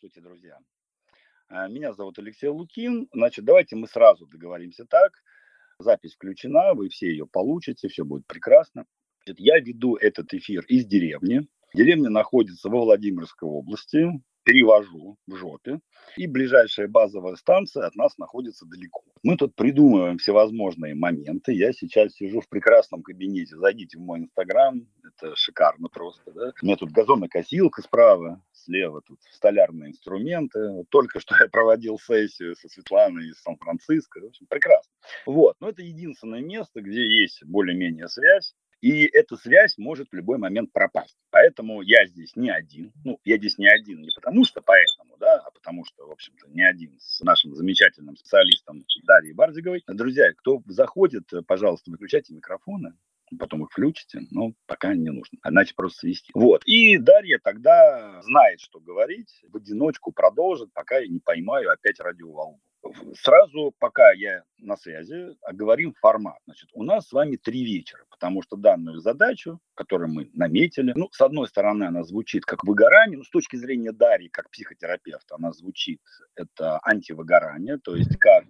Здравствуйте, 0.00 0.28
друзья. 0.28 0.58
А, 1.48 1.66
меня 1.66 1.92
зовут 1.92 2.20
Алексей 2.20 2.46
Лукин. 2.46 3.08
Значит, 3.12 3.44
давайте 3.44 3.74
мы 3.74 3.88
сразу 3.88 4.28
договоримся 4.28 4.84
так. 4.84 5.10
Запись 5.80 6.14
включена, 6.14 6.74
вы 6.74 6.88
все 6.88 7.10
ее 7.10 7.26
получите, 7.26 7.88
все 7.88 8.04
будет 8.04 8.24
прекрасно. 8.28 8.84
Я 9.26 9.58
веду 9.58 9.96
этот 9.96 10.32
эфир 10.34 10.64
из 10.66 10.86
деревни. 10.86 11.48
Деревня 11.74 12.10
находится 12.10 12.68
во 12.68 12.82
Владимирской 12.82 13.48
области 13.48 14.06
перевожу 14.48 15.18
в 15.26 15.36
жопе, 15.36 15.78
и 16.16 16.26
ближайшая 16.26 16.88
базовая 16.88 17.36
станция 17.36 17.86
от 17.86 17.94
нас 17.96 18.16
находится 18.16 18.64
далеко. 18.64 19.04
Мы 19.22 19.36
тут 19.36 19.54
придумываем 19.54 20.16
всевозможные 20.16 20.94
моменты. 20.94 21.52
Я 21.52 21.74
сейчас 21.74 22.14
сижу 22.14 22.40
в 22.40 22.48
прекрасном 22.48 23.02
кабинете. 23.02 23.56
Зайдите 23.56 23.98
в 23.98 24.00
мой 24.00 24.20
инстаграм, 24.20 24.86
это 25.04 25.36
шикарно 25.36 25.88
просто. 25.88 26.32
Да? 26.32 26.52
У 26.62 26.64
меня 26.64 26.76
тут 26.76 26.92
газонокосилка 26.92 27.82
справа, 27.82 28.42
слева 28.52 29.02
тут 29.02 29.18
столярные 29.30 29.90
инструменты. 29.90 30.84
Только 30.88 31.20
что 31.20 31.34
я 31.38 31.48
проводил 31.48 31.98
сессию 31.98 32.56
со 32.56 32.70
Светланой 32.70 33.28
из 33.28 33.42
Сан-Франциско. 33.42 34.20
В 34.20 34.28
общем, 34.28 34.46
прекрасно. 34.48 34.90
Вот. 35.26 35.56
Но 35.60 35.68
это 35.68 35.82
единственное 35.82 36.40
место, 36.40 36.80
где 36.80 37.06
есть 37.06 37.44
более-менее 37.44 38.08
связь. 38.08 38.54
И 38.80 39.04
эта 39.06 39.36
связь 39.36 39.76
может 39.76 40.08
в 40.10 40.14
любой 40.14 40.38
момент 40.38 40.72
пропасть. 40.72 41.16
Поэтому 41.30 41.82
я 41.82 42.06
здесь 42.06 42.36
не 42.36 42.50
один. 42.50 42.92
Ну, 43.04 43.18
я 43.24 43.36
здесь 43.36 43.58
не 43.58 43.68
один 43.68 44.02
не 44.02 44.10
потому 44.14 44.44
что 44.44 44.60
поэтому, 44.60 45.16
да, 45.18 45.40
а 45.44 45.50
потому 45.50 45.84
что, 45.84 46.06
в 46.06 46.12
общем-то, 46.12 46.48
не 46.48 46.62
один 46.62 46.96
с 47.00 47.20
нашим 47.20 47.54
замечательным 47.54 48.16
специалистом 48.16 48.84
Дарьей 49.04 49.34
Бардиговой. 49.34 49.82
Друзья, 49.88 50.32
кто 50.34 50.62
заходит, 50.66 51.24
пожалуйста, 51.46 51.90
выключайте 51.90 52.34
микрофоны 52.34 52.94
потом 53.38 53.64
их 53.64 53.70
включите, 53.70 54.20
но 54.30 54.52
пока 54.66 54.94
не 54.94 55.10
нужно, 55.10 55.38
иначе 55.46 55.74
просто 55.74 56.00
свести. 56.00 56.30
Вот. 56.34 56.62
И 56.64 56.98
Дарья 56.98 57.38
тогда 57.42 58.22
знает, 58.22 58.60
что 58.60 58.80
говорить, 58.80 59.42
в 59.48 59.56
одиночку 59.56 60.12
продолжит, 60.12 60.72
пока 60.72 60.98
я 60.98 61.08
не 61.08 61.20
поймаю 61.20 61.70
опять 61.70 62.00
радиоволну. 62.00 62.60
Сразу, 63.14 63.72
пока 63.78 64.12
я 64.12 64.44
на 64.58 64.76
связи, 64.76 65.36
оговорим 65.42 65.94
формат. 66.00 66.38
Значит, 66.44 66.70
у 66.72 66.82
нас 66.82 67.08
с 67.08 67.12
вами 67.12 67.36
три 67.36 67.64
вечера, 67.64 68.04
потому 68.10 68.42
что 68.42 68.56
данную 68.56 69.00
задачу, 69.00 69.60
которую 69.74 70.10
мы 70.10 70.30
наметили, 70.32 70.92
ну, 70.94 71.08
с 71.12 71.20
одной 71.20 71.48
стороны, 71.48 71.84
она 71.84 72.04
звучит 72.04 72.44
как 72.44 72.64
выгорание, 72.64 73.18
но 73.18 73.24
с 73.24 73.30
точки 73.30 73.56
зрения 73.56 73.92
Дарьи, 73.92 74.28
как 74.28 74.50
психотерапевта, 74.50 75.36
она 75.36 75.52
звучит, 75.52 76.00
это 76.34 76.80
антивыгорание, 76.82 77.78
то 77.78 77.94
есть 77.96 78.16
как 78.18 78.44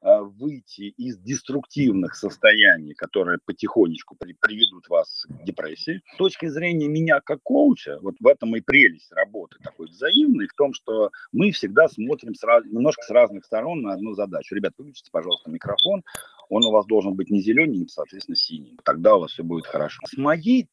выйти 0.00 0.94
из 0.96 1.18
деструктивных 1.18 2.14
состояний, 2.14 2.94
которые 2.94 3.38
потихонечку 3.44 4.16
при, 4.16 4.34
приведут 4.34 4.88
вас 4.88 5.26
к 5.28 5.44
депрессии. 5.44 6.02
С 6.14 6.16
точки 6.16 6.46
зрения 6.46 6.88
меня 6.88 7.20
как 7.20 7.42
коуча, 7.42 7.98
вот 8.00 8.14
в 8.20 8.26
этом 8.26 8.54
и 8.56 8.60
прелесть 8.60 9.12
работы 9.12 9.56
такой 9.62 9.88
взаимной, 9.88 10.46
в 10.46 10.54
том, 10.54 10.72
что 10.72 11.10
мы 11.32 11.50
всегда 11.50 11.88
смотрим 11.88 12.34
с 12.34 12.42
раз, 12.42 12.64
немножко 12.64 13.02
с 13.02 13.10
разных 13.10 13.44
сторон 13.44 13.82
на 13.82 13.94
одну 13.94 14.14
задачу. 14.14 14.54
Ребят, 14.54 14.74
выключите, 14.78 15.10
пожалуйста, 15.10 15.50
микрофон. 15.50 16.02
Он 16.48 16.64
у 16.64 16.70
вас 16.70 16.86
должен 16.86 17.14
быть 17.14 17.30
не 17.30 17.40
зеленый, 17.40 17.88
соответственно, 17.88 18.36
синий. 18.36 18.78
Тогда 18.84 19.16
у 19.16 19.20
вас 19.20 19.32
все 19.32 19.42
будет 19.42 19.66
хорошо. 19.66 20.00
С 20.06 20.16
моей 20.16 20.68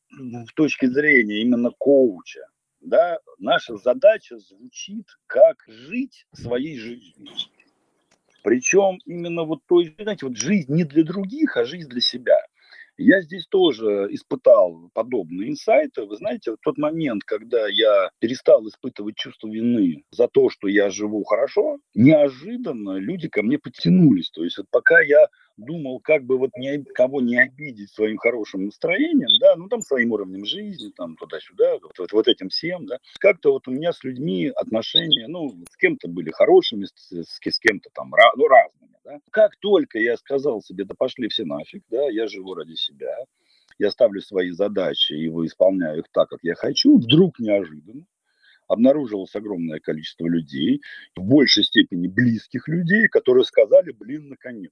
точки 0.55 0.85
зрения 0.85 1.41
именно 1.41 1.71
коуча, 1.71 2.47
да, 2.79 3.19
наша 3.39 3.75
задача 3.77 4.37
звучит 4.37 5.07
как 5.25 5.57
жить 5.67 6.27
своей 6.33 6.77
жизнью. 6.77 7.33
Причем 8.45 8.99
именно 9.05 9.43
вот 9.43 9.61
той, 9.65 9.95
знаете, 9.99 10.27
вот 10.27 10.37
жизнь 10.37 10.71
не 10.71 10.83
для 10.83 11.03
других, 11.03 11.57
а 11.57 11.65
жизнь 11.65 11.89
для 11.89 11.99
себя. 11.99 12.37
Я 12.97 13.21
здесь 13.21 13.45
тоже 13.47 14.07
испытал 14.11 14.89
подобные 14.93 15.49
инсайты. 15.49 16.03
Вы 16.03 16.15
знаете, 16.15 16.51
в 16.51 16.57
тот 16.61 16.77
момент, 16.77 17.23
когда 17.23 17.67
я 17.67 18.09
перестал 18.19 18.65
испытывать 18.67 19.15
чувство 19.15 19.47
вины 19.47 20.03
за 20.11 20.27
то, 20.27 20.49
что 20.49 20.67
я 20.67 20.89
живу 20.89 21.23
хорошо, 21.23 21.77
неожиданно 21.93 22.97
люди 22.97 23.27
ко 23.27 23.43
мне 23.43 23.59
подтянулись. 23.59 24.31
То 24.31 24.43
есть 24.43 24.57
вот 24.57 24.67
пока 24.69 25.01
я 25.01 25.27
думал, 25.57 25.99
как 25.99 26.23
бы 26.23 26.37
вот 26.37 26.51
не, 26.57 26.83
кого 26.83 27.21
не 27.21 27.37
обидеть 27.37 27.91
своим 27.91 28.17
хорошим 28.17 28.65
настроением, 28.65 29.29
да, 29.39 29.55
ну 29.55 29.67
там 29.67 29.81
своим 29.81 30.11
уровнем 30.11 30.45
жизни, 30.45 30.91
там 30.95 31.15
туда-сюда, 31.15 31.73
вот, 31.81 31.97
вот, 31.97 32.11
вот 32.11 32.27
этим 32.27 32.49
всем, 32.49 32.85
да. 32.85 32.99
Как-то 33.19 33.53
вот 33.53 33.67
у 33.67 33.71
меня 33.71 33.93
с 33.93 34.03
людьми 34.03 34.51
отношения, 34.55 35.27
ну, 35.27 35.49
с 35.69 35.77
кем-то 35.77 36.07
были 36.07 36.31
хорошими, 36.31 36.85
с, 36.85 37.11
с, 37.11 37.39
с 37.41 37.59
кем-то 37.59 37.89
там, 37.93 38.11
ну, 38.35 38.47
разными, 38.47 38.84
да. 39.05 39.19
Как 39.31 39.55
только 39.57 39.99
я 39.99 40.17
сказал 40.17 40.61
себе, 40.61 40.83
да 40.83 40.95
пошли 40.97 41.29
все 41.29 41.45
нафиг, 41.45 41.83
да, 41.89 42.09
я 42.09 42.27
живу 42.27 42.55
ради 42.55 42.73
себя, 42.73 43.15
я 43.77 43.91
ставлю 43.91 44.21
свои 44.21 44.51
задачи 44.51 45.13
и 45.13 45.29
выполняю 45.29 45.99
их 45.99 46.05
так, 46.11 46.29
как 46.29 46.39
я 46.43 46.55
хочу, 46.55 46.97
вдруг 46.97 47.39
неожиданно 47.39 48.05
обнаружилось 48.67 49.35
огромное 49.35 49.79
количество 49.79 50.27
людей, 50.27 50.81
в 51.15 51.23
большей 51.23 51.63
степени 51.63 52.07
близких 52.07 52.67
людей, 52.67 53.07
которые 53.07 53.45
сказали, 53.45 53.91
блин, 53.91 54.29
наконец. 54.29 54.71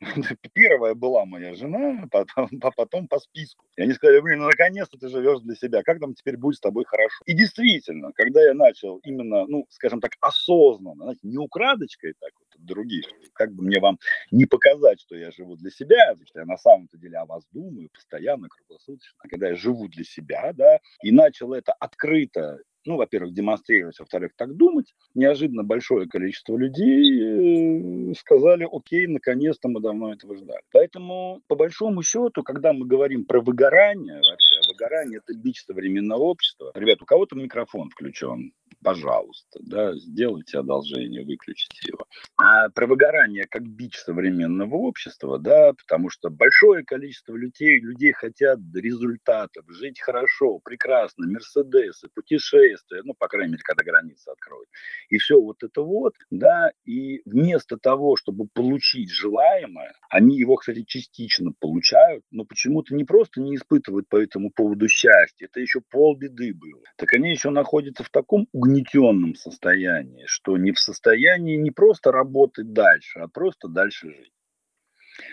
Первая 0.52 0.94
была 0.94 1.24
моя 1.24 1.54
жена, 1.54 2.06
потом, 2.10 2.48
потом 2.76 3.08
по 3.08 3.18
списку. 3.18 3.66
И 3.76 3.82
они 3.82 3.92
сказали, 3.94 4.20
блин, 4.20 4.40
ну 4.40 4.46
наконец-то 4.46 4.96
ты 4.96 5.08
живешь 5.08 5.40
для 5.40 5.56
себя, 5.56 5.82
как 5.82 5.98
там 5.98 6.14
теперь 6.14 6.36
будет 6.36 6.56
с 6.56 6.60
тобой 6.60 6.84
хорошо? 6.84 7.22
И 7.26 7.34
действительно, 7.34 8.12
когда 8.12 8.40
я 8.42 8.54
начал 8.54 8.98
именно, 8.98 9.46
ну, 9.46 9.66
скажем 9.70 10.00
так, 10.00 10.12
осознанно, 10.20 11.04
знаете, 11.04 11.20
не 11.22 11.38
украдочкой 11.38 12.14
так 12.18 12.32
вот 12.38 12.47
от 12.47 12.47
других, 12.58 13.06
как 13.32 13.52
бы 13.52 13.64
мне 13.64 13.80
вам 13.80 13.98
не 14.30 14.46
показать, 14.46 15.00
что 15.00 15.16
я 15.16 15.30
живу 15.30 15.56
для 15.56 15.70
себя, 15.70 16.14
что 16.24 16.40
я 16.40 16.44
на 16.46 16.56
самом-то 16.56 16.98
деле 16.98 17.18
о 17.18 17.26
вас 17.26 17.44
думаю 17.52 17.88
постоянно, 17.92 18.48
круглосуточно, 18.48 19.16
а 19.18 19.28
когда 19.28 19.48
я 19.48 19.54
живу 19.54 19.88
для 19.88 20.04
себя, 20.04 20.52
да, 20.54 20.80
и 21.02 21.12
начал 21.12 21.52
это 21.52 21.72
открыто 21.72 22.58
ну, 22.88 22.96
во-первых, 22.96 23.34
демонстрировать, 23.34 23.98
во-вторых, 23.98 24.32
так 24.34 24.56
думать, 24.56 24.94
неожиданно 25.14 25.62
большое 25.62 26.08
количество 26.08 26.56
людей 26.56 28.10
э, 28.10 28.14
сказали, 28.14 28.66
окей, 28.70 29.06
наконец-то 29.06 29.68
мы 29.68 29.80
давно 29.80 30.14
этого 30.14 30.36
ждали. 30.36 30.62
Поэтому, 30.72 31.42
по 31.48 31.54
большому 31.54 32.02
счету, 32.02 32.42
когда 32.42 32.72
мы 32.72 32.86
говорим 32.86 33.26
про 33.26 33.42
выгорание, 33.42 34.16
вообще, 34.16 34.56
выгорание– 34.72 35.20
это 35.26 35.38
бич 35.38 35.62
современного 35.64 36.22
общества. 36.22 36.72
Ребят, 36.74 37.02
у 37.02 37.04
кого-то 37.04 37.36
микрофон 37.36 37.90
включен, 37.90 38.52
пожалуйста, 38.82 39.58
да, 39.62 39.94
сделайте 39.96 40.58
одолжение, 40.58 41.24
выключите 41.24 41.88
его. 41.88 42.06
А 42.36 42.68
про 42.70 42.86
выгорание 42.86 43.46
как 43.48 43.62
бич 43.62 43.96
современного 43.96 44.76
общества, 44.76 45.38
да, 45.38 45.72
потому 45.72 46.10
что 46.10 46.30
большое 46.30 46.84
количество 46.84 47.34
людей, 47.34 47.80
людей 47.80 48.12
хотят 48.12 48.58
результатов, 48.74 49.64
жить 49.68 50.00
хорошо, 50.00 50.58
прекрасно, 50.60 51.26
мерседесы, 51.26 52.08
путешествия, 52.14 53.02
ну, 53.04 53.14
по 53.18 53.28
крайней 53.28 53.52
мере, 53.52 53.62
когда 53.64 53.84
границы 53.84 54.28
откроют. 54.28 54.68
И 55.08 55.18
все 55.18 55.40
вот 55.40 55.62
это 55.62 55.82
вот, 55.82 56.14
да, 56.30 56.70
и 56.84 57.20
вместо 57.24 57.76
того, 57.76 58.16
чтобы 58.16 58.46
получить 58.52 59.10
желаемое, 59.10 59.92
они 60.10 60.38
его, 60.38 60.56
кстати, 60.56 60.84
частично 60.84 61.52
получают, 61.58 62.24
но 62.30 62.44
почему-то 62.44 62.94
не 62.94 63.04
просто 63.04 63.40
не 63.40 63.56
испытывают 63.56 64.08
по 64.08 64.16
этому 64.16 64.50
поводу 64.50 64.88
счастья, 64.88 65.46
это 65.46 65.60
еще 65.60 65.80
полбеды 65.90 66.54
было. 66.54 66.82
Так 66.96 67.12
они 67.14 67.30
еще 67.30 67.50
находятся 67.50 68.04
в 68.04 68.10
таком 68.10 68.46
угнетенном 68.68 69.34
состоянии, 69.34 70.24
что 70.26 70.56
не 70.58 70.72
в 70.72 70.78
состоянии 70.78 71.56
не 71.56 71.70
просто 71.70 72.12
работать 72.12 72.72
дальше, 72.72 73.20
а 73.20 73.28
просто 73.28 73.68
дальше 73.68 74.08
жить. 74.08 74.32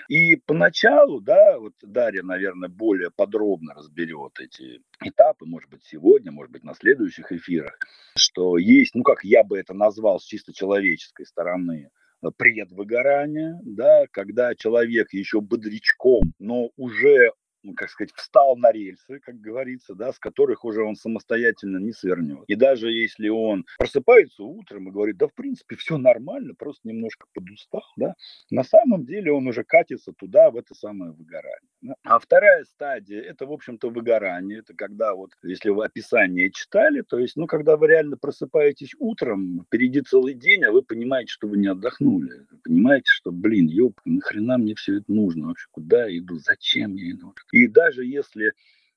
И 0.09 0.35
поначалу, 0.35 1.21
да, 1.21 1.59
вот 1.59 1.73
Дарья, 1.83 2.23
наверное, 2.23 2.69
более 2.69 3.11
подробно 3.11 3.75
разберет 3.75 4.39
эти 4.39 4.81
этапы, 5.03 5.45
может 5.45 5.69
быть, 5.69 5.83
сегодня, 5.83 6.31
может 6.31 6.51
быть, 6.51 6.63
на 6.63 6.73
следующих 6.73 7.31
эфирах, 7.31 7.77
что 8.17 8.57
есть, 8.57 8.95
ну, 8.95 9.03
как 9.03 9.23
я 9.23 9.43
бы 9.43 9.59
это 9.59 9.75
назвал 9.75 10.19
с 10.19 10.25
чисто 10.25 10.53
человеческой 10.53 11.27
стороны, 11.27 11.89
предвыгорание, 12.37 13.59
да, 13.63 14.05
когда 14.09 14.55
человек 14.55 15.13
еще 15.13 15.41
бодрячком, 15.41 16.33
но 16.39 16.71
уже 16.77 17.31
как 17.73 17.89
сказать, 17.89 18.13
встал 18.15 18.55
на 18.57 18.71
рельсы, 18.71 19.19
как 19.19 19.39
говорится, 19.39 19.95
да, 19.95 20.11
с 20.11 20.19
которых 20.19 20.65
уже 20.65 20.83
он 20.83 20.95
самостоятельно 20.95 21.77
не 21.77 21.93
свернет. 21.93 22.43
И 22.47 22.55
даже 22.55 22.91
если 22.91 23.29
он 23.29 23.65
просыпается 23.77 24.43
утром 24.43 24.89
и 24.89 24.91
говорит, 24.91 25.17
да, 25.17 25.27
в 25.27 25.33
принципе, 25.33 25.75
все 25.75 25.97
нормально, 25.97 26.53
просто 26.57 26.87
немножко 26.87 27.27
подустал, 27.33 27.83
да, 27.97 28.15
на 28.49 28.63
самом 28.63 29.05
деле 29.05 29.31
он 29.31 29.47
уже 29.47 29.63
катится 29.63 30.13
туда, 30.13 30.51
в 30.51 30.57
это 30.57 30.75
самое 30.75 31.11
выгорание. 31.11 31.69
Да. 31.81 31.95
А 32.03 32.19
вторая 32.19 32.63
стадия, 32.63 33.21
это, 33.21 33.45
в 33.45 33.51
общем-то, 33.51 33.89
выгорание. 33.89 34.59
Это 34.59 34.73
когда 34.73 35.13
вот, 35.13 35.31
если 35.43 35.69
вы 35.69 35.85
описание 35.85 36.51
читали, 36.51 37.01
то 37.01 37.19
есть, 37.19 37.35
ну, 37.35 37.45
когда 37.45 37.77
вы 37.77 37.87
реально 37.87 38.17
просыпаетесь 38.17 38.95
утром, 38.97 39.63
впереди 39.67 40.01
целый 40.01 40.33
день, 40.33 40.63
а 40.65 40.71
вы 40.71 40.81
понимаете, 40.81 41.31
что 41.31 41.47
вы 41.47 41.57
не 41.57 41.67
отдохнули. 41.67 42.47
Понимаете, 42.63 43.05
что, 43.05 43.31
блин, 43.31 43.67
ёб, 43.67 43.99
нахрена 44.05 44.57
мне 44.57 44.73
все 44.75 44.97
это 44.97 45.11
нужно 45.11 45.47
вообще? 45.47 45.67
Куда 45.71 46.07
я 46.07 46.17
иду? 46.17 46.39
Зачем 46.39 46.95
я 46.95 47.11
иду? 47.11 47.35
И 47.55 47.67
даже 47.67 48.03
если 48.03 48.51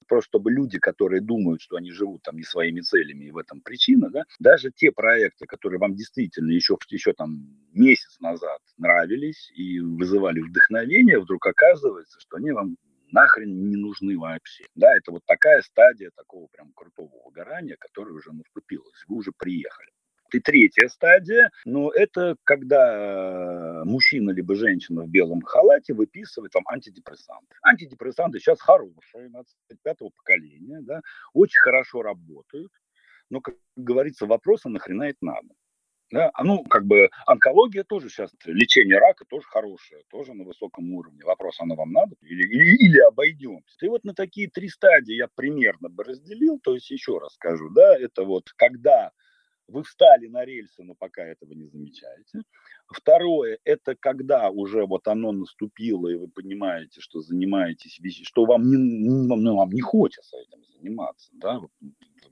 просто 0.09 0.31
чтобы 0.31 0.51
люди, 0.51 0.79
которые 0.79 1.21
думают, 1.21 1.61
что 1.61 1.77
они 1.77 1.93
живут 1.93 2.23
там 2.23 2.37
не 2.37 2.43
своими 2.43 2.81
целями, 2.81 3.27
и 3.27 3.31
в 3.31 3.37
этом 3.37 3.61
причина, 3.61 4.11
да, 4.11 4.25
даже 4.41 4.73
те 4.73 4.91
проекты, 4.91 5.47
которые 5.47 5.79
вам 5.79 5.95
действительно 5.95 6.51
еще, 6.51 6.77
еще 6.89 7.13
там 7.13 7.47
месяц 7.73 8.19
назад 8.19 8.61
нравились 8.79 9.53
и 9.55 9.79
вызывали 9.79 10.41
вдохновение, 10.41 11.21
вдруг 11.21 11.47
оказывается, 11.47 12.19
что 12.21 12.39
они 12.39 12.51
вам 12.51 12.77
нахрен 13.13 13.69
не 13.69 13.77
нужны 13.77 14.19
вообще. 14.19 14.65
Да, 14.75 14.97
это 14.97 15.13
вот 15.13 15.23
такая 15.25 15.63
стадия 15.63 16.11
такого 16.17 16.49
прям 16.49 16.73
крутого 16.75 17.13
выгорания, 17.27 17.77
которая 17.79 18.15
уже 18.15 18.33
наступила. 18.33 18.85
Вы 19.07 19.17
уже 19.19 19.31
приехали. 19.39 19.91
И 20.33 20.41
третья 20.41 20.89
стадия, 20.89 21.51
ну, 21.65 21.91
это 21.91 22.37
когда 22.45 23.83
мужчина 23.85 24.31
либо 24.31 24.55
женщина 24.55 25.03
в 25.03 25.09
белом 25.09 25.41
халате 25.43 25.95
выписывает 25.95 26.55
вам 26.55 26.65
антидепрессанты. 26.69 27.57
Антидепрессанты 27.63 28.39
сейчас 28.39 28.61
хорошие, 28.61 29.31
25-го 29.31 30.11
поколения, 30.11 30.81
да, 30.83 31.01
очень 31.33 31.61
хорошо 31.61 32.03
работают. 32.03 32.73
Но, 33.31 33.41
как 33.41 33.55
говорится, 33.77 34.27
вопрос, 34.27 34.65
а 34.65 34.69
нахрена 34.69 35.05
это 35.05 35.19
надо? 35.21 35.49
Да? 36.11 36.31
А 36.33 36.45
ну, 36.45 36.65
как 36.65 36.87
бы 36.87 37.11
онкология 37.27 37.85
тоже 37.85 38.09
сейчас, 38.09 38.31
лечение 38.47 38.99
рака 38.99 39.27
тоже 39.27 39.47
хорошее, 39.47 40.03
тоже 40.09 40.33
на 40.33 40.45
высоком 40.45 40.91
уровне. 40.95 41.23
Вопрос, 41.25 41.61
оно 41.61 41.75
вам 41.75 41.93
надо 41.93 42.17
или, 42.23 42.49
или, 42.49 42.77
или 42.77 42.99
обойдемся? 43.01 43.77
И 43.83 43.89
вот 43.89 44.05
на 44.05 44.15
такие 44.15 44.49
три 44.49 44.69
стадии 44.69 45.15
я 45.15 45.29
примерно 45.35 45.91
бы 45.91 46.05
разделил, 46.05 46.59
то 46.61 46.75
есть 46.75 46.91
еще 46.91 47.19
раз 47.19 47.35
скажу, 47.35 47.69
да, 47.71 47.97
это 47.99 48.25
вот 48.25 48.51
когда 48.57 49.13
вы 49.69 49.83
встали 49.83 50.27
на 50.27 50.45
рельсы, 50.45 50.83
но 50.83 50.95
пока 50.95 51.23
этого 51.23 51.53
не 51.53 51.67
замечаете. 51.67 52.43
Второе, 52.89 53.59
это 53.65 53.95
когда 53.95 54.51
уже 54.51 54.87
вот 54.87 55.07
оно 55.09 55.33
наступило, 55.33 56.09
и 56.09 56.15
вы 56.15 56.29
понимаете, 56.29 57.01
что 57.01 57.21
занимаетесь, 57.21 57.99
что 58.27 58.47
вам 58.47 58.69
не, 58.69 58.77
ну, 58.77 59.57
вам 59.57 59.71
не 59.71 59.81
хочется 59.81 60.39
этим 60.39 60.65
заниматься, 60.65 61.31
да, 61.35 61.61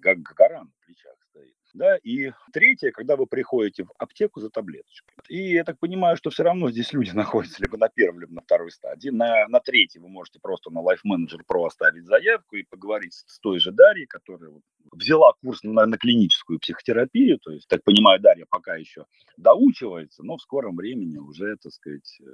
как 0.00 0.20
гора 0.20 0.64
на 0.64 0.72
плечах 0.84 1.16
стоит. 1.30 1.55
Да, 1.76 1.98
и 1.98 2.32
третье, 2.54 2.90
когда 2.90 3.16
вы 3.16 3.26
приходите 3.26 3.84
в 3.84 3.92
аптеку 3.98 4.40
за 4.40 4.48
таблеточкой. 4.48 5.14
И 5.28 5.52
я 5.52 5.62
так 5.62 5.78
понимаю, 5.78 6.16
что 6.16 6.30
все 6.30 6.42
равно 6.42 6.70
здесь 6.70 6.94
люди 6.94 7.10
находятся 7.14 7.62
либо 7.62 7.76
на 7.76 7.90
первой, 7.90 8.20
либо 8.20 8.32
на 8.32 8.40
второй 8.40 8.70
стадии. 8.70 9.10
На, 9.10 9.46
на 9.48 9.60
третьей 9.60 10.00
вы 10.00 10.08
можете 10.08 10.40
просто 10.40 10.70
на 10.70 10.78
Life 10.78 11.04
Manager 11.06 11.42
Pro 11.46 11.66
оставить 11.66 12.06
заявку 12.06 12.56
и 12.56 12.62
поговорить 12.62 13.12
с 13.12 13.38
той 13.40 13.60
же 13.60 13.72
Дарьей, 13.72 14.06
которая 14.06 14.52
взяла 14.90 15.34
курс 15.42 15.62
на, 15.64 15.84
на 15.84 15.98
клиническую 15.98 16.58
психотерапию. 16.60 17.38
То 17.40 17.50
есть, 17.50 17.68
так 17.68 17.84
понимаю, 17.84 18.20
Дарья 18.20 18.46
пока 18.48 18.76
еще 18.76 19.04
доучивается, 19.36 20.22
но 20.22 20.38
в 20.38 20.42
скором 20.42 20.76
времени 20.76 21.18
уже, 21.18 21.56
так 21.56 21.72
сказать, 21.74 22.18
э, 22.22 22.24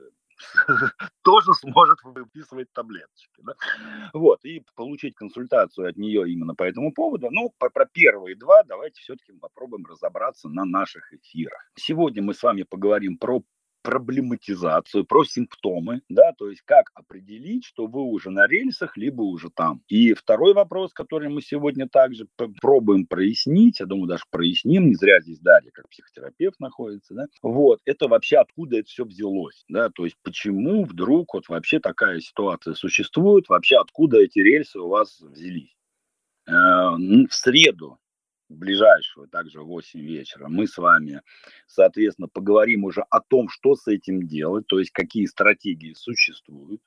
тоже 1.22 1.52
сможет 1.54 1.98
выписывать 2.02 2.72
таблеточки. 2.72 3.42
Да? 3.42 3.54
Вот, 4.12 4.44
и 4.44 4.64
получить 4.74 5.14
консультацию 5.14 5.88
от 5.88 5.96
нее 5.96 6.30
именно 6.30 6.54
по 6.54 6.64
этому 6.64 6.92
поводу. 6.92 7.28
Ну, 7.30 7.52
про, 7.58 7.70
про 7.70 7.86
первые 7.86 8.36
два 8.36 8.62
давайте 8.64 9.00
все-таки 9.00 9.32
попробуем 9.32 9.86
разобраться 9.86 10.48
на 10.48 10.64
наших 10.64 11.12
эфирах. 11.12 11.70
Сегодня 11.76 12.22
мы 12.22 12.34
с 12.34 12.42
вами 12.42 12.62
поговорим 12.62 13.18
про 13.18 13.42
проблематизацию, 13.82 15.04
про 15.04 15.24
симптомы, 15.24 16.02
да, 16.08 16.32
то 16.38 16.48
есть 16.48 16.62
как 16.64 16.90
определить, 16.94 17.64
что 17.64 17.86
вы 17.86 18.02
уже 18.02 18.30
на 18.30 18.46
рельсах, 18.46 18.96
либо 18.96 19.22
уже 19.22 19.50
там. 19.50 19.82
И 19.88 20.14
второй 20.14 20.54
вопрос, 20.54 20.92
который 20.92 21.28
мы 21.28 21.42
сегодня 21.42 21.88
также 21.88 22.26
пробуем 22.60 23.06
прояснить, 23.06 23.80
я 23.80 23.86
думаю, 23.86 24.08
даже 24.08 24.24
проясним, 24.30 24.88
не 24.88 24.94
зря 24.94 25.20
здесь 25.20 25.40
Дарья 25.40 25.70
как 25.72 25.88
психотерапевт 25.88 26.60
находится, 26.60 27.14
да, 27.14 27.26
вот, 27.42 27.80
это 27.84 28.08
вообще 28.08 28.38
откуда 28.38 28.78
это 28.78 28.88
все 28.88 29.04
взялось, 29.04 29.64
да, 29.68 29.90
то 29.90 30.04
есть 30.04 30.16
почему 30.22 30.84
вдруг 30.84 31.34
вот 31.34 31.48
вообще 31.48 31.80
такая 31.80 32.20
ситуация 32.20 32.74
существует, 32.74 33.48
вообще 33.48 33.76
откуда 33.76 34.18
эти 34.18 34.38
рельсы 34.38 34.78
у 34.78 34.88
вас 34.88 35.20
взялись. 35.20 35.74
Э, 36.46 36.52
в 36.52 37.28
среду 37.30 37.98
ближайшую, 38.56 39.28
также 39.28 39.60
в 39.60 39.66
8 39.66 40.00
вечера, 40.00 40.48
мы 40.48 40.66
с 40.66 40.76
вами, 40.78 41.22
соответственно, 41.66 42.28
поговорим 42.28 42.84
уже 42.84 43.02
о 43.10 43.20
том, 43.20 43.48
что 43.48 43.74
с 43.74 43.86
этим 43.88 44.26
делать, 44.26 44.66
то 44.66 44.78
есть 44.78 44.90
какие 44.90 45.26
стратегии 45.26 45.94
существуют. 45.94 46.80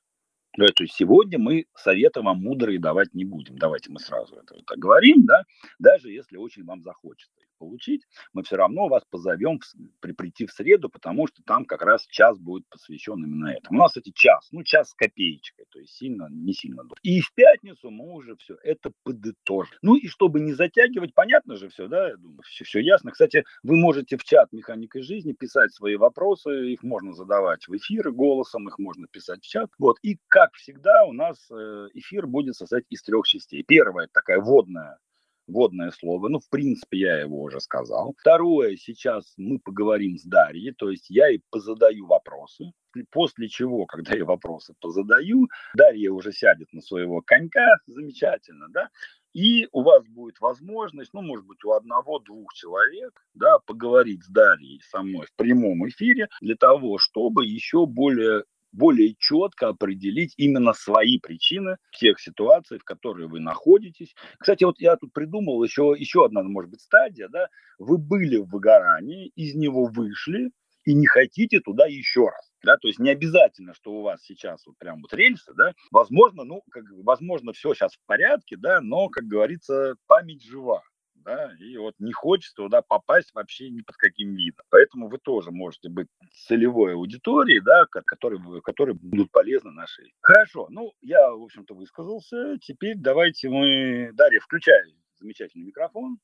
Да, 0.58 0.68
то 0.68 0.84
есть 0.84 0.96
сегодня 0.96 1.38
мы 1.38 1.66
советы 1.76 2.22
вам 2.22 2.42
мудрые 2.42 2.80
давать 2.80 3.14
не 3.14 3.26
будем. 3.26 3.58
Давайте 3.58 3.92
мы 3.92 4.00
сразу 4.00 4.36
это, 4.36 4.56
говорим, 4.78 5.26
да, 5.26 5.44
даже 5.80 6.10
если 6.10 6.38
очень 6.38 6.64
вам 6.64 6.82
захочется 6.82 7.45
получить, 7.58 8.04
мы 8.34 8.44
все 8.44 8.56
равно 8.56 8.88
вас 8.88 9.04
позовем 9.10 9.60
при, 10.00 10.12
прийти 10.12 10.46
в 10.46 10.52
среду, 10.52 10.90
потому 10.90 11.28
что 11.28 11.42
там 11.44 11.66
как 11.66 11.82
раз 11.82 12.06
час 12.08 12.40
будет 12.40 12.68
посвящен 12.70 13.24
именно 13.24 13.48
этому. 13.48 13.80
У 13.80 13.82
нас 13.82 13.98
эти 13.98 14.12
час, 14.12 14.48
ну 14.52 14.64
час 14.64 14.90
с 14.90 14.94
копеечкой, 14.94 15.66
то 15.70 15.80
есть 15.80 15.94
сильно, 15.94 16.28
не 16.30 16.54
сильно. 16.54 16.84
И 17.04 17.22
в 17.22 17.34
пятницу 17.34 17.90
мы 17.90 18.14
уже 18.14 18.36
все 18.38 18.58
это 18.64 18.92
подытожим. 19.04 19.78
Ну 19.82 19.96
и 19.96 20.08
чтобы 20.08 20.40
не 20.40 20.54
затягивать, 20.54 21.14
понятно 21.14 21.56
же 21.56 21.70
все, 21.70 21.88
да, 21.88 22.10
я 22.10 22.18
думаю, 22.18 22.42
все, 22.44 22.64
все 22.64 22.80
ясно. 22.80 23.12
Кстати, 23.12 23.44
вы 23.64 23.76
можете 23.76 24.18
в 24.18 24.24
чат 24.24 24.52
«Механика 24.52 25.02
жизни» 25.02 25.34
писать 25.34 25.74
свои 25.74 25.96
вопросы, 25.96 26.72
их 26.72 26.84
можно 26.84 27.14
задавать 27.14 27.68
в 27.68 27.76
эфиры 27.76 28.12
голосом, 28.12 28.68
их 28.68 28.80
можно 28.80 29.08
писать 29.08 29.44
в 29.44 29.48
чат. 29.48 29.70
Вот, 29.80 29.98
и 30.02 30.18
как 30.28 30.54
всегда, 30.54 31.06
у 31.06 31.14
нас 31.14 31.50
э, 31.52 31.88
эфир 31.94 32.28
будет 32.28 32.56
состоять 32.56 32.86
из 32.90 33.04
трех 33.04 33.26
частей. 33.28 33.64
Первая– 33.64 34.08
такая 34.14 34.40
водная 34.40 35.00
водное 35.48 35.92
слово. 35.92 36.30
Ну, 36.30 36.40
в 36.40 36.50
принципе, 36.50 37.00
я 37.00 37.20
его 37.22 37.44
уже 37.44 37.60
сказал. 37.60 38.16
Второе, 38.18 38.76
сейчас 38.76 39.34
мы 39.38 39.60
поговорим 39.60 40.18
с 40.18 40.24
Дарьей, 40.24 40.74
то 40.74 40.90
есть 40.90 41.10
я 41.10 41.28
ей 41.28 41.42
позадаю 41.50 42.06
вопросы. 42.06 42.72
После 43.12 43.50
чего, 43.50 43.86
когда 43.86 44.16
я 44.16 44.24
вопросы 44.24 44.74
позадаю, 44.80 45.48
Дарья 45.76 46.12
уже 46.12 46.32
сядет 46.32 46.72
на 46.72 46.82
своего 46.82 47.22
конька, 47.22 47.78
замечательно, 47.88 48.68
да, 48.70 48.90
и 49.34 49.68
у 49.74 49.82
вас 49.84 50.08
будет 50.08 50.40
возможность, 50.40 51.14
ну, 51.14 51.22
может 51.22 51.46
быть, 51.46 51.62
у 51.66 51.74
одного-двух 51.74 52.54
человек, 52.54 53.22
да, 53.34 53.60
поговорить 53.66 54.24
с 54.24 54.30
Дарьей 54.30 54.80
со 54.90 55.02
мной 55.02 55.26
в 55.26 55.36
прямом 55.36 55.86
эфире 55.90 56.30
для 56.40 56.56
того, 56.56 56.98
чтобы 56.98 57.46
еще 57.46 57.86
более 57.86 58.46
более 58.76 59.16
четко 59.18 59.70
определить 59.70 60.34
именно 60.38 60.74
свои 60.74 61.20
причины 61.20 61.78
тех 61.92 62.20
ситуаций, 62.20 62.80
в 62.80 62.84
которые 62.84 63.28
вы 63.28 63.40
находитесь. 63.40 64.14
Кстати, 64.40 64.64
вот 64.64 64.80
я 64.80 64.96
тут 64.98 65.14
придумал 65.14 65.64
еще, 65.64 65.96
еще 65.98 66.26
одна, 66.26 66.44
может 66.44 66.72
быть, 66.72 66.82
стадия, 66.82 67.28
да, 67.30 67.48
вы 67.80 67.98
были 67.98 68.38
в 68.38 68.50
выгорании, 68.50 69.32
из 69.36 69.56
него 69.56 69.86
вышли, 69.86 70.52
и 70.86 70.94
не 70.94 71.08
хотите 71.08 71.60
туда 71.60 71.88
еще 71.88 72.26
раз. 72.26 72.52
Да, 72.64 72.78
то 72.78 72.88
есть 72.88 73.00
не 73.00 73.10
обязательно, 73.10 73.74
что 73.74 73.92
у 73.92 74.02
вас 74.02 74.22
сейчас 74.24 74.66
вот 74.66 74.78
прям 74.78 75.02
вот 75.02 75.14
рельсы, 75.14 75.54
да, 75.56 75.74
возможно, 75.92 76.44
ну, 76.44 76.62
как, 76.72 76.84
возможно, 77.04 77.54
все 77.54 77.74
сейчас 77.74 77.94
в 77.94 78.06
порядке, 78.06 78.58
да, 78.58 78.82
но, 78.82 79.10
как 79.10 79.26
говорится, 79.26 79.96
память 80.08 80.44
жива 80.44 80.82
да, 81.26 81.52
и 81.60 81.76
вот 81.78 81.96
не 82.00 82.14
хочется 82.14 82.56
туда 82.56 82.82
попасть 82.82 83.34
вообще 83.34 83.70
ни 83.70 83.82
под 83.82 83.98
каким 83.98 84.36
видом. 84.36 84.64
Поэтому 84.70 85.10
вы 85.10 85.18
тоже 85.18 85.52
можете 85.52 85.90
быть 85.90 86.08
целевой 86.48 86.94
аудиторией, 86.94 87.62
да, 87.62 87.86
которые, 87.88 88.62
которые 88.62 88.96
будут 88.96 89.32
полезны 89.32 89.72
нашей. 89.72 90.14
Хорошо, 90.22 90.68
ну, 90.70 90.94
я, 91.02 91.32
в 91.32 91.44
общем-то, 91.44 91.74
высказался. 91.74 92.58
Теперь 92.62 92.96
давайте 92.98 93.50
мы... 93.50 94.12
Дарья, 94.14 94.40
включай 94.40 94.96
замечательный 95.20 95.66
микрофон. 95.66 96.20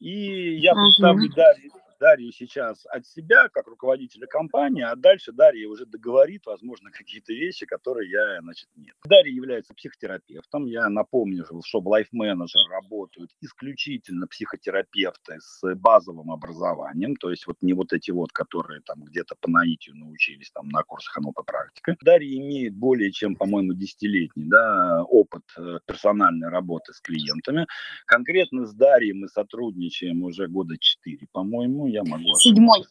И 0.00 0.56
я 0.56 0.74
представлю 0.74 1.32
Дарью, 1.34 1.70
Дарью 1.98 2.32
сейчас 2.32 2.86
от 2.86 3.06
себя, 3.06 3.48
как 3.48 3.66
руководителя 3.66 4.26
компании, 4.26 4.82
а 4.82 4.96
дальше 4.96 5.32
Дарья 5.32 5.68
уже 5.68 5.86
договорит, 5.86 6.46
возможно, 6.46 6.90
какие-то 6.90 7.32
вещи, 7.32 7.66
которые 7.66 8.10
я, 8.10 8.40
значит, 8.40 8.68
нет. 8.76 8.94
Дарья 9.04 9.32
является 9.32 9.74
психотерапевтом. 9.74 10.66
Я 10.66 10.88
напомню, 10.88 11.44
что 11.64 11.80
в 11.80 11.88
Life 11.88 12.08
Manager 12.14 12.68
работают 12.70 13.30
исключительно 13.40 14.26
психотерапевты 14.26 15.38
с 15.40 15.74
базовым 15.74 16.30
образованием, 16.30 17.16
то 17.16 17.30
есть 17.30 17.46
вот 17.46 17.56
не 17.60 17.72
вот 17.72 17.92
эти 17.92 18.10
вот, 18.10 18.32
которые 18.32 18.80
там 18.82 19.04
где-то 19.04 19.34
по 19.40 19.50
наитию 19.50 19.96
научились 19.96 20.50
там 20.50 20.68
на 20.68 20.82
курсах 20.82 21.18
НЛП 21.18 21.44
практика. 21.46 21.96
Дарья 22.02 22.38
имеет 22.38 22.74
более 22.74 23.12
чем, 23.12 23.36
по-моему, 23.36 23.74
десятилетний 23.74 24.48
да, 24.48 25.04
опыт 25.04 25.42
э, 25.56 25.78
персональной 25.86 26.48
работы 26.48 26.92
с 26.92 27.00
клиентами. 27.00 27.66
Конкретно 28.06 28.66
с 28.66 28.74
Дарьей 28.74 29.12
мы 29.12 29.28
сотрудничаем 29.28 30.22
уже 30.22 30.48
года 30.48 30.76
четыре, 30.78 31.26
по-моему, 31.32 31.83
ну, 31.84 31.88
я 31.88 32.02
могу 32.04 32.34
Седьмой. 32.36 32.84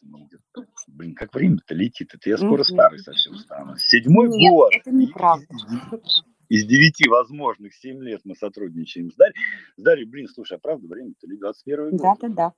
Блин, 0.86 1.14
как 1.14 1.34
время-то 1.34 1.74
летит. 1.74 2.14
Это 2.14 2.28
я 2.30 2.36
скоро 2.36 2.60
угу. 2.60 2.64
старый 2.64 2.98
совсем 3.00 3.36
стану. 3.36 3.76
Седьмой 3.76 4.28
Нет, 4.28 4.50
год. 4.50 4.72
это 4.72 4.90
неправда. 4.90 5.46
Из 6.48 6.66
девяти 6.66 7.08
возможных 7.08 7.74
семь 7.74 8.02
лет 8.02 8.20
мы 8.24 8.36
сотрудничаем 8.36 9.10
с 9.10 9.16
Дарьей. 9.16 9.34
С 9.76 9.82
Дарьей, 9.82 10.06
блин, 10.06 10.28
слушай, 10.28 10.56
а 10.56 10.60
правда 10.60 10.86
время-то 10.86 11.26
ли 11.26 11.38
21 11.38 11.96
год? 11.96 12.18
Да, 12.20 12.28
да, 12.28 12.34
да. 12.34 12.52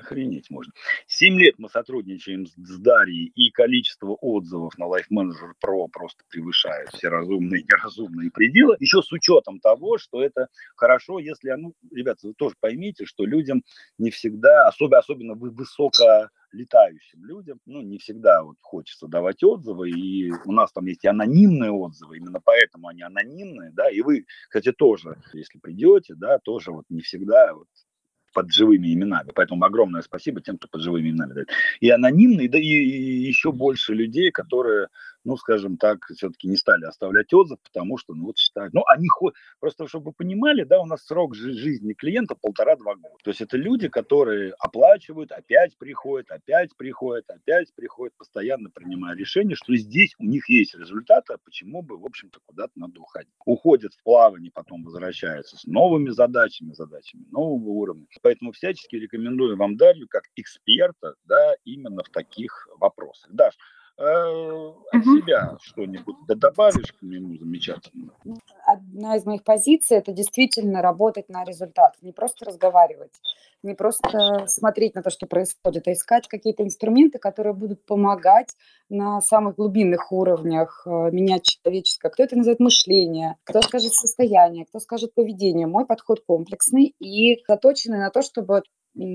Охренеть 0.00 0.50
можно. 0.50 0.72
Семь 1.06 1.38
лет 1.38 1.54
мы 1.58 1.68
сотрудничаем 1.68 2.46
с, 2.46 2.54
с 2.54 2.78
Дарьей, 2.78 3.32
и 3.34 3.50
количество 3.50 4.16
отзывов 4.20 4.76
на 4.78 4.84
Life 4.84 5.08
Manager 5.12 5.52
Pro 5.64 5.88
просто 5.92 6.24
превышает 6.28 6.88
все 6.90 7.08
разумные 7.08 7.60
и 7.60 7.64
неразумные 7.64 8.30
пределы. 8.30 8.76
Еще 8.80 9.02
с 9.02 9.12
учетом 9.12 9.60
того, 9.60 9.98
что 9.98 10.22
это 10.22 10.48
хорошо, 10.76 11.18
если, 11.18 11.50
ну, 11.52 11.74
ребята, 11.90 12.28
вы 12.28 12.34
тоже 12.34 12.54
поймите, 12.60 13.04
что 13.04 13.24
людям 13.24 13.62
не 13.98 14.10
всегда, 14.10 14.68
особенно, 14.68 14.98
особенно 14.98 15.34
высоко 15.34 16.28
летающим 16.52 17.24
людям, 17.24 17.60
ну, 17.66 17.80
не 17.80 17.98
всегда 17.98 18.42
вот 18.42 18.56
хочется 18.60 19.06
давать 19.06 19.42
отзывы, 19.42 19.90
и 19.90 20.32
у 20.44 20.52
нас 20.52 20.72
там 20.72 20.86
есть 20.86 21.04
и 21.04 21.08
анонимные 21.08 21.70
отзывы, 21.70 22.16
именно 22.16 22.40
поэтому 22.42 22.88
они 22.88 23.02
анонимные, 23.02 23.70
да, 23.72 23.88
и 23.88 24.00
вы, 24.00 24.26
кстати, 24.48 24.72
тоже, 24.72 25.16
если 25.32 25.58
придете, 25.58 26.14
да, 26.16 26.38
тоже 26.38 26.72
вот 26.72 26.84
не 26.88 27.02
всегда 27.02 27.54
вот 27.54 27.68
под 28.32 28.52
живыми 28.52 28.92
именами. 28.92 29.30
Поэтому 29.34 29.64
огромное 29.64 30.02
спасибо 30.02 30.40
тем, 30.40 30.56
кто 30.56 30.68
под 30.68 30.82
живыми 30.82 31.10
именами 31.10 31.32
дает. 31.32 31.48
И 31.80 31.90
анонимные, 31.90 32.48
да 32.48 32.58
и, 32.58 32.62
еще 32.64 33.52
больше 33.52 33.94
людей, 33.94 34.30
которые 34.30 34.88
ну, 35.24 35.36
скажем 35.36 35.76
так, 35.76 36.06
все-таки 36.06 36.48
не 36.48 36.56
стали 36.56 36.84
оставлять 36.84 37.32
отзыв, 37.32 37.58
потому 37.62 37.98
что, 37.98 38.14
ну, 38.14 38.26
вот 38.26 38.38
считают, 38.38 38.72
ну, 38.72 38.82
они 38.86 39.08
ходят, 39.08 39.36
просто 39.58 39.86
чтобы 39.86 40.06
вы 40.06 40.12
понимали, 40.12 40.64
да, 40.64 40.80
у 40.80 40.86
нас 40.86 41.04
срок 41.04 41.34
жизни 41.34 41.92
клиента 41.92 42.34
полтора-два 42.34 42.94
года. 42.94 43.14
То 43.22 43.30
есть 43.30 43.40
это 43.40 43.56
люди, 43.56 43.88
которые 43.88 44.52
оплачивают, 44.58 45.32
опять 45.32 45.76
приходят, 45.76 46.30
опять 46.30 46.76
приходят, 46.76 47.28
опять 47.28 47.74
приходят, 47.74 48.14
постоянно 48.16 48.70
принимая 48.70 49.14
решение, 49.14 49.56
что 49.56 49.74
здесь 49.76 50.14
у 50.18 50.24
них 50.24 50.48
есть 50.48 50.74
результаты, 50.74 51.34
а 51.34 51.38
почему 51.38 51.82
бы, 51.82 51.98
в 51.98 52.06
общем-то, 52.06 52.40
куда-то 52.46 52.72
надо 52.76 53.00
уходить. 53.00 53.32
Уходят 53.44 53.92
в 53.94 54.02
плавание, 54.02 54.50
потом 54.52 54.84
возвращаются 54.84 55.56
с 55.56 55.64
новыми 55.64 56.10
задачами, 56.10 56.72
задачами 56.72 57.26
нового 57.30 57.68
уровня. 57.70 58.06
Поэтому 58.22 58.52
всячески 58.52 58.96
рекомендую 58.96 59.56
вам 59.56 59.76
Дарью 59.76 60.08
как 60.08 60.24
эксперта, 60.36 61.14
да, 61.24 61.54
именно 61.64 62.02
в 62.02 62.08
таких 62.08 62.68
вопросах. 62.78 63.30
Даш, 63.32 63.54
от 64.00 64.94
угу. 64.94 65.18
себя 65.18 65.56
что-нибудь 65.60 66.16
да 66.26 66.34
добавишь 66.34 66.92
к 66.92 67.02
нему 67.02 67.36
замечательно? 67.36 68.12
Одна 68.64 69.16
из 69.16 69.26
моих 69.26 69.44
позиций– 69.44 69.96
это 69.98 70.12
действительно 70.12 70.80
работать 70.80 71.28
на 71.28 71.44
результат, 71.44 71.96
не 72.00 72.12
просто 72.12 72.46
разговаривать, 72.46 73.12
не 73.62 73.74
просто 73.74 74.46
смотреть 74.46 74.94
на 74.94 75.02
то, 75.02 75.10
что 75.10 75.26
происходит, 75.26 75.86
а 75.86 75.92
искать 75.92 76.28
какие-то 76.28 76.62
инструменты, 76.62 77.18
которые 77.18 77.52
будут 77.52 77.84
помогать 77.84 78.56
на 78.88 79.20
самых 79.20 79.56
глубинных 79.56 80.10
уровнях 80.12 80.82
э, 80.86 80.90
менять 81.12 81.44
человеческое. 81.44 82.10
Кто 82.10 82.22
это 82.22 82.36
называет 82.36 82.60
мышление, 82.60 83.36
кто 83.44 83.60
скажет 83.60 83.92
состояние, 83.92 84.64
кто 84.64 84.80
скажет 84.80 85.14
поведение. 85.14 85.66
Мой 85.66 85.84
подход 85.84 86.22
комплексный 86.26 86.94
и 86.98 87.42
заточенный 87.46 87.98
на 87.98 88.10
то, 88.10 88.22
чтобы 88.22 88.62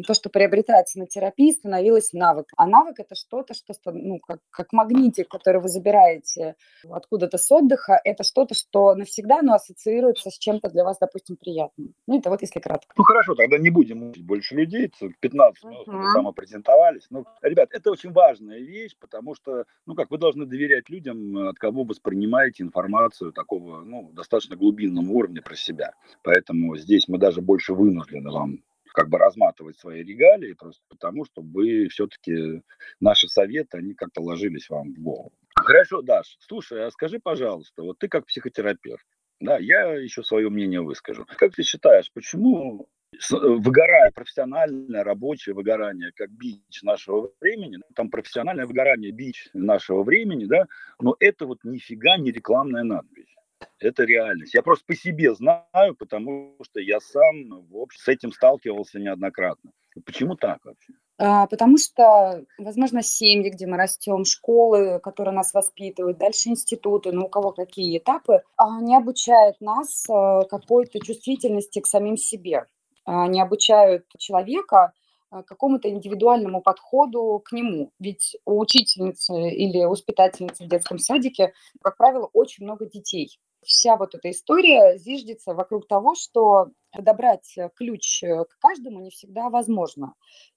то, 0.06 0.14
что 0.14 0.30
приобретается 0.30 1.00
на 1.00 1.08
терапии, 1.08 1.52
становилось 1.52 2.14
навыком. 2.14 2.56
А 2.58 2.68
навык– 2.68 2.96
это 3.00 3.16
что-то, 3.16 3.54
что, 3.54 3.74
ну, 3.92 4.20
как, 4.20 4.40
как 4.50 4.74
магнитик, 4.74 5.28
который 5.28 5.62
вы 5.62 5.70
забираете 5.70 6.56
откуда-то 6.90 7.38
с 7.38 7.52
отдыха, 7.52 8.00
это 8.04 8.24
что-то, 8.24 8.56
что 8.56 8.96
навсегда 8.96 9.42
но 9.42 9.54
ассоциируется 9.54 10.30
с 10.30 10.38
чем-то 10.38 10.70
для 10.70 10.84
вас, 10.84 10.98
допустим, 11.00 11.38
приятным. 11.38 11.94
Ну, 12.08 12.20
это 12.20 12.30
вот 12.30 12.42
если 12.42 12.60
кратко. 12.60 12.94
Ну, 12.98 13.04
хорошо, 13.04 13.36
тогда 13.36 13.58
не 13.58 13.70
будем 13.70 14.00
мучить 14.00 14.26
больше 14.26 14.56
людей, 14.56 14.92
15 15.20 15.64
минут 15.64 15.88
uh-huh. 15.88 16.12
самопрезентовались. 16.14 17.06
Ну, 17.10 17.26
ребят, 17.42 17.70
это 17.72 17.92
очень 17.92 18.12
важная 18.12 18.60
вещь, 18.60 18.96
потому 19.00 19.36
что, 19.36 19.66
ну, 19.86 19.96
как 19.96 20.12
вы 20.12 20.18
должны 20.18 20.46
доверять 20.46 20.90
людям, 20.90 21.50
от 21.50 21.58
кого 21.58 21.84
воспринимаете 21.84 22.64
информацию 22.64 23.32
такого, 23.32 23.82
ну, 23.82 24.12
достаточно 24.14 24.56
глубинного 24.56 25.10
уровня 25.12 25.42
про 25.42 25.56
себя. 25.56 25.94
Поэтому 26.24 26.76
здесь 26.78 27.08
мы 27.08 27.18
даже 27.18 27.42
больше 27.42 27.74
вынуждены 27.74 28.32
вам 28.32 28.60
как 28.96 29.10
бы 29.10 29.18
разматывать 29.18 29.78
свои 29.78 30.04
регалии, 30.04 30.54
просто 30.54 30.82
потому, 30.90 31.26
что 31.26 31.42
вы 31.42 31.88
все-таки, 31.90 32.62
наши 33.00 33.28
советы, 33.28 33.78
они 33.78 33.94
как-то 33.94 34.22
ложились 34.22 34.70
вам 34.70 34.94
в 34.94 35.00
голову. 35.00 35.34
Хорошо, 35.56 36.02
Даш, 36.02 36.38
слушай, 36.40 36.86
а 36.86 36.92
скажи, 36.92 37.20
пожалуйста, 37.20 37.84
вот 37.84 38.00
ты 38.00 38.08
как 38.08 38.26
психотерапевт, 38.26 39.06
да, 39.42 39.58
я 39.58 39.94
еще 39.94 40.24
свое 40.24 40.50
мнение 40.50 40.82
выскажу. 40.82 41.26
Как 41.38 41.54
ты 41.54 41.64
считаешь, 41.64 42.12
почему 42.14 42.88
выгорание, 43.30 44.12
профессиональное, 44.14 45.04
рабочее 45.04 45.56
выгорание, 45.56 46.12
как 46.16 46.30
бич 46.32 46.82
нашего 46.84 47.32
времени, 47.42 47.80
там 47.96 48.10
профессиональное 48.10 48.66
выгорание, 48.66 49.12
бич 49.12 49.50
нашего 49.54 50.04
времени, 50.04 50.46
да, 50.46 50.68
но 51.02 51.16
это 51.20 51.46
вот 51.46 51.60
нифига 51.64 52.18
не 52.18 52.32
рекламная 52.32 52.84
надпись. 52.84 53.35
Это 53.80 54.04
реальность. 54.04 54.54
Я 54.54 54.62
просто 54.62 54.86
по 54.86 54.96
себе 54.96 55.34
знаю, 55.36 55.96
потому 55.98 56.56
что 56.64 56.80
я 56.80 57.00
сам 57.00 57.66
в 57.70 57.78
общем, 57.78 58.00
с 58.00 58.08
этим 58.08 58.32
сталкивался 58.32 59.00
неоднократно. 59.00 59.72
Почему 60.06 60.36
так 60.36 60.64
вообще? 60.66 60.94
А, 61.18 61.48
потому 61.48 61.78
что, 61.78 62.44
возможно, 62.58 63.02
семьи, 63.02 63.50
где 63.50 63.66
мы 63.68 63.78
растем, 63.78 64.26
школы, 64.26 65.00
которые 65.00 65.34
нас 65.34 65.54
воспитывают, 65.54 66.18
дальше 66.18 66.50
институты, 66.50 67.14
ну 67.14 67.26
у 67.26 67.30
кого 67.30 67.52
какие 67.52 67.98
этапы, 67.98 68.42
они 68.58 68.96
обучают 68.96 69.62
нас 69.62 70.04
э, 70.10 70.42
какой-то 70.50 71.00
чувствительности 71.00 71.80
к 71.80 71.88
самим 71.88 72.18
себе. 72.18 72.66
Они 73.06 73.40
обучают 73.40 74.06
человека 74.18 74.92
какому-то 75.30 75.90
индивидуальному 75.90 76.62
подходу 76.62 77.42
к 77.44 77.52
нему. 77.52 77.92
Ведь 78.00 78.38
у 78.46 78.60
учительницы 78.60 79.50
или 79.50 79.86
воспитательницы 79.86 80.66
в 80.66 80.68
детском 80.68 81.00
садике, 81.00 81.54
как 81.82 81.98
правило, 81.98 82.30
очень 82.34 82.64
много 82.64 82.86
детей 82.86 83.40
вся 83.66 83.98
вот 83.98 84.16
эта 84.16 84.32
история 84.32 84.98
зиждется 84.98 85.54
вокруг 85.54 85.88
того, 85.88 86.16
что 86.16 86.70
подобрать 86.92 87.56
ключ 87.76 88.22
к 88.22 88.60
каждому 88.60 89.02
не 89.02 89.10
всегда 89.10 89.50
возможно. 89.50 90.14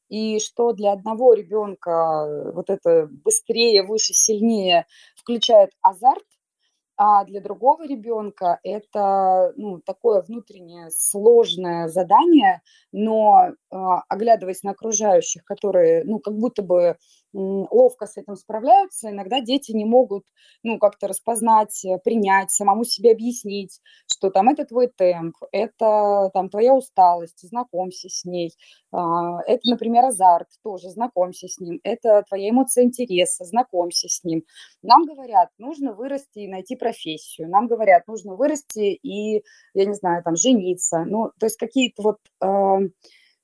И 0.09 0.39
что 0.39 0.73
для 0.73 0.93
одного 0.93 1.35
ребенка 1.35 2.53
вот 2.55 2.71
это 2.71 3.09
быстрее, 3.11 3.83
выше, 3.83 4.15
сильнее 4.15 4.87
включает 5.17 5.73
азарт, 5.83 6.25
а 6.97 7.25
для 7.25 7.41
другого 7.41 7.87
ребенка 7.87 8.59
это 8.65 9.53
ну, 9.57 9.81
такое 9.81 10.23
внутреннее 10.23 10.91
сложное 10.91 11.89
задание, 11.89 12.61
но 12.91 13.53
а, 13.68 13.68
оглядываясь 13.71 14.63
на 14.63 14.73
окружающих, 14.73 15.45
которые 15.45 16.05
ну, 16.05 16.19
как 16.21 16.35
будто 16.35 16.63
бы 16.63 16.97
ловко 17.33 18.07
с 18.07 18.17
этим 18.17 18.37
справляются, 18.37 19.11
иногда 19.11 19.41
дети 19.41 19.73
не 19.73 19.85
могут, 19.85 20.25
ну, 20.63 20.79
как-то 20.79 21.09
распознать, 21.09 21.85
э, 21.85 21.99
принять, 22.03 22.51
самому 22.51 22.85
себе 22.85 23.13
объяснить, 23.13 23.81
что 24.11 24.31
там 24.31 24.49
это 24.49 24.65
твой 24.65 24.89
темп, 24.89 25.37
это 25.53 26.31
там 26.33 26.49
твоя 26.49 26.75
усталость, 26.75 27.47
знакомься 27.47 28.09
с 28.09 28.25
ней, 28.25 28.55
а, 28.93 29.41
это, 29.47 29.69
например, 29.69 30.07
азарт, 30.07 30.49
тоже 30.63 30.89
знакомься 30.89 31.49
с 31.49 31.59
ним, 31.59 31.81
это 31.83 32.25
твоя 32.27 32.51
эмоция 32.51 32.85
интереса, 32.85 33.45
знакомься 33.45 34.09
с 34.09 34.25
ним. 34.25 34.45
Нам 34.83 35.05
говорят, 35.05 35.51
нужно 35.59 35.93
вырасти 35.93 36.41
и 36.41 36.49
найти 36.49 36.77
профессию, 36.77 37.49
нам 37.51 37.67
говорят, 37.67 38.07
нужно 38.09 38.35
вырасти 38.37 38.99
и, 39.03 39.45
я 39.75 39.85
не 39.85 39.95
знаю, 39.95 40.23
там, 40.25 40.37
жениться, 40.37 41.05
ну, 41.05 41.31
то 41.39 41.47
есть 41.47 41.57
какие-то 41.59 42.03
вот 42.03 42.19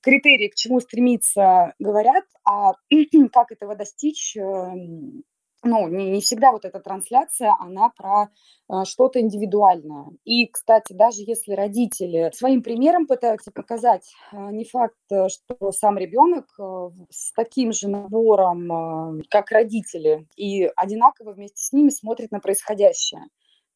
критерии, 0.05 0.49
к 0.49 0.55
чему 0.55 0.81
стремиться, 0.81 1.75
говорят, 1.79 2.25
а 2.45 2.73
как 3.33 3.53
этого 3.53 3.75
достичь, 3.75 4.37
эм, 4.37 5.25
ну, 5.65 5.89
не, 5.89 6.11
не 6.11 6.21
всегда 6.21 6.53
вот 6.53 6.65
эта 6.65 6.79
трансляция, 6.79 7.55
она 7.59 7.91
про 7.97 8.29
э, 8.69 8.85
что-то 8.85 9.21
индивидуальное. 9.21 10.09
И, 10.25 10.47
кстати, 10.47 10.93
даже 10.93 11.23
если 11.23 11.55
родители 11.55 12.31
своим 12.35 12.63
примером 12.63 13.07
пытаются 13.07 13.51
показать, 13.51 14.13
э, 14.33 14.37
не 14.53 14.65
факт, 14.65 14.97
э, 15.11 15.29
что 15.29 15.73
сам 15.73 15.97
ребенок 15.97 16.47
э, 16.59 16.91
с 17.11 17.33
таким 17.33 17.73
же 17.73 17.89
набором, 17.89 19.21
э, 19.21 19.23
как 19.31 19.51
родители, 19.51 20.27
и 20.37 20.71
одинаково 20.77 21.33
вместе 21.33 21.63
с 21.63 21.73
ними 21.73 21.89
смотрит 21.89 22.31
на 22.31 22.41
происходящее. 22.41 23.23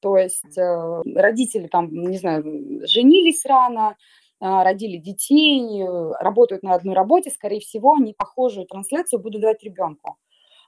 То 0.00 0.16
есть 0.16 0.56
э, 0.58 1.02
родители 1.16 1.68
там, 1.68 1.90
не 1.90 2.18
знаю, 2.18 2.44
женились 2.86 3.44
рано, 3.44 3.96
родили 4.40 4.98
детей, 4.98 5.82
э, 5.82 6.12
работают 6.20 6.62
на 6.62 6.74
одной 6.74 6.94
работе, 6.94 7.30
скорее 7.30 7.60
всего, 7.60 7.94
они 7.94 8.14
похожую 8.14 8.66
трансляцию 8.66 9.20
будут 9.20 9.42
давать 9.42 9.62
ребенку. 9.62 10.16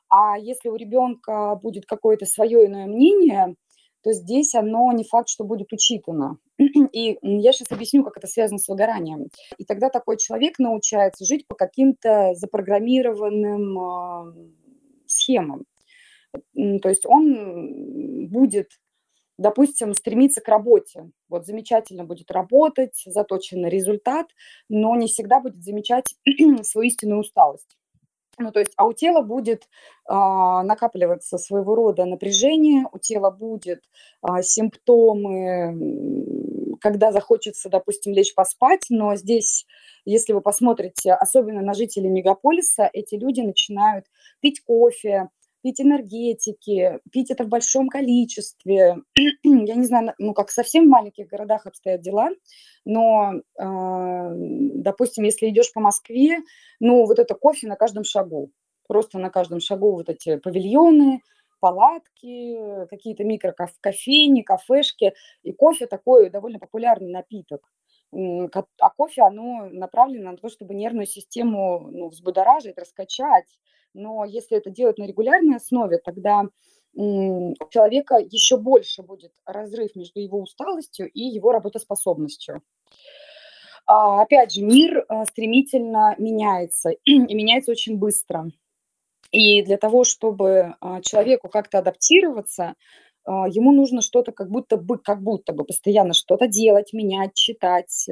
А 0.09 0.37
если 0.39 0.69
у 0.69 0.77
ребенка 0.77 1.59
будет 1.63 1.87
какое-то 1.87 2.27
свое 2.27 2.67
иное 2.67 2.87
мнение, 2.87 3.55
то 4.03 4.13
здесь 4.13 4.55
оно 4.55 4.91
не 4.93 5.05
факт, 5.05 5.29
что 5.29 5.45
будет 5.45 5.73
учитано. 5.73 6.39
И 6.59 7.19
я 7.23 7.53
сейчас 7.53 7.71
объясню, 7.71 8.03
как 8.03 8.17
это 8.17 8.27
связано 8.27 8.59
с 8.59 8.67
выгоранием. 8.67 9.29
И 9.59 9.65
тогда 9.65 9.89
такой 9.89 10.17
человек 10.17 10.59
научается 10.59 11.25
жить 11.25 11.47
по 11.47 11.55
каким-то 11.55 12.35
запрограммированным 12.35 13.79
э, 13.79 14.33
схемам. 15.07 15.65
То 16.55 16.89
есть 16.89 17.07
он 17.07 18.29
будет 18.29 18.71
допустим, 19.41 19.95
стремиться 19.95 20.43
к 20.43 20.49
работе. 20.49 21.11
Вот 21.31 21.47
замечательно 21.47 22.05
будет 22.05 22.31
работать, 22.31 23.03
заточен 23.07 23.63
на 23.63 23.67
результат, 23.67 24.27
но 24.69 24.95
не 24.97 25.07
всегда 25.07 25.41
будет 25.41 25.65
замечать 25.65 26.15
свою 26.63 26.87
истинную 26.87 27.21
усталость. 27.21 27.79
Ну, 28.39 28.53
то 28.53 28.61
есть, 28.61 28.73
а 28.77 28.87
у 28.87 28.93
тела 28.93 29.23
будет 29.23 29.69
а, 30.07 30.63
накапливаться 30.63 31.39
своего 31.39 31.75
рода 31.75 32.05
напряжение, 32.05 32.87
у 32.93 32.99
тела 32.99 33.31
будет 33.31 33.83
а, 34.23 34.43
симптомы, 34.43 35.75
когда 36.81 37.11
захочется, 37.11 37.69
допустим, 37.71 38.13
лечь 38.13 38.35
поспать, 38.35 38.87
но 38.91 39.17
здесь, 39.17 39.67
если 40.05 40.33
вы 40.33 40.41
посмотрите, 40.43 41.13
особенно 41.13 41.63
на 41.63 41.75
жителей 41.75 42.09
мегаполиса, 42.09 42.89
эти 42.93 43.15
люди 43.15 43.41
начинают 43.41 44.07
пить 44.41 44.63
кофе, 44.65 45.29
пить 45.63 45.81
энергетики, 45.81 47.01
пить 47.13 47.31
это 47.31 47.45
в 47.45 47.49
большом 47.49 47.89
количестве. 47.89 48.99
Я 49.45 49.75
не 49.75 49.85
знаю, 49.85 50.15
ну 50.19 50.35
как 50.35 50.51
совсем 50.51 50.87
в 50.87 50.89
маленьких 50.91 51.29
городах 51.29 51.67
обстоят 51.67 52.01
дела, 52.01 52.31
но, 52.85 53.35
э, 53.35 54.31
допустим, 54.85 55.25
если 55.25 55.49
идешь 55.49 55.73
по 55.73 55.81
Москве, 55.81 56.39
ну 56.81 57.07
вот 57.07 57.19
это 57.19 57.35
кофе 57.35 57.69
на 57.69 57.77
каждом 57.77 58.05
шагу, 58.05 58.51
просто 58.89 59.19
на 59.19 59.31
каждом 59.31 59.61
шагу 59.61 59.93
вот 59.93 60.09
эти 60.09 60.37
павильоны, 60.37 61.23
палатки, 61.61 62.87
какие-то 62.89 63.23
микрокофейни, 63.25 64.43
кафешки, 64.43 65.15
и 65.43 65.53
кофе 65.53 65.87
такой 65.87 66.31
довольно 66.31 66.59
популярный 66.59 67.11
напиток. 67.11 67.71
А 68.13 68.91
кофе, 68.97 69.23
оно 69.23 69.69
направлено 69.71 70.33
на 70.33 70.37
то, 70.37 70.49
чтобы 70.49 70.75
нервную 70.75 71.07
систему 71.07 71.89
ну, 71.93 72.09
взбудоражить, 72.09 72.77
раскачать, 72.77 73.47
но 73.95 74.25
если 74.25 74.57
это 74.57 74.71
делать 74.71 74.99
на 74.99 75.05
регулярной 75.05 75.57
основе, 75.57 75.99
тогда 75.99 76.45
у 76.95 77.55
человека 77.71 78.17
еще 78.17 78.57
больше 78.57 79.03
будет 79.03 79.33
разрыв 79.47 79.95
между 79.95 80.21
его 80.21 80.41
усталостью 80.41 81.09
и 81.09 81.21
его 81.21 81.53
работоспособностью. 81.53 82.63
А, 83.87 84.23
опять 84.23 84.53
же, 84.53 84.63
мир 84.63 85.05
а, 85.09 85.25
стремительно 85.25 86.15
меняется, 86.19 86.91
и 87.05 87.35
меняется 87.35 87.73
очень 87.73 87.99
быстро. 87.99 88.51
И 89.31 89.63
для 89.63 89.77
того, 89.77 90.05
чтобы 90.05 90.75
а, 90.81 91.01
человеку 91.03 91.49
как-то 91.49 91.79
адаптироваться, 91.79 92.75
ему 93.27 93.71
нужно 93.73 94.01
что-то 94.01 94.33
как 94.33 94.49
будто 94.51 94.79
бы, 94.79 94.97
как 94.97 95.23
будто 95.23 95.53
бы 95.53 95.65
постоянно 95.65 96.15
что-то 96.15 96.49
делать, 96.49 96.95
менять, 96.95 97.35
читать. 97.35 98.09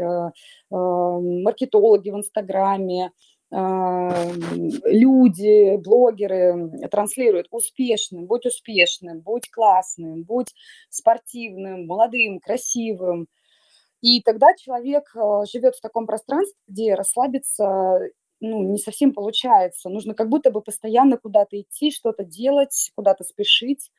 Маркетологи 0.70 2.10
в 2.10 2.16
Инстаграме, 2.16 3.12
люди, 3.50 5.76
блогеры 5.78 6.70
транслируют 6.90 7.48
успешным, 7.50 8.26
будь 8.26 8.44
успешным, 8.44 9.20
будь 9.20 9.50
классным, 9.50 10.24
будь 10.24 10.52
спортивным, 10.90 11.86
молодым, 11.86 12.40
красивым. 12.40 13.26
И 14.00 14.22
тогда 14.22 14.54
человек 14.56 15.10
э, 15.16 15.44
живет 15.50 15.74
в 15.74 15.80
таком 15.80 16.06
пространстве, 16.06 16.56
где 16.68 16.94
расслабиться 16.94 17.98
ну, 18.40 18.62
не 18.62 18.78
совсем 18.78 19.12
получается. 19.12 19.88
Нужно 19.88 20.14
как 20.14 20.28
будто 20.28 20.50
бы 20.50 20.60
постоянно 20.60 21.16
куда-то 21.16 21.60
идти, 21.60 21.90
что-то 21.90 22.24
делать, 22.24 22.92
куда-то 22.94 23.24
спешить. 23.24 23.90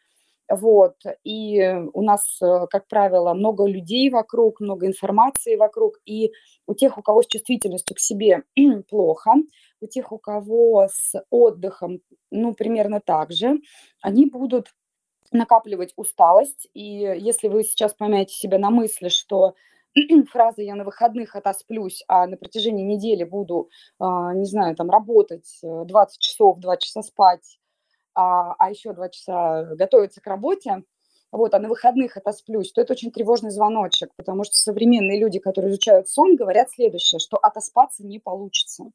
Вот. 0.50 0.96
И 1.24 1.62
у 1.94 2.02
нас, 2.02 2.42
э, 2.42 2.68
как 2.70 2.88
правило, 2.88 3.34
много 3.34 3.66
людей 3.66 4.10
вокруг, 4.10 4.60
много 4.60 4.88
информации 4.88 5.56
вокруг. 5.56 6.00
И 6.06 6.32
у 6.66 6.74
тех, 6.74 6.98
у 6.98 7.02
кого 7.02 7.22
с 7.22 7.28
чувствительностью 7.28 7.96
к 7.96 8.00
себе 8.00 8.44
плохо, 8.90 9.34
у 9.82 9.88
тех, 9.88 10.12
у 10.12 10.18
кого 10.18 10.88
с 10.92 11.14
отдыхом, 11.30 12.02
ну, 12.32 12.54
примерно 12.54 13.00
так 13.00 13.32
же, 13.32 13.60
они 14.02 14.26
будут 14.26 14.74
накапливать 15.32 15.94
усталость. 15.96 16.68
И 16.74 16.84
если 16.84 17.48
вы 17.48 17.64
сейчас 17.64 17.94
поймаете 17.94 18.34
себя 18.34 18.58
на 18.58 18.72
мысли, 18.72 19.10
что 19.10 19.54
фраза 20.32 20.62
«я 20.62 20.76
на 20.76 20.84
выходных 20.84 21.36
отосплюсь, 21.36 22.04
а 22.08 22.28
на 22.28 22.38
протяжении 22.38 22.84
недели 22.84 23.24
буду, 23.24 23.70
а, 24.00 24.34
не 24.34 24.46
знаю, 24.46 24.76
там 24.76 24.90
работать 24.90 25.60
20 25.62 26.18
э, 26.18 26.20
часов, 26.20 26.60
2 26.60 26.78
часа 26.78 27.04
спать, 27.04 27.60
а, 28.20 28.56
а 28.60 28.70
еще 28.70 28.92
2 28.92 29.10
часа 29.10 29.64
готовиться 29.76 30.20
к 30.20 30.28
работе, 30.28 30.84
вот, 31.32 31.54
а 31.54 31.60
на 31.60 31.70
выходных 31.70 32.18
отосплюсь, 32.18 32.72
то 32.74 32.82
это 32.82 32.94
очень 32.94 33.12
тревожный 33.12 33.52
звоночек, 33.52 34.10
потому 34.18 34.44
что 34.44 34.56
современные 34.56 35.20
люди, 35.20 35.40
которые 35.40 35.72
изучают 35.72 36.10
сон, 36.10 36.36
говорят 36.36 36.70
следующее, 36.70 37.20
что 37.20 37.38
отоспаться 37.38 38.06
не 38.06 38.20
получится. 38.20 38.86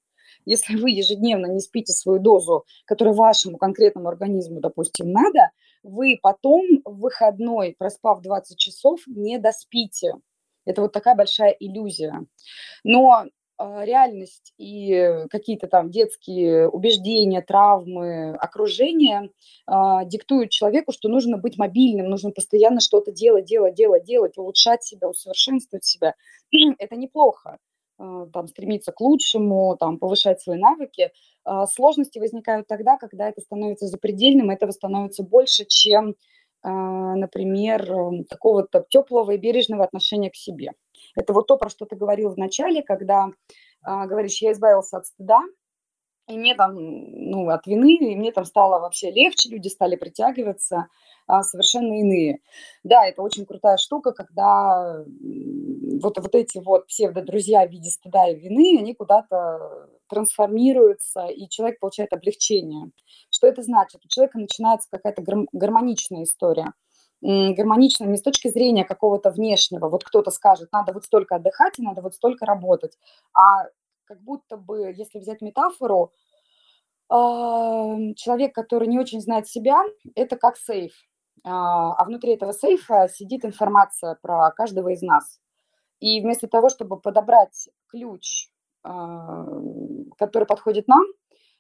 Если 0.45 0.77
вы 0.77 0.91
ежедневно 0.91 1.47
не 1.47 1.61
спите 1.61 1.93
свою 1.93 2.19
дозу, 2.19 2.67
которая 2.85 3.15
вашему 3.15 3.57
конкретному 3.57 4.09
организму, 4.09 4.61
допустим, 4.61 5.11
надо, 5.11 5.51
вы 5.83 6.19
потом 6.21 6.67
в 6.85 7.01
выходной, 7.01 7.77
проспав 7.79 8.21
20 8.21 8.59
часов, 8.59 9.01
не 9.07 9.39
доспите. 9.39 10.15
Это 10.67 10.83
вот 10.83 10.93
такая 10.93 11.15
большая 11.15 11.51
иллюзия. 11.51 12.27
Но 12.83 13.27
реальность 13.59 14.53
и 14.59 15.27
какие-то 15.31 15.67
там 15.69 15.91
детские 15.91 16.69
убеждения, 16.69 17.41
травмы, 17.41 18.35
окружение 18.35 19.31
а, 19.67 20.05
диктуют 20.05 20.51
человеку, 20.51 20.93
что 20.93 21.09
нужно 21.09 21.39
быть 21.39 21.57
мобильным, 21.57 22.09
нужно 22.09 22.31
постоянно 22.31 22.81
что-то 22.81 23.13
делать, 23.13 23.45
делать, 23.45 23.75
делать, 23.75 24.05
делать, 24.05 24.37
улучшать 24.37 24.83
себя, 24.83 25.09
усовершенствовать 25.09 25.85
себя. 25.85 26.15
Это 26.79 26.97
неплохо, 26.97 27.59
а, 27.99 28.27
там, 28.27 28.49
стремиться 28.49 28.93
к 28.93 29.01
лучшему, 29.01 29.77
там, 29.79 29.99
повышать 29.99 30.41
свои 30.41 30.59
навыки. 30.59 31.11
А, 31.45 31.67
сложности 31.67 32.19
возникают 32.19 32.67
тогда, 32.67 32.97
когда 32.97 33.29
это 33.29 33.41
становится 33.41 33.87
запредельным, 33.87 34.51
этого 34.51 34.73
становится 34.73 35.23
больше, 35.23 35.65
чем 35.67 36.17
а, 36.63 37.15
например, 37.15 37.87
какого-то 38.29 38.87
теплого 38.89 39.33
и 39.33 39.37
бережного 39.37 39.85
отношения 39.85 40.31
к 40.31 40.37
себе. 40.37 40.73
Это 41.17 41.33
вот 41.33 41.47
то, 41.47 41.57
про 41.57 41.69
что 41.69 41.87
ты 41.87 41.97
говорил 41.97 42.31
в 42.31 42.39
начале, 42.39 42.83
когда 42.83 43.31
а, 43.83 44.07
говоришь, 44.07 44.43
я 44.43 44.53
избавился 44.53 44.97
от 44.97 45.07
стыда, 45.07 45.41
и 46.27 46.39
мне 46.39 46.55
там, 46.55 46.75
ну, 46.75 47.51
от 47.51 47.67
вины, 47.67 47.97
и 47.97 48.17
мне 48.17 48.33
там 48.33 48.47
стало 48.47 48.81
вообще 48.81 49.11
легче, 49.11 49.51
люди 49.51 49.69
стали 49.69 49.97
притягиваться 49.97 50.87
а, 51.27 51.43
совершенно 51.43 52.01
иные. 52.01 52.41
Да, 52.83 53.07
это 53.07 53.21
очень 53.21 53.45
крутая 53.45 53.77
штука, 53.77 54.13
когда 54.13 55.05
вот, 56.03 56.19
вот 56.19 56.35
эти 56.35 56.59
вот 56.59 56.87
псевдо-друзья 56.87 57.67
в 57.67 57.71
виде 57.71 57.91
стыда 57.91 58.29
и 58.29 58.37
вины, 58.37 58.79
они 58.79 58.95
куда-то 58.95 59.91
трансформируются, 60.09 61.27
и 61.27 61.49
человек 61.49 61.79
получает 61.79 62.13
облегчение. 62.15 62.91
Что 63.31 63.47
это 63.47 63.63
значит? 63.63 64.03
У 64.05 64.09
человека 64.09 64.39
начинается 64.39 64.89
какая-то 64.91 65.23
гармоничная 65.53 66.25
история 66.25 66.73
гармоничная 67.23 68.09
не 68.09 68.17
с 68.17 68.23
точки 68.23 68.49
зрения 68.49 68.85
какого-то 68.85 69.31
внешнего, 69.31 69.89
вот 69.89 70.05
кто-то 70.05 70.31
скажет, 70.31 70.71
надо 70.73 70.93
вот 70.93 71.05
столько 71.05 71.37
отдыхать 71.37 71.79
и 71.79 71.83
надо 71.83 72.03
вот 72.03 72.15
столько 72.15 72.47
работать, 72.47 72.99
а 73.33 73.69
как 74.05 74.21
будто 74.23 74.57
бы, 74.57 74.93
если 74.97 75.19
взять 75.19 75.41
метафору, 75.41 76.13
человек, 77.09 78.55
который 78.55 78.89
не 78.89 78.99
очень 78.99 79.21
знает 79.21 79.49
себя, 79.49 79.83
это 80.15 80.37
как 80.37 80.57
сейф. 80.57 80.93
А, 81.45 81.95
а 81.95 82.05
внутри 82.05 82.33
этого 82.33 82.53
сейфа 82.53 83.09
сидит 83.09 83.45
информация 83.45 84.19
про 84.23 84.51
каждого 84.53 84.89
из 84.89 85.03
нас. 85.03 85.39
И 86.01 86.21
вместо 86.21 86.49
того, 86.49 86.71
чтобы 86.71 86.99
подобрать 86.99 87.69
ключ, 87.89 88.49
который 88.83 90.47
подходит 90.47 90.89
нам, 90.89 91.05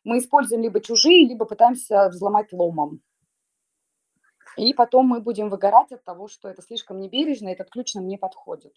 мы 0.02 0.18
используем 0.18 0.62
либо 0.62 0.80
чужие, 0.80 1.26
либо 1.26 1.46
пытаемся 1.46 2.08
взломать 2.08 2.52
ломом. 2.52 3.00
И 4.56 4.72
потом 4.74 5.06
мы 5.06 5.20
будем 5.20 5.48
выгорать 5.48 5.92
от 5.92 6.04
того, 6.04 6.28
что 6.28 6.48
это 6.48 6.62
слишком 6.62 7.00
небережно, 7.00 7.48
этот 7.48 7.70
ключ 7.70 7.94
нам 7.94 8.06
не 8.06 8.16
подходит. 8.16 8.74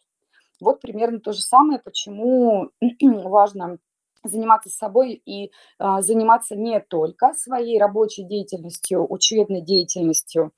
Вот 0.59 0.81
примерно 0.81 1.19
то 1.19 1.33
же 1.33 1.41
самое, 1.41 1.79
почему 1.79 2.71
важно 3.01 3.77
заниматься 4.23 4.69
собой 4.69 5.21
и 5.25 5.51
а, 5.77 6.01
заниматься 6.01 6.55
не 6.55 6.79
только 6.79 7.33
своей 7.33 7.79
рабочей 7.79 8.23
деятельностью, 8.23 9.05
учебной 9.07 9.61
деятельностью, 9.61 10.51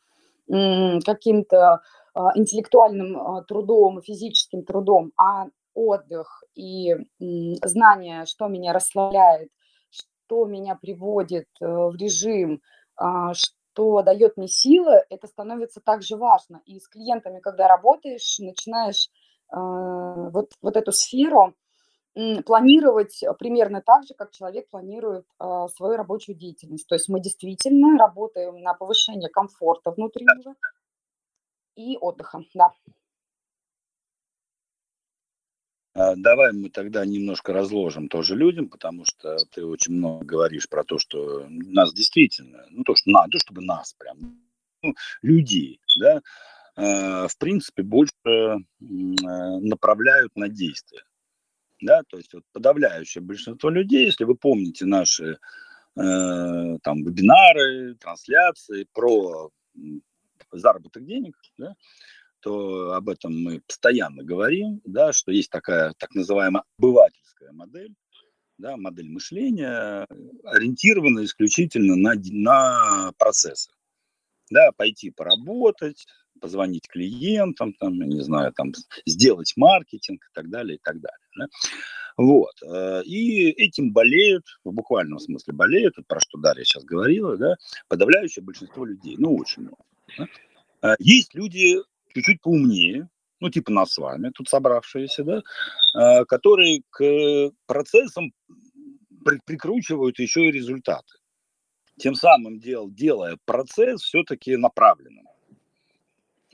каким-то 0.47 1.81
а, 2.13 2.31
интеллектуальным 2.35 3.17
а, 3.17 3.43
трудом, 3.43 4.01
физическим 4.01 4.63
трудом, 4.63 5.11
а 5.17 5.47
отдых 5.73 6.43
и 6.55 6.95
знание, 7.19 8.25
что 8.25 8.47
меня 8.47 8.73
расслабляет, 8.73 9.49
что 9.89 10.45
меня 10.45 10.75
приводит 10.75 11.47
э, 11.61 11.65
в 11.65 11.95
режим, 11.95 12.61
а, 12.97 13.33
что 13.79 14.01
дает 14.01 14.35
мне 14.35 14.47
силы, 14.47 15.05
это 15.09 15.27
становится 15.27 15.79
также 15.79 16.17
важно. 16.17 16.61
И 16.65 16.79
с 16.79 16.87
клиентами, 16.89 17.39
когда 17.39 17.67
работаешь, 17.67 18.37
начинаешь 18.39 19.09
вот, 19.51 20.51
вот 20.61 20.75
эту 20.75 20.91
сферу 20.91 21.55
планировать 22.45 23.23
примерно 23.39 23.81
так 23.81 24.03
же, 24.03 24.13
как 24.13 24.31
человек 24.31 24.69
планирует 24.69 25.25
э, 25.39 25.67
свою 25.75 25.95
рабочую 25.95 26.35
деятельность. 26.35 26.87
То 26.87 26.95
есть 26.95 27.07
мы 27.07 27.21
действительно 27.21 27.97
работаем 27.97 28.61
на 28.61 28.73
повышение 28.73 29.29
комфорта 29.29 29.91
внутреннего 29.91 30.55
и 31.75 31.97
отдыха, 31.97 32.41
да. 32.53 32.73
А, 35.88 35.88
давай 36.15 36.53
мы 36.53 36.69
тогда 36.69 37.05
немножко 37.05 37.51
разложим 37.51 38.07
тоже 38.07 38.35
людям, 38.35 38.69
потому 38.69 39.03
что 39.05 39.37
ты 39.51 39.65
очень 39.65 39.93
много 39.93 40.25
говоришь 40.25 40.69
про 40.69 40.83
то, 40.83 40.97
что 40.97 41.45
нас 41.49 41.93
действительно, 41.93 42.65
ну 42.69 42.83
то, 42.83 42.95
что 42.95 43.09
надо, 43.09 43.37
чтобы 43.39 43.61
нас 43.61 43.93
прям, 43.93 44.39
ну, 44.81 44.95
людей, 45.21 45.81
да, 45.99 46.21
э, 46.77 47.27
в 47.27 47.37
принципе, 47.37 47.83
больше 47.83 48.13
э, 48.25 48.55
направляют 48.79 50.35
на 50.35 50.47
действия. 50.47 51.03
Да, 51.81 52.03
то 52.07 52.17
есть 52.17 52.33
вот 52.33 52.43
подавляющее 52.51 53.21
большинство 53.21 53.69
людей, 53.69 54.05
если 54.05 54.25
вы 54.25 54.35
помните 54.35 54.85
наши 54.85 55.33
э, 55.33 55.37
там 55.95 57.03
вебинары, 57.03 57.95
трансляции 57.95 58.85
про 58.93 59.49
заработок 60.51 61.05
денег, 61.05 61.35
да, 61.57 61.75
то 62.41 62.93
об 62.93 63.09
этом 63.09 63.41
мы 63.41 63.61
постоянно 63.67 64.23
говорим, 64.23 64.81
да, 64.85 65.13
что 65.13 65.31
есть 65.31 65.49
такая 65.49 65.93
так 65.97 66.13
называемая 66.15 66.63
обывательская 66.77 67.51
модель, 67.51 67.93
да, 68.57 68.77
модель 68.77 69.09
мышления, 69.09 70.05
ориентированная 70.43 71.25
исключительно 71.25 71.95
на, 71.95 72.13
на 72.31 73.11
процессы. 73.17 73.71
Да, 74.51 74.71
пойти 74.75 75.11
поработать, 75.11 76.07
позвонить 76.39 76.87
клиентам, 76.87 77.73
там, 77.73 77.99
не 77.99 78.21
знаю, 78.21 78.51
там, 78.53 78.71
сделать 79.05 79.53
маркетинг 79.55 80.23
и 80.23 80.33
так 80.33 80.49
далее, 80.49 80.77
и 80.77 80.79
так 80.83 80.99
далее. 80.99 81.27
Да? 81.37 81.45
Вот. 82.17 82.53
Э, 82.63 83.03
и 83.03 83.49
этим 83.49 83.91
болеют, 83.91 84.45
в 84.63 84.71
буквальном 84.71 85.19
смысле 85.19 85.53
болеют, 85.53 85.95
про 86.07 86.19
что 86.19 86.37
Дарья 86.39 86.63
сейчас 86.63 86.83
говорила, 86.83 87.37
да, 87.37 87.55
подавляющее 87.87 88.43
большинство 88.43 88.85
людей, 88.85 89.15
ну, 89.17 89.35
очень 89.35 89.63
много. 89.63 89.83
Да? 90.17 90.27
Э, 90.81 90.95
есть 90.99 91.35
люди 91.35 91.77
чуть-чуть 92.21 92.41
поумнее, 92.41 93.09
ну, 93.39 93.49
типа 93.49 93.71
нас 93.71 93.93
с 93.93 93.97
вами, 93.97 94.31
тут 94.33 94.49
собравшиеся, 94.49 95.23
да, 95.23 95.41
э, 95.95 96.25
которые 96.25 96.81
к 96.89 97.51
процессам 97.65 98.31
при 99.25 99.39
прикручивают 99.45 100.19
еще 100.19 100.47
и 100.47 100.51
результаты. 100.51 101.15
тем 101.97 102.15
самым 102.15 102.59
дел, 102.59 102.89
делая 102.89 103.37
процесс 103.45 104.01
все-таки 104.01 104.55
направленным. 104.55 105.25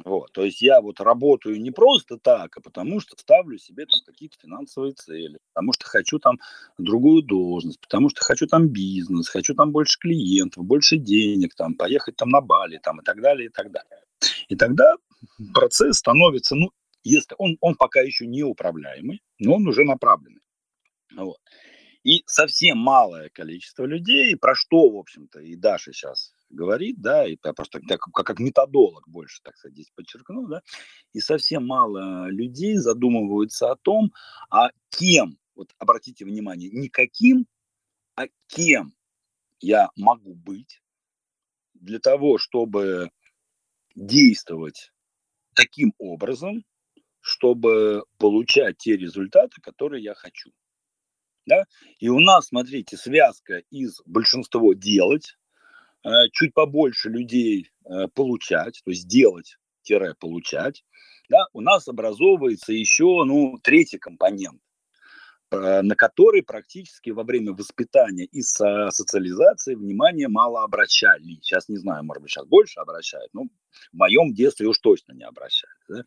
Вот, 0.04 0.32
то 0.34 0.44
есть 0.44 0.62
я 0.62 0.82
вот 0.82 1.00
работаю 1.00 1.62
не 1.62 1.72
просто 1.72 2.18
так, 2.18 2.58
а 2.58 2.62
потому 2.62 3.00
что 3.00 3.16
ставлю 3.18 3.58
себе 3.58 3.86
там 3.86 4.00
какие-то 4.06 4.36
финансовые 4.42 4.94
цели, 4.94 5.38
потому 5.54 5.72
что 5.72 5.86
хочу 5.86 6.20
там 6.20 6.38
другую 6.78 7.24
должность, 7.24 7.80
потому 7.80 8.10
что 8.10 8.22
хочу 8.22 8.46
там 8.46 8.68
бизнес, 8.68 9.30
хочу 9.30 9.56
там 9.56 9.72
больше 9.72 9.98
клиентов, 10.00 10.66
больше 10.66 10.98
денег, 10.98 11.56
там 11.56 11.76
поехать 11.76 12.18
там 12.18 12.30
на 12.30 12.42
Бали, 12.42 12.78
там 12.84 13.00
и 13.00 13.04
так 13.04 13.22
далее, 13.22 13.48
и 13.48 13.50
так 13.50 13.72
далее. 13.72 14.04
И 14.50 14.56
тогда 14.58 14.96
процесс 15.54 15.98
становится, 15.98 16.56
ну, 16.56 16.72
если 17.04 17.36
он, 17.38 17.58
он 17.62 17.76
пока 17.76 18.02
еще 18.02 18.26
не 18.26 18.44
управляемый, 18.44 19.22
но 19.40 19.56
он 19.56 19.68
уже 19.68 19.84
направленный. 19.84 20.42
Вот. 21.16 21.38
И 22.04 22.24
совсем 22.28 22.78
малое 22.78 23.30
количество 23.30 23.84
людей, 23.84 24.36
про 24.38 24.54
что, 24.54 24.90
в 24.92 24.98
общем-то, 24.98 25.40
и 25.40 25.56
Даша 25.56 25.92
сейчас 25.92 26.34
говорит, 26.52 27.02
да, 27.02 27.28
и 27.28 27.36
я 27.44 27.54
просто 27.54 27.80
как, 27.80 28.00
как 28.00 28.40
методолог 28.40 29.08
больше, 29.08 29.42
так 29.44 29.58
сказать, 29.58 29.74
здесь 29.74 29.92
подчеркну, 29.96 30.48
да, 30.48 30.62
и 31.14 31.20
совсем 31.20 31.66
мало 31.66 32.28
людей 32.28 32.76
задумываются 32.76 33.72
о 33.72 33.76
том, 33.76 34.12
а 34.52 34.70
кем, 34.90 35.40
вот 35.56 35.74
обратите 35.80 36.26
внимание, 36.26 36.70
не 36.72 36.90
каким, 36.90 37.48
а 38.16 38.28
кем 38.48 38.94
я 39.60 39.90
могу 39.96 40.36
быть 40.36 40.84
для 41.74 42.00
того, 42.00 42.38
чтобы 42.38 43.10
действовать 43.96 44.92
таким 45.56 45.94
образом, 45.98 46.64
чтобы 47.22 48.04
получать 48.18 48.78
те 48.78 48.96
результаты, 48.96 49.62
которые 49.62 50.04
я 50.04 50.14
хочу. 50.14 50.52
Да? 51.48 51.66
И 52.00 52.10
у 52.10 52.20
нас, 52.20 52.48
смотрите, 52.48 52.98
связка 52.98 53.64
из 53.70 54.02
большинства 54.06 54.74
делать, 54.76 55.36
Э, 56.06 56.30
чуть 56.32 56.54
побольше 56.54 57.10
людей 57.10 57.72
э, 57.84 58.08
получать, 58.14 58.80
то 58.86 58.92
есть 58.92 59.08
делать-получать, 59.08 60.84
да, 61.30 61.48
у 61.52 61.62
нас 61.62 61.88
образовывается 61.88 62.74
еще 62.74 63.24
ну, 63.26 63.58
третий 63.64 63.98
компонент, 63.98 64.62
на 65.60 65.96
который 65.96 66.44
практически 66.44 67.10
во 67.10 67.24
время 67.24 67.54
воспитания 67.54 68.26
и 68.26 68.42
социализации 68.42 69.76
внимание 69.76 70.28
мало 70.28 70.64
обращали. 70.64 71.40
Сейчас 71.42 71.70
не 71.70 71.78
знаю, 71.78 72.04
может 72.04 72.22
быть, 72.22 72.32
сейчас 72.32 72.46
больше 72.46 72.80
обращают, 72.80 73.34
но 73.34 73.44
в 73.44 73.98
моем 73.98 74.34
детстве 74.34 74.68
уж 74.68 74.80
точно 74.80 75.14
не 75.14 75.24
обращали. 75.24 75.74
Да? 75.90 76.04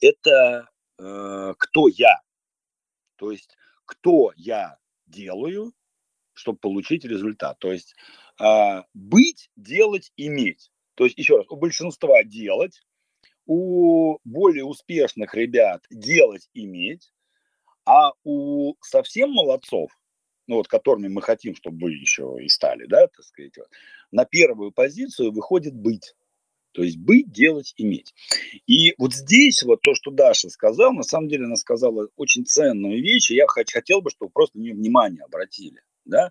Это 0.00 0.68
э, 0.98 1.54
кто 1.58 1.88
я, 1.88 2.20
то 3.16 3.30
есть 3.30 3.56
кто 3.84 4.32
я 4.36 4.76
делаю, 5.06 5.72
чтобы 6.34 6.58
получить 6.58 7.04
результат. 7.04 7.58
То 7.58 7.72
есть 7.72 7.94
а, 8.38 8.84
быть, 8.94 9.50
делать, 9.56 10.12
иметь. 10.16 10.70
То 10.94 11.04
есть, 11.04 11.18
еще 11.18 11.38
раз, 11.38 11.46
у 11.48 11.56
большинства 11.56 12.22
делать, 12.22 12.80
у 13.46 14.18
более 14.24 14.64
успешных 14.64 15.34
ребят 15.34 15.84
делать, 15.90 16.48
иметь, 16.54 17.12
а 17.88 18.12
у 18.22 18.74
совсем 18.82 19.30
молодцов, 19.30 19.90
ну 20.46 20.56
вот 20.56 20.68
которыми 20.68 21.08
мы 21.08 21.22
хотим, 21.22 21.56
чтобы 21.56 21.86
вы 21.86 21.92
еще 21.92 22.36
и 22.38 22.48
стали, 22.50 22.84
да, 22.84 23.06
так 23.06 23.24
сказать, 23.24 23.56
вот, 23.56 23.68
на 24.12 24.26
первую 24.26 24.72
позицию 24.72 25.32
выходит 25.32 25.74
быть. 25.74 26.14
То 26.72 26.82
есть 26.82 26.98
быть, 26.98 27.32
делать, 27.32 27.72
иметь. 27.78 28.14
И 28.66 28.94
вот 28.98 29.14
здесь 29.14 29.62
вот 29.62 29.80
то, 29.80 29.94
что 29.94 30.10
Даша 30.10 30.50
сказала, 30.50 30.92
на 30.92 31.02
самом 31.02 31.28
деле 31.28 31.46
она 31.46 31.56
сказала 31.56 32.08
очень 32.16 32.44
ценную 32.44 33.02
вещь, 33.02 33.30
и 33.30 33.36
я 33.36 33.46
хотел 33.48 34.02
бы, 34.02 34.10
чтобы 34.10 34.30
просто 34.30 34.58
на 34.58 34.62
нее 34.62 34.74
внимание 34.74 35.22
обратили. 35.22 35.80
Да? 36.04 36.30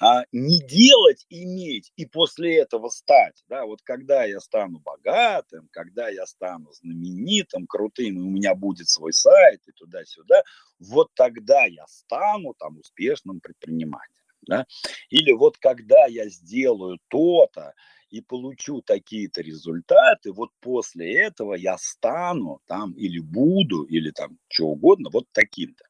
А 0.00 0.24
не 0.32 0.60
делать, 0.60 1.24
иметь 1.28 1.92
и 1.96 2.06
после 2.06 2.58
этого 2.58 2.88
стать, 2.88 3.44
да, 3.48 3.64
вот 3.64 3.80
когда 3.82 4.24
я 4.24 4.40
стану 4.40 4.80
богатым, 4.80 5.68
когда 5.70 6.08
я 6.08 6.26
стану 6.26 6.72
знаменитым, 6.72 7.66
крутым, 7.66 8.18
и 8.18 8.20
у 8.20 8.30
меня 8.30 8.54
будет 8.54 8.88
свой 8.88 9.12
сайт 9.12 9.60
и 9.66 9.72
туда-сюда, 9.72 10.42
вот 10.80 11.08
тогда 11.14 11.64
я 11.66 11.86
стану 11.86 12.54
там 12.58 12.78
успешным 12.78 13.40
предпринимателем, 13.40 14.24
да, 14.46 14.66
или 15.10 15.32
вот 15.32 15.58
когда 15.58 16.06
я 16.06 16.28
сделаю 16.28 16.98
то-то 17.08 17.72
и 18.10 18.20
получу 18.20 18.82
такие-то 18.82 19.42
результаты, 19.42 20.32
вот 20.32 20.50
после 20.60 21.20
этого 21.20 21.54
я 21.54 21.78
стану 21.78 22.60
там 22.66 22.92
или 22.92 23.20
буду, 23.20 23.84
или 23.84 24.10
там 24.10 24.38
что 24.48 24.66
угодно, 24.66 25.10
вот 25.12 25.26
таким-то. 25.32 25.84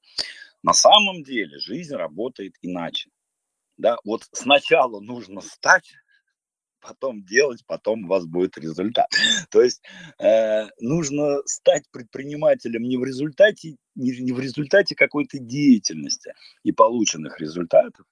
На 0.62 0.72
самом 0.72 1.22
деле 1.22 1.58
жизнь 1.58 1.94
работает 1.94 2.54
иначе 2.62 3.10
да, 3.76 3.96
вот 4.04 4.22
сначала 4.32 5.00
нужно 5.00 5.40
стать, 5.40 5.94
потом 6.80 7.24
делать, 7.24 7.64
потом 7.66 8.04
у 8.04 8.08
вас 8.08 8.26
будет 8.26 8.58
результат. 8.58 9.08
То 9.50 9.62
есть 9.62 9.82
э, 10.18 10.66
нужно 10.80 11.38
стать 11.46 11.84
предпринимателем 11.90 12.82
не 12.82 12.96
в 12.96 13.04
результате, 13.04 13.76
не, 13.94 14.16
не 14.20 14.32
в 14.32 14.40
результате 14.40 14.94
какой-то 14.94 15.38
деятельности 15.38 16.34
и 16.62 16.72
полученных 16.72 17.40
результатов, 17.40 18.06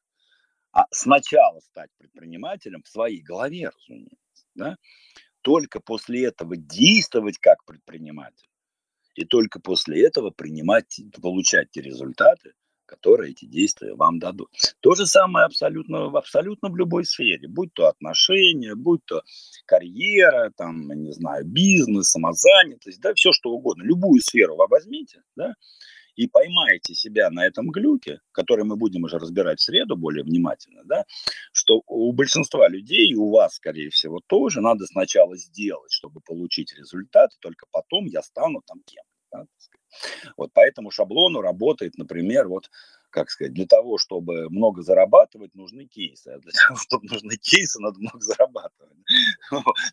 а 0.73 0.87
сначала 0.91 1.61
стать 1.61 1.91
предпринимателем 1.99 2.83
в 2.83 2.89
своей 2.89 3.21
голове, 3.21 3.69
разумеется. 3.69 4.47
Да? 4.55 4.77
Только 5.43 5.81
после 5.81 6.25
этого 6.25 6.57
действовать 6.57 7.39
как 7.39 7.65
предприниматель. 7.65 8.49
И 9.15 9.27
только 9.27 9.61
после 9.61 10.07
этого 10.07 10.31
принимать, 10.31 10.99
получать 11.21 11.71
те 11.71 11.83
результаты, 11.83 12.55
которые 12.93 13.31
эти 13.31 13.47
действия 13.47 13.95
вам 13.95 14.19
дадут. 14.19 14.51
То 14.81 14.95
же 14.95 15.07
самое 15.07 15.47
абсолютно, 15.47 16.07
абсолютно 16.19 16.69
в 16.69 16.77
любой 16.77 17.05
сфере, 17.05 17.49
будь 17.49 17.73
то 17.73 17.87
отношения, 17.87 18.75
будь 18.75 19.05
то 19.07 19.23
карьера, 19.65 20.53
там, 20.57 20.89
не 20.89 21.13
знаю, 21.13 21.47
бизнес, 21.47 22.11
самозанятость, 22.11 23.01
да, 23.01 23.15
все 23.15 23.33
что 23.33 23.51
угодно, 23.51 23.83
любую 23.83 24.21
сферу 24.21 24.57
вы 24.57 24.67
возьмите, 24.69 25.23
да, 25.37 25.55
и 26.17 26.27
поймаете 26.29 26.95
себя 26.95 27.31
на 27.31 27.47
этом 27.47 27.71
глюке, 27.71 28.21
который 28.33 28.65
мы 28.65 28.77
будем 28.77 29.05
уже 29.05 29.19
разбирать 29.19 29.61
в 29.61 29.63
среду 29.63 29.97
более 29.97 30.25
внимательно, 30.25 30.83
да, 30.85 31.05
что 31.53 31.81
у 31.87 32.13
большинства 32.13 32.69
людей, 32.69 33.09
и 33.11 33.15
у 33.15 33.31
вас, 33.31 33.55
скорее 33.55 33.89
всего, 33.89 34.21
тоже 34.27 34.61
надо 34.61 34.85
сначала 34.87 35.35
сделать, 35.39 35.93
чтобы 35.93 36.21
получить 36.21 36.75
результат, 36.77 37.33
и 37.33 37.41
только 37.41 37.65
потом 37.73 38.05
я 38.05 38.23
стану 38.23 38.61
там 38.67 38.83
кем. 38.85 39.05
Да, 39.33 39.47
вот 40.37 40.53
по 40.53 40.61
этому 40.61 40.91
шаблону 40.91 41.41
работает, 41.41 41.97
например, 41.97 42.49
вот 42.49 42.71
как 43.13 43.31
сказать, 43.31 43.53
для 43.53 43.67
того, 43.67 43.99
чтобы 43.99 44.49
много 44.49 44.83
зарабатывать, 44.83 45.55
нужны 45.55 45.85
кейсы. 45.87 46.29
А 46.29 46.39
для 46.39 46.51
того, 46.51 46.79
чтобы 46.79 47.07
нужны 47.09 47.37
кейсы, 47.37 47.79
надо 47.79 48.01
много 48.01 48.19
зарабатывать. 48.21 48.97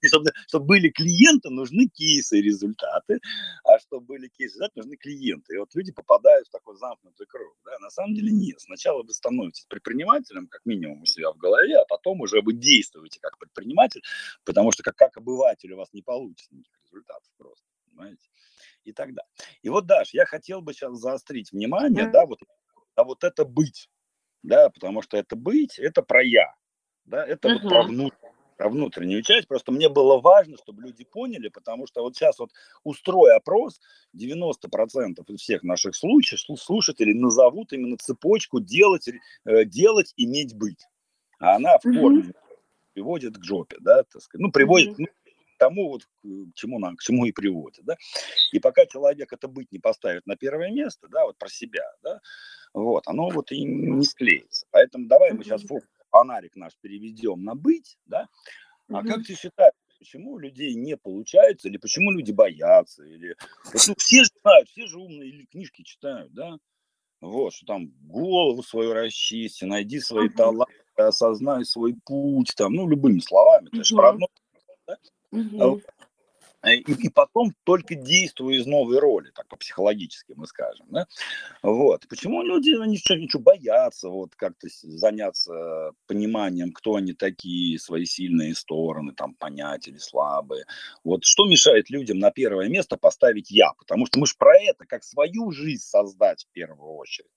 И 0.01 0.07
чтобы, 0.07 0.31
чтобы 0.47 0.65
были 0.65 0.89
клиенты, 0.89 1.49
нужны 1.49 1.87
кейсы 1.87 2.39
и 2.39 2.41
результаты. 2.41 3.19
А 3.65 3.77
чтобы 3.79 4.05
были 4.05 4.29
кейсы, 4.29 4.57
да, 4.57 4.69
нужны 4.73 4.95
клиенты. 4.95 5.55
И 5.55 5.57
вот 5.57 5.75
люди 5.75 5.91
попадают 5.91 6.47
в 6.47 6.51
такой 6.51 6.77
замкнутый 6.77 7.27
круг. 7.27 7.55
Да? 7.65 7.77
На 7.79 7.89
самом 7.89 8.15
деле 8.15 8.31
нет. 8.31 8.61
Сначала 8.61 9.03
вы 9.03 9.13
становитесь 9.13 9.65
предпринимателем, 9.67 10.47
как 10.47 10.61
минимум 10.65 11.01
у 11.01 11.05
себя 11.05 11.31
в 11.31 11.37
голове, 11.37 11.77
а 11.77 11.85
потом 11.85 12.21
уже 12.21 12.41
вы 12.41 12.53
действуете 12.53 13.19
как 13.21 13.37
предприниматель, 13.37 14.01
потому 14.45 14.71
что 14.71 14.81
как, 14.81 14.95
как 14.95 15.17
обыватель 15.17 15.73
у 15.73 15.77
вас 15.77 15.89
не 15.91 16.01
получится 16.01 16.55
никаких 16.55 16.79
результатов 16.85 17.29
просто. 17.37 17.65
Понимаете? 17.89 18.29
И 18.83 18.91
так 18.91 19.13
далее. 19.13 19.29
И 19.61 19.69
вот, 19.69 19.85
Даш, 19.85 20.13
я 20.13 20.25
хотел 20.25 20.61
бы 20.61 20.73
сейчас 20.73 20.97
заострить 20.97 21.51
внимание, 21.51 22.05
mm-hmm. 22.05 22.11
да, 22.11 22.25
вот, 22.25 22.39
а 22.95 23.03
вот 23.03 23.23
это 23.23 23.45
быть, 23.45 23.89
да, 24.43 24.69
потому 24.69 25.01
что 25.01 25.17
это 25.17 25.35
быть, 25.35 25.79
это 25.79 26.01
про 26.01 26.23
я, 26.23 26.53
да, 27.05 27.25
это 27.25 27.49
mm-hmm. 27.49 27.59
вот 27.61 27.69
про 27.69 27.83
внутреннее 27.83 28.29
про 28.59 28.69
внутреннюю 28.69 29.23
часть. 29.23 29.47
Просто 29.47 29.71
мне 29.71 29.87
было 29.87 30.19
важно, 30.19 30.57
чтобы 30.57 30.83
люди 30.83 31.05
поняли, 31.05 31.47
потому 31.47 31.87
что 31.87 32.01
вот 32.01 32.15
сейчас 32.15 32.39
вот 32.39 32.51
устрой 32.83 33.33
опрос, 33.33 33.79
90% 34.13 35.23
из 35.29 35.39
всех 35.39 35.63
наших 35.63 35.95
случаев 35.95 36.41
слушателей 36.59 37.13
назовут 37.13 37.71
именно 37.71 37.95
цепочку 37.97 38.59
делать, 38.59 39.07
э, 39.45 39.63
делать, 39.63 40.13
иметь, 40.17 40.57
быть. 40.57 40.85
А 41.39 41.55
она 41.55 41.77
в 41.77 41.83
форме 41.83 42.23
mm-hmm. 42.23 42.35
приводит 42.93 43.37
к 43.37 43.43
жопе, 43.45 43.77
да, 43.79 44.03
так 44.03 44.21
сказать. 44.21 44.43
Ну, 44.45 44.51
приводит, 44.51 44.99
mm-hmm. 44.99 45.05
Тому, 45.59 45.89
вот, 45.89 46.05
к 46.05 46.55
чему, 46.55 46.79
нам, 46.79 46.95
к 46.95 47.01
чему 47.01 47.25
и 47.25 47.31
приводит. 47.31 47.85
Да? 47.85 47.95
И 48.51 48.59
пока 48.59 48.85
человек 48.87 49.31
это 49.31 49.47
быть 49.47 49.71
не 49.71 49.79
поставит 49.79 50.25
на 50.25 50.35
первое 50.35 50.71
место, 50.71 51.07
да, 51.09 51.25
вот 51.25 51.37
про 51.37 51.49
себя, 51.49 51.85
да, 52.01 52.19
вот, 52.73 53.03
оно 53.07 53.29
вот 53.29 53.51
и 53.51 53.63
не 53.63 54.05
склеится. 54.05 54.65
Поэтому 54.71 55.07
давай 55.07 55.33
мы 55.33 55.43
сейчас 55.43 55.63
фонарик 56.09 56.55
наш 56.55 56.73
переведем 56.81 57.43
на 57.43 57.53
быть, 57.53 57.97
да, 58.05 58.27
а 58.91 59.03
как 59.03 59.23
ты 59.23 59.35
считаешь, 59.35 59.73
почему 59.99 60.31
у 60.31 60.39
людей 60.39 60.73
не 60.73 60.97
получается, 60.97 61.67
или 61.67 61.77
почему 61.77 62.11
люди 62.11 62.31
боятся, 62.31 63.03
или 63.03 63.35
ну, 63.73 63.93
все 63.97 64.23
же 64.23 64.29
знают, 64.41 64.69
все 64.69 64.87
же 64.87 64.97
умные, 64.97 65.29
или 65.29 65.45
книжки 65.45 65.83
читают, 65.83 66.33
да, 66.33 66.57
вот, 67.21 67.53
что 67.53 67.65
там 67.65 67.91
голову 68.01 68.63
свою 68.63 68.93
расчисти, 68.93 69.65
найди 69.65 69.99
свои 69.99 70.29
таланты, 70.29 70.73
осознай 70.95 71.65
свой 71.65 71.95
путь, 72.05 72.53
там, 72.55 72.73
ну, 72.73 72.87
любыми 72.87 73.19
словами, 73.19 73.67
это 73.71 73.83
же 73.83 73.95
про 73.95 74.09
одно, 74.09 74.27
да? 74.87 74.97
Э, 76.61 76.73
и, 76.73 76.91
и 76.91 77.09
потом 77.09 77.53
только 77.63 77.95
действую 77.95 78.57
из 78.57 78.65
новой 78.65 78.99
роли, 78.99 79.31
так 79.33 79.47
по-психологически 79.47 80.33
мы 80.35 80.45
скажем. 80.45 80.87
Да? 80.89 81.07
Вот. 81.63 82.05
Почему 82.09 82.43
люди 82.43 82.71
они 82.81 82.97
что, 82.97 83.15
ничего 83.15 83.41
боятся 83.41 84.09
вот 84.09 84.35
как-то 84.35 84.67
заняться 84.69 85.91
пониманием, 86.07 86.71
кто 86.73 86.95
они 86.95 87.13
такие, 87.13 87.79
свои 87.79 88.05
сильные 88.05 88.55
стороны, 88.55 89.13
там, 89.13 89.35
понять 89.35 89.87
или 89.87 89.97
слабые. 89.97 90.65
Вот 91.03 91.23
что 91.23 91.45
мешает 91.45 91.89
людям 91.89 92.19
на 92.19 92.31
первое 92.31 92.67
место 92.67 92.97
поставить 92.97 93.51
«я»? 93.51 93.71
Потому 93.77 94.05
что 94.05 94.19
мы 94.19 94.27
же 94.27 94.33
про 94.37 94.57
это, 94.57 94.85
как 94.85 95.03
свою 95.03 95.51
жизнь 95.51 95.83
создать 95.83 96.45
в 96.45 96.51
первую 96.51 96.93
очередь. 96.95 97.29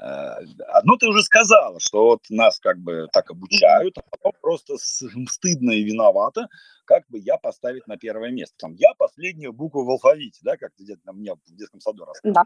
Э, 0.00 0.44
одно 0.68 0.96
ты 0.96 1.08
уже 1.08 1.22
сказала, 1.22 1.80
что 1.80 2.04
вот 2.04 2.20
нас 2.30 2.60
как 2.60 2.78
бы 2.78 3.08
так 3.12 3.30
обучают, 3.30 3.98
а 3.98 4.02
потом 4.10 4.32
просто 4.40 4.74
стыдно 4.78 5.72
и 5.72 5.82
виновато, 5.82 6.48
как 6.84 7.04
бы 7.08 7.18
я 7.18 7.36
поставить 7.36 7.86
на 7.86 7.96
первое 7.96 8.30
место. 8.30 8.54
Там 8.58 8.74
я 8.74 8.94
последняя 8.96 9.50
буква 9.50 9.84
в 9.84 9.90
алфавите, 9.90 10.40
да, 10.42 10.56
как 10.56 10.72
где-то 10.78 11.00
на 11.04 11.12
меня 11.12 11.34
в 11.34 11.40
детском 11.54 11.80
саду 11.80 12.04
рассказывали. 12.04 12.34
Да. 12.34 12.44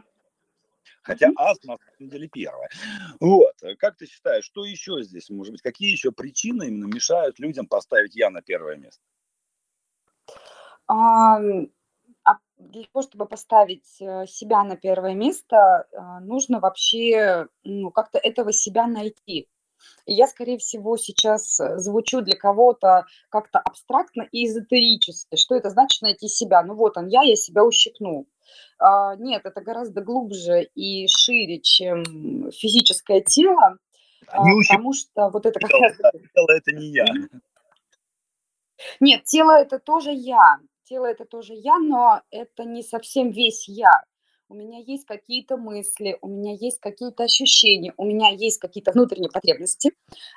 Хотя 1.01 1.31
ас 1.37 1.57
на 1.63 1.77
самом 1.77 2.09
деле 2.09 2.27
первая. 2.27 2.69
Вот. 3.19 3.55
Как 3.77 3.97
ты 3.97 4.05
считаешь, 4.05 4.45
что 4.45 4.65
еще 4.65 5.01
здесь 5.03 5.29
может 5.29 5.53
быть? 5.53 5.61
Какие 5.61 5.91
еще 5.91 6.11
причины 6.11 6.67
именно 6.67 6.85
мешают 6.85 7.39
людям 7.39 7.67
поставить 7.67 8.15
я 8.15 8.29
на 8.29 8.41
первое 8.41 8.77
место? 8.77 9.01
Для 12.69 12.83
того, 12.91 13.03
чтобы 13.03 13.25
поставить 13.25 14.01
э, 14.01 14.25
себя 14.27 14.63
на 14.63 14.75
первое 14.75 15.13
место, 15.13 15.87
а, 15.91 16.19
нужно 16.19 16.59
вообще 16.59 17.47
ну, 17.63 17.91
как-то 17.91 18.17
этого 18.17 18.51
себя 18.51 18.87
найти. 18.87 19.47
И 20.05 20.13
я, 20.13 20.27
скорее 20.27 20.57
всего, 20.57 20.97
сейчас 20.97 21.59
э, 21.59 21.77
звучу 21.77 22.21
для 22.21 22.37
кого-то 22.37 23.05
как-то 23.29 23.59
абстрактно 23.59 24.27
и 24.31 24.47
эзотерически. 24.47 25.35
Что 25.35 25.55
это 25.55 25.69
значит 25.69 26.01
найти 26.01 26.27
себя? 26.27 26.63
Ну 26.63 26.75
вот 26.75 26.97
он, 26.97 27.07
я, 27.07 27.21
я 27.23 27.35
себя 27.35 27.63
ущипнул. 27.63 28.27
А, 28.79 29.15
нет, 29.15 29.45
это 29.45 29.61
гораздо 29.61 30.01
глубже 30.01 30.63
и 30.75 31.07
шире, 31.07 31.59
чем 31.61 32.03
физическое 32.51 33.21
тело, 33.21 33.77
а, 34.27 34.43
не 34.43 34.61
потому 34.63 34.93
что 34.93 35.29
вот 35.29 35.45
это 35.45 35.59
как 35.59 35.71
раз... 35.71 35.97
Тело 35.97 36.51
это 36.51 36.71
не 36.71 36.87
я. 36.87 37.05
Нет, 38.99 39.23
тело 39.25 39.51
это 39.51 39.79
тоже 39.79 40.11
я 40.11 40.59
тело 40.93 41.07
это 41.07 41.25
тоже 41.25 41.53
я, 41.55 41.79
но 41.79 42.21
это 42.29 42.65
не 42.65 42.83
совсем 42.83 43.31
весь 43.31 43.67
я. 43.67 44.03
У 44.49 44.53
меня 44.53 44.77
есть 44.77 45.05
какие-то 45.05 45.57
мысли, 45.57 46.19
у 46.21 46.27
меня 46.27 46.53
есть 46.53 46.79
какие-то 46.79 47.23
ощущения, 47.23 47.93
у 47.97 48.05
меня 48.05 48.29
есть 48.29 48.59
какие-то 48.59 48.91
внутренние 48.91 49.31
потребности, 49.31 49.93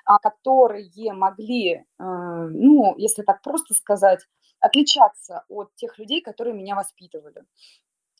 а, 0.06 0.18
которые 0.18 1.12
могли, 1.12 1.72
э, 1.72 1.82
ну, 1.98 2.94
если 2.96 3.22
так 3.22 3.42
просто 3.42 3.74
сказать, 3.74 4.20
отличаться 4.60 5.44
от 5.48 5.74
тех 5.74 5.98
людей, 5.98 6.22
которые 6.22 6.54
меня 6.54 6.74
воспитывали. 6.74 7.44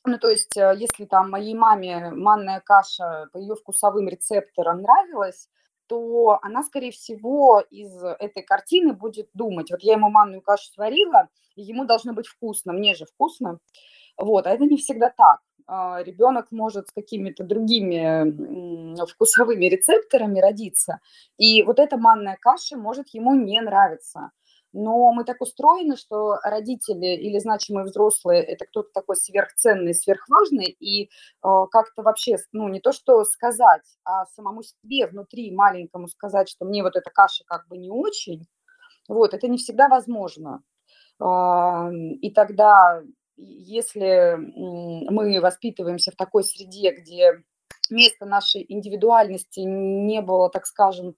Ну, 0.05 0.19
то 0.19 0.29
есть, 0.29 0.55
э, 0.57 0.75
если 0.77 1.05
там 1.05 1.31
моей 1.31 1.55
маме 1.55 2.11
манная 2.11 2.59
каша 2.59 3.27
по 3.33 3.39
ее 3.39 3.55
вкусовым 3.55 4.07
рецепторам 4.07 4.81
нравилась, 4.83 5.49
то 5.87 6.39
она, 6.41 6.63
скорее 6.63 6.91
всего, 6.91 7.61
из 7.69 8.03
этой 8.03 8.43
картины 8.43 8.93
будет 8.93 9.29
думать, 9.33 9.71
вот 9.71 9.81
я 9.81 9.93
ему 9.93 10.09
манную 10.09 10.41
кашу 10.41 10.71
сварила, 10.71 11.29
и 11.55 11.63
ему 11.63 11.85
должно 11.85 12.13
быть 12.13 12.27
вкусно, 12.27 12.73
мне 12.73 12.95
же 12.95 13.05
вкусно. 13.05 13.59
Вот, 14.17 14.47
а 14.47 14.51
это 14.51 14.65
не 14.65 14.77
всегда 14.77 15.09
так. 15.09 15.39
А, 15.69 16.01
ребенок 16.01 16.47
может 16.51 16.87
с 16.87 16.91
какими-то 16.91 17.43
другими 17.43 19.05
вкусовыми 19.05 19.65
рецепторами 19.65 20.39
родиться, 20.39 20.99
и 21.37 21.61
вот 21.63 21.79
эта 21.79 21.97
манная 21.97 22.37
каша 22.39 22.77
может 22.77 23.09
ему 23.09 23.35
не 23.35 23.59
нравиться. 23.59 24.31
Но 24.73 25.11
мы 25.13 25.23
так 25.23 25.41
устроены, 25.41 25.95
что 25.95 26.37
родители 26.43 27.15
или 27.15 27.39
значимые 27.39 27.85
взрослые– 27.85 28.43
это 28.43 28.65
кто-то 28.65 28.89
такой 28.93 29.15
сверхценный, 29.15 29.93
сверхважный, 29.93 30.65
и 30.65 31.05
э, 31.05 31.07
как-то 31.71 32.03
вообще, 32.03 32.35
ну, 32.51 32.67
не 32.67 32.81
то 32.81 32.91
что 32.91 33.23
сказать, 33.23 33.85
а 34.03 34.25
самому 34.25 34.63
себе 34.63 35.07
внутри 35.07 35.51
маленькому 35.55 36.07
сказать, 36.09 36.49
что 36.49 36.65
мне 36.65 36.83
вот 36.83 36.95
эта 36.95 37.09
каша 37.09 37.43
как 37.47 37.67
бы 37.67 37.77
не 37.77 37.89
очень, 37.89 38.45
вот, 39.07 39.33
это 39.33 39.47
не 39.47 39.57
всегда 39.57 39.87
возможно. 39.87 40.61
Э, 41.19 41.89
и 42.21 42.29
тогда, 42.31 43.01
если 43.37 44.35
мы 44.37 45.39
воспитываемся 45.39 46.11
в 46.11 46.15
такой 46.15 46.43
среде, 46.43 46.91
где 46.91 47.41
место 47.89 48.25
нашей 48.25 48.65
индивидуальности 48.67 49.61
не 49.61 50.21
было, 50.21 50.49
так 50.49 50.65
скажем, 50.65 51.15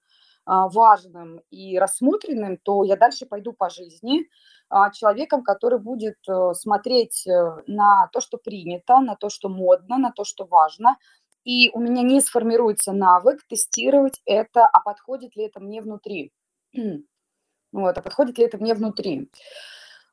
важным 0.69 1.41
и 1.51 1.77
рассмотренным, 1.77 2.57
то 2.57 2.83
я 2.83 2.95
дальше 2.95 3.25
пойду 3.25 3.53
по 3.53 3.69
жизни 3.69 4.27
а, 4.69 4.91
человеком, 4.91 5.43
который 5.43 5.79
будет 5.79 6.17
э, 6.27 6.53
смотреть 6.53 7.25
э, 7.27 7.63
на 7.65 8.07
то, 8.13 8.21
что 8.21 8.37
принято, 8.37 8.99
на 8.99 9.15
то, 9.15 9.29
что 9.29 9.49
модно, 9.49 9.97
на 9.97 10.11
то, 10.11 10.23
что 10.23 10.45
важно, 10.45 10.97
и 11.43 11.71
у 11.73 11.79
меня 11.79 12.03
не 12.03 12.21
сформируется 12.21 12.91
навык 12.91 13.43
тестировать 13.47 14.21
это, 14.25 14.67
а 14.67 14.79
подходит 14.81 15.35
ли 15.35 15.45
это 15.45 15.59
мне 15.59 15.81
внутри. 15.81 16.31
Вот, 17.71 17.95
а 17.95 18.01
подходит 18.01 18.39
ли 18.39 18.45
это 18.45 18.57
мне 18.57 18.73
внутри. 18.73 19.29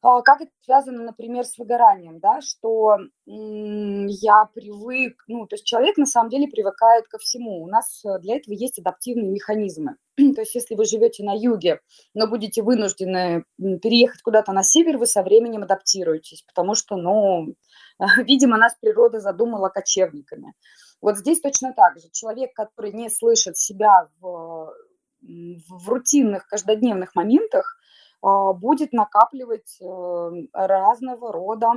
А, 0.03 0.23
как 0.23 0.41
это 0.41 0.51
связано, 0.63 1.03
например, 1.03 1.45
с 1.45 1.59
выгоранием, 1.59 2.21
да, 2.21 2.41
что 2.41 2.99
я 3.27 4.45
привык, 4.55 5.25
ну, 5.27 5.47
то 5.47 5.55
есть 5.55 5.65
человек 5.65 5.97
на 5.97 6.07
самом 6.07 6.31
деле 6.31 6.49
привыкает 6.49 7.09
ко 7.09 7.19
всему. 7.19 7.63
У 7.63 7.67
нас 7.67 8.05
э, 8.05 8.19
для 8.21 8.37
этого 8.37 8.55
есть 8.55 8.79
адаптивные 8.79 9.31
механизмы. 9.31 9.97
то 10.17 10.41
есть 10.41 10.55
если 10.55 10.75
вы 10.75 10.85
живете 10.85 11.25
на 11.25 11.35
юге, 11.35 11.81
но 12.15 12.27
будете 12.29 12.63
вынуждены 12.63 13.45
переехать 13.59 14.23
куда-то 14.23 14.53
на 14.53 14.63
север, 14.63 14.99
вы 14.99 15.07
со 15.07 15.23
временем 15.23 15.63
адаптируетесь, 15.63 16.43
потому 16.43 16.75
что, 16.75 16.97
ну, 16.97 17.55
видимо, 18.19 18.59
нас 18.59 18.77
природа 18.81 19.21
задумала 19.21 19.69
кочевниками. 19.69 20.55
Вот 21.01 21.19
здесь 21.19 21.41
точно 21.41 21.73
так 21.75 21.99
же. 21.99 22.09
Человек, 22.13 22.55
который 22.55 22.93
не 22.93 23.11
слышит 23.11 23.57
себя 23.57 24.09
в, 24.21 24.73
в 25.21 25.89
рутинных, 25.89 26.47
каждодневных 26.47 27.15
моментах, 27.15 27.77
будет 28.23 28.93
накапливать 28.93 29.79
э, 29.81 30.31
разного 30.53 31.33
рода, 31.33 31.75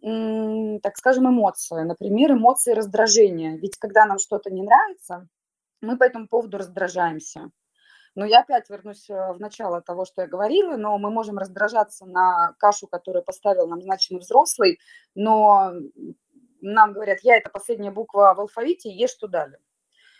так 0.00 0.96
скажем, 0.96 1.28
эмоции. 1.28 1.82
Например, 1.82 2.32
эмоции 2.32 2.72
раздражения. 2.72 3.56
Ведь 3.58 3.76
когда 3.76 4.06
нам 4.06 4.18
что-то 4.18 4.50
не 4.50 4.62
нравится, 4.62 5.28
мы 5.82 5.98
по 5.98 6.04
этому 6.04 6.26
поводу 6.26 6.58
раздражаемся. 6.58 7.50
Но 8.14 8.24
я 8.24 8.40
опять 8.40 8.68
вернусь 8.68 9.08
э, 9.08 9.32
в 9.32 9.40
начало 9.40 9.82
того, 9.82 10.04
что 10.04 10.22
я 10.22 10.28
говорила, 10.28 10.76
но 10.76 10.98
мы 10.98 11.10
можем 11.10 11.38
раздражаться 11.38 12.06
на 12.06 12.54
кашу, 12.58 12.86
которую 12.88 13.24
поставил 13.24 13.68
нам 13.68 13.80
значимый 13.82 14.20
взрослый, 14.20 14.80
но 15.14 15.72
нам 16.60 16.92
говорят, 16.92 17.20
я 17.22 17.36
это 17.36 17.50
последняя 17.50 17.90
буква 17.90 18.34
в 18.34 18.40
алфавите, 18.40 18.90
ешь 18.90 19.10
что 19.10 19.28
дали. 19.28 19.58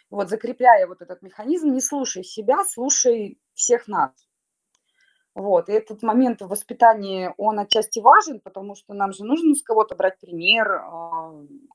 Вот 0.09 0.29
закрепляя 0.29 0.87
вот 0.87 1.03
этот 1.03 1.23
механизм, 1.23 1.73
не 1.73 1.81
слушай 1.81 2.23
себя, 2.23 2.65
слушай 2.65 3.41
всех 3.55 3.89
нас. 3.89 4.13
Вот, 5.35 5.69
и 5.69 5.73
этот 5.73 6.03
момент 6.03 6.43
в 6.43 6.49
воспитании, 6.49 7.33
он 7.37 7.61
отчасти 7.61 8.01
важен, 8.01 8.41
потому 8.41 8.75
что 8.75 8.95
нам 8.95 9.13
же 9.13 9.25
нужно 9.25 9.55
с 9.55 9.63
кого-то 9.63 9.95
брать 9.95 10.19
пример, 10.19 10.69
а, 10.73 11.33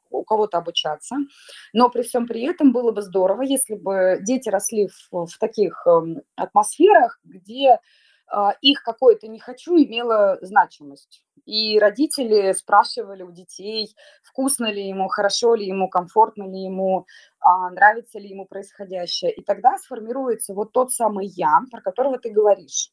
у 0.10 0.24
кого-то 0.24 0.58
обучаться. 0.58 1.16
Но 1.72 1.90
при 1.90 2.04
всем 2.04 2.28
при 2.28 2.42
этом 2.42 2.74
было 2.74 2.92
бы 2.92 3.02
здорово, 3.02 3.44
если 3.44 3.76
бы 3.76 4.20
дети 4.22 4.50
росли 4.50 4.90
в, 4.90 5.26
в 5.28 5.38
таких 5.40 5.88
эм, 5.88 6.22
атмосферах, 6.36 7.20
где 7.24 7.80
а, 8.28 8.56
их 8.62 8.84
какое-то 8.84 9.28
«не 9.28 9.40
хочу» 9.40 9.76
имело 9.78 10.38
значимость. 10.42 11.24
И 11.46 11.80
родители 11.80 12.54
спрашивали 12.54 13.24
у 13.24 13.32
детей, 13.32 13.96
вкусно 14.24 14.72
ли 14.72 14.88
ему, 14.88 15.08
хорошо 15.08 15.54
ли 15.56 15.68
ему, 15.68 15.90
комфортно 15.90 16.44
ли 16.44 16.64
ему, 16.64 17.06
а, 17.40 17.70
нравится 17.70 18.20
ли 18.20 18.30
ему 18.30 18.46
происходящее. 18.46 19.32
И 19.32 19.44
тогда 19.44 19.78
сформируется 19.78 20.54
вот 20.54 20.72
тот 20.72 20.92
самый 20.92 21.28
«я», 21.28 21.62
про 21.72 21.82
которого 21.82 22.18
ты 22.18 22.32
говоришь. 22.32 22.92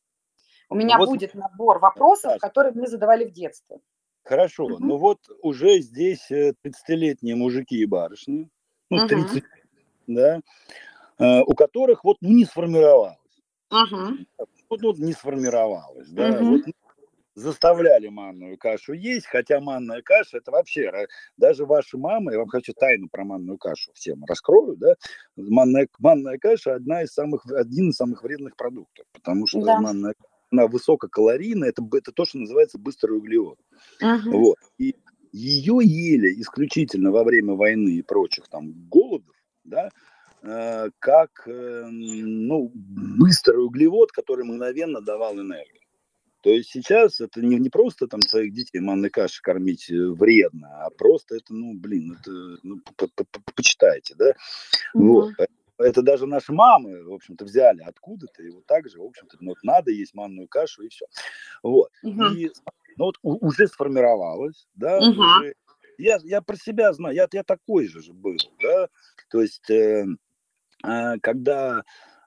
У 0.72 0.74
меня 0.74 0.98
вот, 0.98 1.08
будет 1.08 1.34
набор 1.34 1.78
вопросов, 1.78 2.38
которые 2.40 2.72
мне 2.72 2.86
задавали 2.86 3.24
в 3.24 3.32
детстве. 3.32 3.78
Хорошо, 4.24 4.66
угу. 4.66 4.76
ну 4.78 4.96
вот 4.98 5.18
уже 5.42 5.80
здесь 5.80 6.30
30-летние 6.30 7.34
э, 7.34 7.36
мужики 7.36 7.76
и 7.76 7.86
барышни, 7.86 8.48
ну, 8.88 9.06
30, 9.06 9.36
угу. 9.36 9.46
да, 10.06 10.40
э, 11.18 11.40
у 11.42 11.54
которых 11.54 12.04
вот 12.04 12.18
ну, 12.20 12.30
не 12.30 12.44
сформировалось. 12.44 13.18
Угу. 13.70 14.46
Вот, 14.68 14.82
вот 14.82 14.98
не 14.98 15.12
сформировалось, 15.12 16.08
да, 16.08 16.30
угу. 16.30 16.50
вот 16.50 16.62
заставляли 17.34 18.08
манную 18.08 18.58
кашу 18.58 18.92
есть, 18.92 19.26
хотя 19.26 19.60
манная 19.60 20.02
каша 20.02 20.38
это 20.38 20.50
вообще, 20.50 21.06
даже 21.36 21.64
ваши 21.64 21.96
мамы, 21.96 22.32
я 22.32 22.38
вам 22.38 22.48
хочу 22.48 22.72
тайну 22.74 23.08
про 23.10 23.24
манную 23.24 23.58
кашу 23.58 23.90
всем 23.94 24.24
раскрою, 24.26 24.76
да, 24.76 24.94
манная, 25.36 25.88
манная 25.98 26.38
каша 26.38 26.74
одна 26.74 27.02
из 27.02 27.12
самых, 27.12 27.46
один 27.46 27.90
из 27.90 27.96
самых 27.96 28.22
вредных 28.22 28.56
продуктов, 28.56 29.06
потому 29.12 29.46
что 29.46 29.62
да. 29.62 29.80
манная 29.80 30.14
каша 30.14 30.31
она 30.52 30.66
высококалорийная, 30.66 31.70
это, 31.70 31.82
это 31.92 32.12
то, 32.12 32.24
что 32.24 32.38
называется 32.38 32.78
быстрый 32.78 33.16
углевод. 33.16 33.58
Uh-huh. 34.02 34.30
Вот. 34.30 34.58
И 34.78 34.94
ее 35.32 35.78
ели 35.82 36.40
исключительно 36.40 37.10
во 37.10 37.24
время 37.24 37.54
войны 37.54 37.96
и 37.96 38.02
прочих 38.02 38.48
там 38.48 38.72
голодов, 38.88 39.34
да, 39.64 39.88
э, 40.42 40.90
как 40.98 41.30
э, 41.46 41.86
ну, 41.90 42.70
быстрый 42.74 43.64
углевод, 43.64 44.12
который 44.12 44.44
мгновенно 44.44 45.00
давал 45.00 45.34
энергию. 45.40 45.80
То 46.42 46.50
есть 46.50 46.70
сейчас 46.70 47.20
это 47.20 47.40
не, 47.40 47.56
не 47.56 47.70
просто 47.70 48.08
там 48.08 48.20
своих 48.20 48.52
детей 48.52 48.80
манной 48.80 49.10
кашей 49.10 49.40
кормить 49.42 49.88
э, 49.90 50.08
вредно, 50.08 50.84
а 50.84 50.90
просто 50.90 51.36
это, 51.36 51.54
ну, 51.54 51.72
блин, 51.74 52.18
это, 52.20 52.30
ну, 52.62 52.80
по 52.96 53.04
-по 53.04 53.24
-по 53.24 53.52
почитайте, 53.54 54.14
да. 54.18 54.34
Угу. 54.94 55.06
Вот. 55.06 55.32
Это 55.82 56.02
даже 56.02 56.26
наши 56.26 56.52
мамы, 56.52 57.04
в 57.04 57.12
общем-то, 57.12 57.44
взяли 57.44 57.82
откуда-то, 57.82 58.42
и 58.42 58.50
вот 58.50 58.66
так 58.66 58.88
же, 58.88 58.98
в 58.98 59.04
общем-то, 59.04 59.36
ну, 59.40 59.50
вот 59.50 59.62
надо 59.62 59.90
есть 59.90 60.14
манную 60.14 60.48
кашу, 60.48 60.82
и 60.82 60.88
все. 60.88 61.06
Вот. 61.62 61.90
Угу. 62.02 62.24
И 62.36 62.50
ну, 62.96 63.06
вот 63.06 63.16
уже 63.22 63.66
сформировалось, 63.68 64.66
да, 64.74 64.98
угу. 64.98 65.20
уже 65.20 65.54
я, 65.98 66.18
я 66.24 66.42
про 66.42 66.56
себя 66.56 66.92
знаю, 66.92 67.14
я, 67.14 67.28
я 67.32 67.42
такой 67.42 67.86
же 67.86 68.02
же 68.02 68.12
был, 68.12 68.36
да, 68.62 68.88
то 69.30 69.40
есть, 69.40 69.70
э, 69.70 70.06
э, 70.84 71.18
когда 71.20 71.82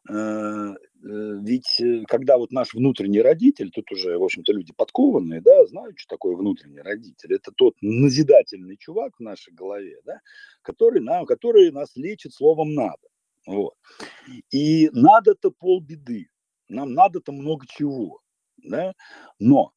Э, 0.07 0.13
э, 0.13 0.75
ведь 1.03 1.79
э, 1.81 2.03
когда 2.07 2.37
вот 2.37 2.51
наш 2.51 2.73
внутренний 2.73 3.21
родитель, 3.21 3.71
тут 3.71 3.91
уже, 3.91 4.17
в 4.17 4.23
общем-то, 4.23 4.53
люди 4.53 4.71
подкованные, 4.71 5.41
да, 5.41 5.65
знают, 5.65 5.97
что 5.97 6.15
такое 6.15 6.35
внутренний 6.35 6.81
родитель. 6.81 7.33
Это 7.33 7.51
тот 7.51 7.73
назидательный 7.81 8.77
чувак 8.77 9.13
в 9.17 9.21
нашей 9.21 9.53
голове, 9.53 9.97
да, 10.05 10.19
который, 10.61 11.01
нам, 11.01 11.25
который 11.25 11.71
нас 11.71 11.95
лечит 11.95 12.33
словом 12.33 12.75
«надо». 12.75 13.07
Вот. 13.45 13.73
И 14.51 14.89
надо-то 14.91 15.51
полбеды, 15.51 16.29
нам 16.67 16.93
надо-то 16.93 17.31
много 17.31 17.65
чего, 17.67 18.21
да, 18.57 18.93
но 19.39 19.71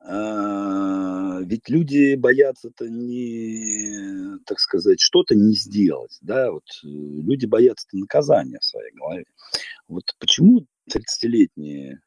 а, 0.00 1.40
ведь 1.42 1.68
люди 1.68 2.14
боятся-то 2.14 2.88
не, 2.88 4.38
так 4.46 4.60
сказать, 4.60 5.00
что-то 5.00 5.34
не 5.34 5.54
сделать, 5.54 6.18
да, 6.20 6.50
вот 6.52 6.64
э, 6.84 6.86
люди 6.86 7.46
боятся 7.46 7.86
наказания 7.92 8.58
в 8.60 8.64
своей 8.64 8.92
голове. 8.92 9.24
Вот 9.88 10.04
почему 10.18 10.66
30-летние, 10.90 12.00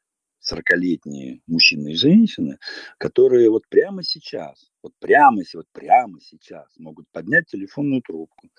40-летние 0.51 1.41
мужчины 1.47 1.91
и 1.91 1.95
женщины, 1.95 2.57
которые 2.97 3.49
вот 3.49 3.63
прямо 3.69 4.03
сейчас, 4.03 4.71
вот 4.83 4.93
прямо, 4.99 5.41
вот 5.53 5.67
прямо 5.71 6.19
сейчас 6.21 6.67
могут 6.77 7.07
поднять 7.11 7.47
телефонную 7.47 8.01
трубку, 8.01 8.49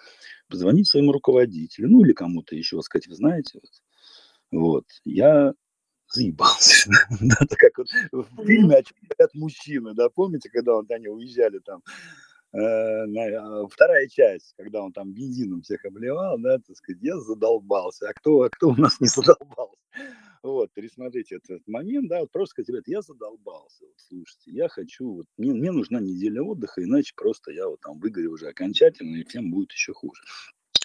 позвонить 0.48 0.88
своему 0.88 1.12
руководителю, 1.12 1.88
ну 1.88 2.04
или 2.04 2.12
кому-то 2.12 2.54
еще, 2.54 2.80
сказать, 2.82 3.08
вы 3.08 3.14
знаете, 3.14 3.60
вот, 3.60 3.70
вот 4.50 4.84
я 5.04 5.52
заебался. 6.08 6.90
да, 7.20 7.36
так 7.48 7.58
как 7.58 7.78
вот 7.78 7.88
в 8.12 8.46
фильме 8.46 8.76
«О 8.76 8.82
чем 8.82 8.96
говорят 9.08 9.34
мужчины», 9.34 9.94
да, 9.94 10.08
помните, 10.08 10.50
когда 10.50 10.74
вот 10.74 10.90
они 10.90 11.08
уезжали 11.08 11.58
там, 11.58 11.82
вторая 12.52 14.08
часть, 14.08 14.54
когда 14.56 14.82
он 14.82 14.92
там 14.92 15.12
бензином 15.12 15.62
всех 15.62 15.84
обливал, 15.84 16.38
да, 16.38 16.58
так 16.58 16.76
сказать, 16.76 17.02
я 17.02 17.18
задолбался, 17.18 18.08
а 18.08 18.12
кто, 18.12 18.42
а 18.42 18.50
кто 18.50 18.68
у 18.68 18.76
нас 18.76 19.00
не 19.00 19.06
задолбался? 19.08 19.78
Вот, 20.42 20.72
пересмотрите 20.74 21.36
этот 21.36 21.66
момент, 21.68 22.08
да, 22.08 22.20
вот 22.20 22.32
просто 22.32 22.50
сказать, 22.50 22.68
ребят, 22.68 22.88
я 22.88 23.00
задолбался, 23.00 23.84
вот, 23.84 23.94
слушайте, 23.96 24.50
я 24.50 24.68
хочу, 24.68 25.14
вот, 25.14 25.26
мне, 25.36 25.52
мне 25.52 25.70
нужна 25.70 26.00
неделя 26.00 26.42
отдыха, 26.42 26.82
иначе 26.82 27.12
просто 27.16 27.52
я 27.52 27.68
вот 27.68 27.80
там 27.80 28.00
выгорю 28.00 28.32
уже 28.32 28.48
окончательно, 28.48 29.16
и 29.16 29.24
всем 29.24 29.50
будет 29.52 29.70
еще 29.70 29.92
хуже. 29.92 30.20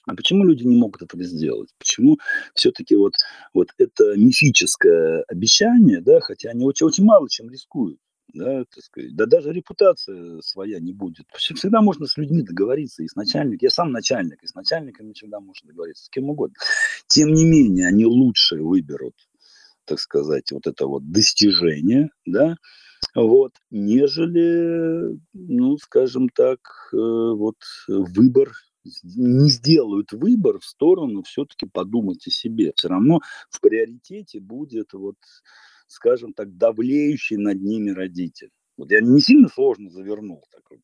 А 0.06 0.16
почему 0.16 0.46
люди 0.46 0.64
не 0.64 0.78
могут 0.78 1.02
этого 1.02 1.22
сделать? 1.24 1.70
Почему 1.80 2.18
все-таки 2.54 2.96
вот, 2.96 3.14
вот 3.54 3.70
это 3.78 4.16
мифическое 4.16 5.24
обещание, 5.28 6.02
да, 6.02 6.22
хотя 6.22 6.52
они 6.52 6.64
очень, 6.64 6.86
очень 6.86 7.04
мало 7.04 7.28
чем 7.30 7.50
рискуют, 7.50 8.00
да, 8.38 8.66
так 8.66 8.84
сказать, 8.84 9.16
да 9.16 9.26
даже 9.26 9.52
репутация 9.52 10.42
своя 10.42 10.80
не 10.80 10.94
будет. 10.94 11.26
Всегда 11.36 11.82
можно 11.82 12.06
с 12.06 12.18
людьми 12.18 12.44
договориться, 12.44 13.04
и 13.04 13.08
с 13.08 13.16
начальником, 13.16 13.60
я 13.62 13.70
сам 13.70 13.92
начальник, 13.92 14.44
и 14.44 14.48
с 14.48 14.56
начальниками 14.56 15.14
всегда 15.14 15.40
можно 15.40 15.68
договориться, 15.68 16.06
с 16.06 16.10
кем 16.10 16.30
угодно. 16.30 16.56
Тем 17.08 17.34
не 17.34 17.46
менее, 17.46 17.88
они 17.88 18.06
лучше 18.06 18.58
выберут, 18.58 19.16
так 19.86 20.00
сказать, 20.00 20.52
вот 20.52 20.68
это 20.68 20.88
вот 20.88 21.12
достижение, 21.12 22.10
да, 22.26 22.56
вот, 23.16 23.54
нежели, 23.70 25.20
ну, 25.34 25.78
скажем 25.78 26.30
так, 26.30 26.60
э, 26.94 26.98
вот 26.98 27.58
выбор 27.88 28.52
не 29.04 29.50
сделают 29.50 30.14
выбор 30.14 30.60
в 30.60 30.66
сторону 30.66 31.24
все-таки 31.24 31.66
подумать 31.66 32.26
о 32.28 32.32
себе. 32.32 32.72
Все 32.76 32.88
равно 32.88 33.20
в 33.50 33.60
приоритете 33.60 34.40
будет, 34.40 34.94
вот, 34.94 35.18
скажем 35.88 36.34
так, 36.34 36.56
давлеющий 36.58 37.38
над 37.38 37.62
ними 37.62 37.92
родитель. 37.92 38.52
Вот 38.78 38.92
я 38.92 39.02
не 39.02 39.20
сильно 39.20 39.48
сложно 39.50 39.90
завернул 39.90 40.44
такой. 40.52 40.82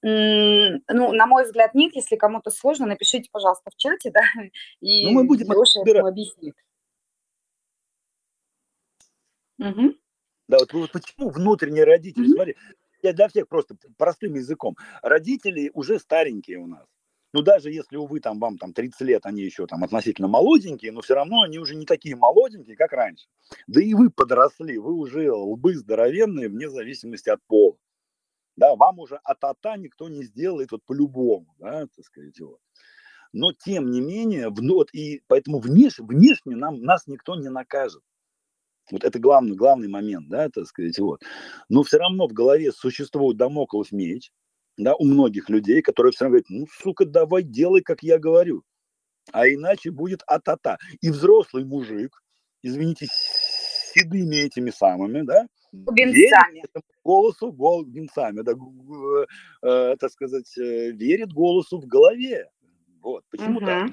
Ну, 0.00 1.12
на 1.12 1.26
мой 1.26 1.44
взгляд, 1.44 1.74
нет. 1.74 1.94
Если 1.96 2.16
кому-то 2.16 2.50
сложно, 2.50 2.86
напишите, 2.86 3.28
пожалуйста, 3.32 3.70
в 3.70 3.76
чате, 3.76 4.12
да, 4.12 4.20
и 4.80 5.06
ну, 5.06 5.12
мы 5.12 5.24
будем 5.24 5.46
Леша 5.50 5.80
это 5.84 6.06
объяснит. 6.06 6.54
Угу. 9.58 9.94
Да, 10.46 10.58
вот, 10.58 10.72
вот 10.72 10.92
почему 10.92 11.30
внутренний 11.30 11.82
родитель, 11.82 12.26
угу. 12.26 12.34
смотри, 12.34 12.56
я 13.02 13.12
для 13.12 13.28
всех 13.28 13.48
просто 13.48 13.76
простым 13.96 14.34
языком. 14.34 14.76
Родители 15.02 15.70
уже 15.74 15.98
старенькие 15.98 16.58
у 16.58 16.66
нас. 16.66 16.86
Ну, 17.34 17.42
даже 17.42 17.70
если, 17.70 17.96
увы, 17.96 18.20
там, 18.20 18.38
вам 18.38 18.56
там 18.56 18.72
30 18.72 19.00
лет, 19.02 19.26
они 19.26 19.42
еще 19.42 19.66
там 19.66 19.84
относительно 19.84 20.28
молоденькие, 20.28 20.92
но 20.92 21.02
все 21.02 21.14
равно 21.14 21.42
они 21.42 21.58
уже 21.58 21.74
не 21.74 21.84
такие 21.84 22.16
молоденькие, 22.16 22.76
как 22.76 22.92
раньше. 22.92 23.26
Да 23.66 23.82
и 23.82 23.92
вы 23.94 24.10
подросли, 24.10 24.78
вы 24.78 24.94
уже 24.94 25.30
лбы 25.30 25.74
здоровенные 25.74 26.48
вне 26.48 26.70
зависимости 26.70 27.28
от 27.28 27.40
пола. 27.46 27.76
Да, 28.56 28.74
вам 28.76 28.98
уже 28.98 29.20
от 29.22 29.44
ата 29.44 29.76
никто 29.76 30.08
не 30.08 30.24
сделает 30.24 30.72
вот 30.72 30.82
по-любому, 30.84 31.54
да, 31.58 31.86
так 31.94 32.04
сказать, 32.04 32.40
вот. 32.40 32.58
Но 33.32 33.52
тем 33.52 33.90
не 33.90 34.00
менее, 34.00 34.48
вот, 34.48 34.88
и 34.94 35.22
поэтому 35.28 35.58
внешне, 35.58 36.06
внешне 36.06 36.56
нам, 36.56 36.82
нас 36.82 37.06
никто 37.06 37.36
не 37.36 37.50
накажет. 37.50 38.02
Вот 38.90 39.04
это 39.04 39.18
главный, 39.18 39.54
главный 39.54 39.88
момент, 39.88 40.28
да, 40.28 40.48
так 40.48 40.66
сказать, 40.66 40.98
вот. 40.98 41.22
Но 41.68 41.82
все 41.82 41.98
равно 41.98 42.26
в 42.26 42.32
голове 42.32 42.72
существует 42.72 43.36
домоклов 43.36 43.92
меч, 43.92 44.32
да, 44.78 44.94
у 44.94 45.04
многих 45.04 45.50
людей, 45.50 45.82
которые 45.82 46.12
все 46.12 46.24
равно 46.24 46.38
говорят, 46.38 46.50
ну, 46.50 46.66
сука, 46.82 47.04
давай 47.04 47.42
делай, 47.42 47.82
как 47.82 48.02
я 48.02 48.18
говорю, 48.18 48.62
а 49.32 49.46
иначе 49.48 49.90
будет 49.90 50.22
а-та-та. 50.26 50.78
И 51.00 51.10
взрослый 51.10 51.64
мужик, 51.64 52.22
извините, 52.62 53.06
с 53.06 53.92
седыми 53.92 54.36
этими 54.36 54.70
самыми, 54.70 55.22
да, 55.22 55.46
Бенцами. 55.72 56.62
голосу, 57.04 57.52
гол, 57.52 57.84
бенцами, 57.84 58.40
да, 58.40 58.52
э, 59.62 59.96
так 59.96 60.10
сказать, 60.10 60.56
э, 60.56 60.92
верит 60.92 61.32
голосу 61.32 61.78
в 61.78 61.86
голове. 61.86 62.48
Вот, 63.02 63.24
почему 63.30 63.58
угу. 63.58 63.66
так? 63.66 63.90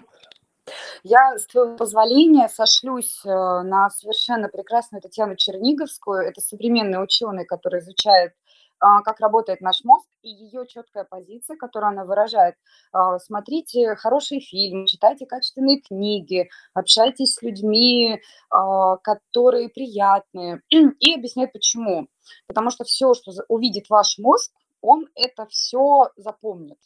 Я, 1.03 1.37
с 1.37 1.45
твоего 1.47 1.75
позволения, 1.75 2.47
сошлюсь 2.47 3.21
э, 3.25 3.29
на 3.29 3.89
совершенно 3.89 4.47
прекрасную 4.47 5.01
Татьяну 5.01 5.35
Черниговскую. 5.35 6.21
Это 6.21 6.39
современный 6.39 7.03
ученый, 7.03 7.45
который 7.45 7.81
изучает 7.81 8.33
как 8.79 9.19
работает 9.19 9.61
наш 9.61 9.83
мозг, 9.83 10.07
и 10.21 10.29
ее 10.29 10.65
четкая 10.67 11.05
позиция, 11.05 11.57
которую 11.57 11.89
она 11.89 12.05
выражает. 12.05 12.55
А, 12.91 13.19
смотрите 13.19 13.95
хорошие 13.95 14.41
фильмы, 14.41 14.87
читайте 14.87 15.25
качественные 15.25 15.81
книги, 15.81 16.49
общайтесь 16.73 17.35
с 17.35 17.41
людьми, 17.41 18.21
а, 18.49 18.97
которые 18.97 19.69
приятные, 19.69 20.61
и 20.69 21.13
объясняет 21.13 21.53
почему. 21.53 22.07
Потому 22.47 22.69
что 22.69 22.83
все, 22.83 23.13
что 23.13 23.31
увидит 23.47 23.89
ваш 23.89 24.17
мозг, 24.17 24.51
он 24.81 25.07
это 25.15 25.45
все 25.47 26.09
запомнит. 26.15 26.77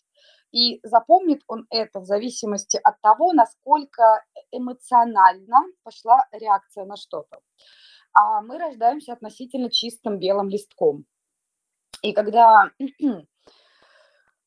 И 0.51 0.79
запомнит 0.83 1.43
он 1.47 1.67
это 1.69 1.99
в 1.99 2.05
зависимости 2.05 2.79
от 2.83 2.99
того, 3.01 3.33
насколько 3.33 4.23
эмоционально 4.51 5.57
пошла 5.83 6.25
реакция 6.31 6.85
на 6.85 6.95
что-то. 6.95 7.39
А 8.13 8.41
мы 8.41 8.57
рождаемся 8.57 9.13
относительно 9.13 9.69
чистым 9.69 10.17
белым 10.17 10.49
листком. 10.49 11.05
И 12.01 12.13
когда 12.13 12.71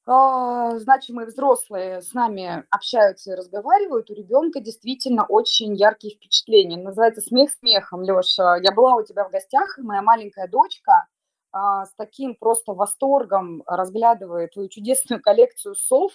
а, 0.06 0.78
значимые 0.78 1.26
взрослые 1.26 2.02
с 2.02 2.12
нами 2.12 2.64
общаются 2.70 3.32
и 3.32 3.36
разговаривают, 3.36 4.10
у 4.10 4.14
ребенка 4.14 4.60
действительно 4.60 5.24
очень 5.24 5.74
яркие 5.74 6.16
впечатления. 6.16 6.76
Называется 6.76 7.20
смех 7.20 7.50
смехом, 7.50 8.02
Леша. 8.02 8.56
Я 8.56 8.72
была 8.72 8.94
у 8.94 9.04
тебя 9.04 9.24
в 9.24 9.30
гостях, 9.30 9.78
и 9.78 9.82
моя 9.82 10.02
маленькая 10.02 10.48
дочка 10.48 11.06
а, 11.52 11.84
с 11.86 11.94
таким 11.94 12.34
просто 12.34 12.72
восторгом 12.72 13.62
разглядывает 13.66 14.52
твою 14.52 14.68
чудесную 14.68 15.20
коллекцию 15.20 15.74
сов, 15.74 16.12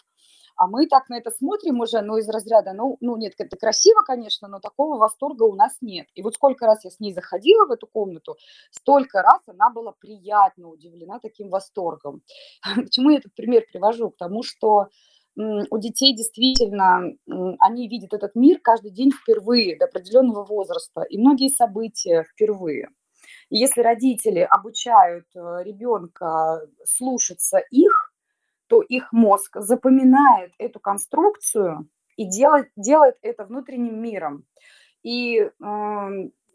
а 0.57 0.67
мы 0.67 0.87
так 0.87 1.07
на 1.09 1.17
это 1.17 1.31
смотрим 1.31 1.79
уже, 1.79 2.01
ну, 2.01 2.17
из 2.17 2.27
разряда, 2.27 2.73
ну, 2.73 2.97
ну, 2.99 3.15
нет, 3.15 3.33
это 3.37 3.55
красиво, 3.57 4.01
конечно, 4.05 4.47
но 4.47 4.59
такого 4.59 4.97
восторга 4.97 5.43
у 5.43 5.55
нас 5.55 5.77
нет. 5.81 6.07
И 6.15 6.23
вот 6.23 6.33
сколько 6.33 6.65
раз 6.65 6.83
я 6.83 6.89
с 6.89 6.99
ней 6.99 7.13
заходила 7.13 7.65
в 7.65 7.71
эту 7.71 7.87
комнату, 7.87 8.35
столько 8.71 9.21
раз 9.21 9.41
она 9.47 9.69
была 9.69 9.93
приятно 9.99 10.69
удивлена 10.69 11.19
таким 11.19 11.49
восторгом. 11.49 12.21
Почему 12.75 13.11
я 13.11 13.19
этот 13.19 13.35
пример 13.35 13.65
привожу? 13.71 14.09
К 14.09 14.17
тому, 14.17 14.43
что 14.43 14.87
у 15.37 15.77
детей 15.77 16.15
действительно, 16.15 17.11
они 17.59 17.87
видят 17.87 18.13
этот 18.13 18.35
мир 18.35 18.59
каждый 18.59 18.89
день 18.89 19.11
впервые 19.11 19.77
до 19.77 19.85
определенного 19.85 20.43
возраста, 20.43 21.03
и 21.03 21.19
многие 21.19 21.49
события 21.49 22.23
впервые. 22.23 22.89
И 23.49 23.57
если 23.57 23.81
родители 23.81 24.39
обучают 24.39 25.25
э, 25.35 25.39
ребенка 25.63 26.61
слушаться 26.83 27.59
их, 27.71 28.06
то 28.67 28.81
их 28.81 29.11
мозг 29.11 29.57
запоминает 29.59 30.53
эту 30.57 30.79
конструкцию 30.79 31.89
и 32.15 32.25
делает, 32.25 32.69
делает 32.75 33.15
это 33.21 33.45
внутренним 33.45 34.01
миром. 34.01 34.45
И 35.03 35.39
э, 35.39 35.49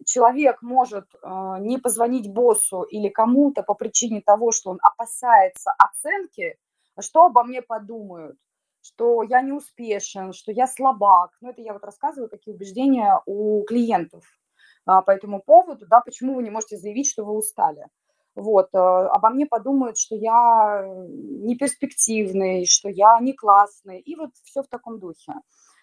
человек 0.04 0.62
может 0.62 1.06
э, 1.14 1.56
не 1.60 1.78
позвонить 1.78 2.32
боссу 2.32 2.82
или 2.82 3.08
кому-то 3.08 3.62
по 3.62 3.74
причине 3.74 4.20
того, 4.20 4.52
что 4.52 4.70
он 4.70 4.78
опасается 4.82 5.72
оценки, 5.78 6.56
что 7.00 7.26
обо 7.26 7.44
мне 7.44 7.62
подумают, 7.62 8.36
что 8.82 9.22
я 9.22 9.40
не 9.42 9.52
успешен, 9.52 10.32
что 10.32 10.52
я 10.52 10.66
слабак. 10.66 11.30
Ну, 11.40 11.50
это 11.50 11.62
я 11.62 11.72
вот 11.72 11.84
рассказываю, 11.84 12.28
какие 12.28 12.54
убеждения 12.54 13.20
у 13.26 13.62
клиентов 13.64 14.24
а, 14.84 15.02
по 15.02 15.12
этому 15.12 15.40
поводу, 15.40 15.86
да, 15.86 16.00
почему 16.00 16.34
вы 16.34 16.42
не 16.42 16.50
можете 16.50 16.76
заявить, 16.76 17.08
что 17.08 17.24
вы 17.24 17.32
устали. 17.36 17.86
Вот, 18.34 18.68
э, 18.72 18.78
обо 18.78 19.28
мне 19.30 19.46
подумают, 19.46 19.98
что 19.98 20.16
я 20.16 20.84
не 21.08 21.56
перспективный, 21.56 22.64
что 22.66 22.88
я 22.88 23.18
не 23.20 23.34
классный, 23.34 24.00
и 24.00 24.16
вот 24.16 24.30
все 24.42 24.62
в 24.62 24.68
таком 24.68 24.98
духе. 24.98 25.34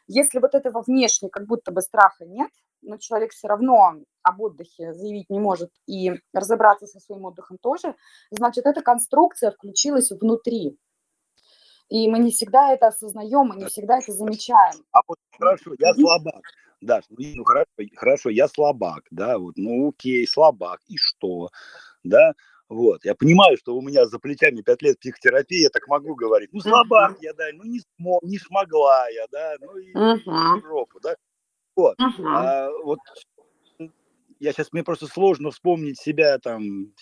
Если 0.07 0.39
вот 0.39 0.55
этого 0.55 0.81
внешне 0.81 1.29
как 1.29 1.45
будто 1.45 1.71
бы 1.71 1.81
страха 1.81 2.25
нет, 2.25 2.49
но 2.81 2.97
человек 2.97 3.31
все 3.31 3.47
равно 3.47 3.97
об 4.23 4.41
отдыхе 4.41 4.93
заявить 4.93 5.29
не 5.29 5.39
может 5.39 5.69
и 5.85 6.13
разобраться 6.33 6.87
со 6.87 6.99
своим 6.99 7.25
отдыхом 7.25 7.57
тоже, 7.59 7.95
значит, 8.31 8.65
эта 8.65 8.81
конструкция 8.81 9.51
включилась 9.51 10.09
внутри. 10.11 10.77
И 11.89 12.07
мы 12.07 12.19
не 12.19 12.31
всегда 12.31 12.73
это 12.73 12.87
осознаем, 12.87 13.47
мы 13.47 13.55
не 13.57 13.65
всегда 13.65 13.99
это 13.99 14.11
замечаем. 14.11 14.83
А 14.91 15.01
вот 15.07 15.17
хорошо, 15.37 15.73
я 15.77 15.93
слабак. 15.93 16.41
Да, 16.81 17.01
ну, 17.09 17.17
ну 17.35 17.43
хорошо, 17.43 17.65
хорошо, 17.95 18.29
я 18.29 18.47
слабак, 18.47 19.03
да, 19.11 19.37
вот, 19.37 19.57
ну 19.57 19.89
окей, 19.89 20.25
слабак, 20.25 20.79
и 20.87 20.95
что, 20.95 21.49
да, 22.03 22.33
вот, 22.69 23.03
я 23.03 23.15
понимаю, 23.15 23.57
что 23.57 23.75
у 23.75 23.81
меня 23.81 24.05
за 24.05 24.19
плечами 24.19 24.61
пять 24.61 24.83
лет 24.83 24.99
психотерапии, 24.99 25.63
я 25.63 25.69
так 25.69 25.87
могу 25.87 26.13
говорить. 26.13 26.53
Ну, 26.53 26.59
слабак 26.59 27.17
я, 27.21 27.33
да, 27.33 27.45
ну, 27.53 27.63
не, 27.63 27.81
смог, 27.97 28.21
не 28.23 28.37
смогла 28.37 29.07
я, 29.09 29.25
да, 29.31 29.55
ну, 29.59 29.77
и 29.77 29.91
uh-huh. 29.93 30.61
жопу, 30.61 30.99
да. 31.01 31.15
Вот, 31.75 31.99
uh-huh. 31.99 32.25
а, 32.27 32.69
вот 32.83 32.99
я 34.39 34.53
сейчас, 34.53 34.71
мне 34.71 34.83
просто 34.83 35.07
сложно 35.07 35.49
вспомнить 35.49 35.99
себя 35.99 36.37
там 36.37 36.93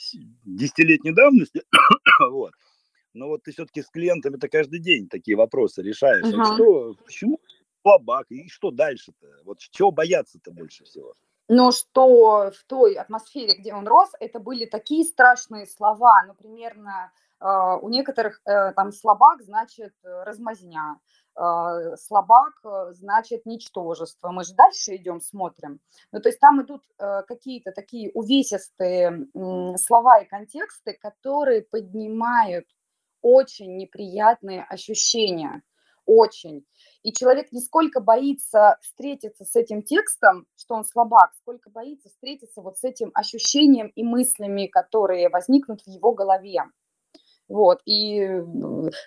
десятилетней 0.45 1.13
давности, 1.13 1.63
вот. 2.31 2.53
Но 3.13 3.27
вот 3.27 3.43
ты 3.43 3.51
все-таки 3.51 3.81
с 3.81 3.89
клиентами-то 3.89 4.47
каждый 4.47 4.79
день 4.79 5.09
такие 5.09 5.35
вопросы 5.35 5.81
решаешь. 5.81 6.25
Uh-huh. 6.25 6.41
А 6.41 6.53
что, 6.53 6.95
почему 7.05 7.41
слабак, 7.81 8.27
и 8.29 8.47
что 8.47 8.71
дальше-то? 8.71 9.27
Вот 9.43 9.59
чего 9.59 9.91
бояться-то 9.91 10.51
больше 10.51 10.85
всего? 10.85 11.13
Но 11.47 11.71
что 11.71 12.51
в 12.51 12.63
той 12.67 12.95
атмосфере, 12.95 13.57
где 13.57 13.73
он 13.73 13.87
рос, 13.87 14.09
это 14.19 14.39
были 14.39 14.65
такие 14.65 15.05
страшные 15.05 15.65
слова, 15.65 16.23
ну, 16.27 16.33
примерно 16.33 17.11
а, 17.39 17.77
у 17.77 17.89
некоторых 17.89 18.41
э, 18.45 18.73
там 18.73 18.91
слабак 18.91 19.41
значит 19.43 19.93
э, 20.03 20.23
размазня, 20.23 20.99
а, 21.35 21.95
слабак 21.95 22.53
э, 22.63 22.93
значит 22.93 23.45
ничтожество. 23.45 24.31
Мы 24.31 24.43
же 24.43 24.53
дальше 24.55 24.95
идем, 24.95 25.21
смотрим. 25.21 25.79
Ну, 26.11 26.19
то 26.19 26.29
есть 26.29 26.39
там 26.39 26.61
идут 26.63 26.83
какие-то 26.97 27.71
такие 27.71 28.11
увесистые 28.13 29.27
слова 29.77 30.19
и 30.19 30.25
контексты, 30.25 30.93
которые 30.93 31.61
поднимают 31.61 32.65
очень 33.21 33.77
неприятные 33.77 34.63
ощущения 34.63 35.61
очень. 36.07 36.65
И 37.03 37.13
человек 37.13 37.51
не 37.51 37.61
сколько 37.61 37.99
боится 37.99 38.77
встретиться 38.81 39.45
с 39.45 39.55
этим 39.55 39.83
текстом, 39.83 40.47
что 40.55 40.73
он 40.73 40.83
слабак, 40.83 41.33
сколько 41.35 41.69
боится 41.69 42.09
встретиться 42.09 42.61
вот 42.61 42.77
с 42.77 42.83
этим 42.83 43.11
ощущением 43.13 43.87
и 43.89 44.03
мыслями, 44.03 44.65
которые 44.65 45.29
возникнут 45.29 45.81
в 45.81 45.87
его 45.87 46.13
голове. 46.13 46.63
Вот, 47.47 47.81
и 47.85 48.41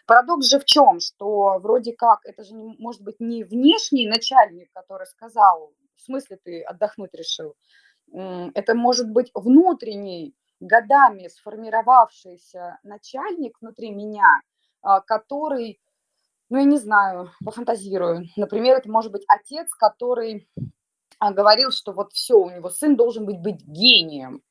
парадокс 0.07 0.47
же 0.47 0.61
в 0.61 0.65
чем, 0.65 1.01
что 1.01 1.59
вроде 1.59 1.93
как 1.93 2.21
это 2.25 2.43
же 2.43 2.55
не, 2.55 2.75
может 2.79 3.03
быть 3.03 3.17
не 3.19 3.45
внешний 3.45 4.09
начальник, 4.09 4.71
который 4.73 5.07
сказал, 5.07 5.75
в 5.97 6.01
смысле 6.01 6.39
ты 6.43 6.63
отдохнуть 6.63 7.13
решил, 7.13 7.55
это 8.11 8.75
может 8.75 9.11
быть 9.11 9.31
внутренний, 9.35 10.35
годами 10.61 11.29
сформировавшийся 11.29 12.79
начальник 12.83 13.57
внутри 13.61 13.91
меня, 13.91 14.41
а, 14.83 15.01
который 15.01 15.81
ну, 16.51 16.59
я 16.59 16.65
не 16.65 16.79
знаю, 16.79 17.31
пофантазирую. 17.45 18.27
Например, 18.37 18.77
это 18.77 18.91
может 18.91 19.13
быть 19.13 19.25
отец, 19.29 19.71
который 19.71 20.49
а, 21.21 21.33
говорил, 21.33 21.71
что 21.71 21.93
вот 21.93 22.13
все, 22.13 22.35
у 22.35 22.51
него 22.51 22.71
сын 22.71 22.97
должен 22.97 23.25
быть, 23.25 23.39
быть 23.39 23.65
гением. 23.65 24.43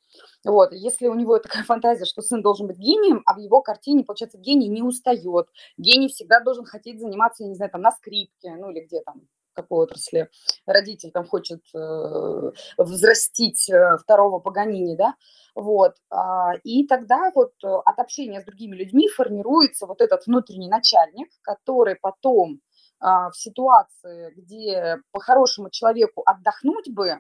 Вот, 0.45 0.72
если 0.72 1.08
у 1.08 1.14
него 1.14 1.38
такая 1.39 1.64
фантазия, 1.64 2.06
что 2.06 2.22
сын 2.22 2.41
должен 2.41 2.68
быть 2.68 2.78
гением, 2.78 3.22
а 3.26 3.34
в 3.34 3.39
его 3.39 3.62
картине, 3.62 4.06
получается, 4.06 4.38
гений 4.38 4.70
не 4.70 4.82
устает. 4.82 5.47
Гений 5.78 6.08
всегда 6.08 6.39
должен 6.39 6.66
хотеть 6.66 7.00
заниматься, 7.00 7.43
я 7.43 7.50
не 7.50 7.56
знаю, 7.56 7.72
там, 7.72 7.82
на 7.82 7.91
скрипке, 7.91 8.56
ну, 8.56 8.72
или 8.72 8.86
где 8.86 9.02
там, 9.02 9.28
какой 9.62 9.86
отрасли. 9.86 10.30
Родитель 10.66 11.12
там 11.12 11.26
хочет 11.26 11.62
э, 11.74 12.51
взрастить 12.78 13.70
э, 13.70 13.97
второго 13.97 14.39
Паганини, 14.39 14.95
да, 14.95 15.16
вот, 15.55 15.95
а, 16.10 16.53
и 16.64 16.86
тогда 16.88 17.32
вот 17.36 17.51
э, 17.64 17.68
от 17.68 17.99
общения 17.99 18.41
с 18.41 18.45
другими 18.45 18.76
людьми 18.76 19.10
формируется 19.10 19.88
вот 19.88 20.01
этот 20.01 20.26
внутренний 20.28 20.70
начальник, 20.70 21.30
который 21.41 21.95
потом 21.95 22.62
а, 22.99 23.30
в 23.30 23.38
ситуации, 23.38 24.32
где 24.36 24.97
по-хорошему 25.12 25.70
человеку 25.70 26.24
отдохнуть 26.26 26.89
бы, 26.93 27.20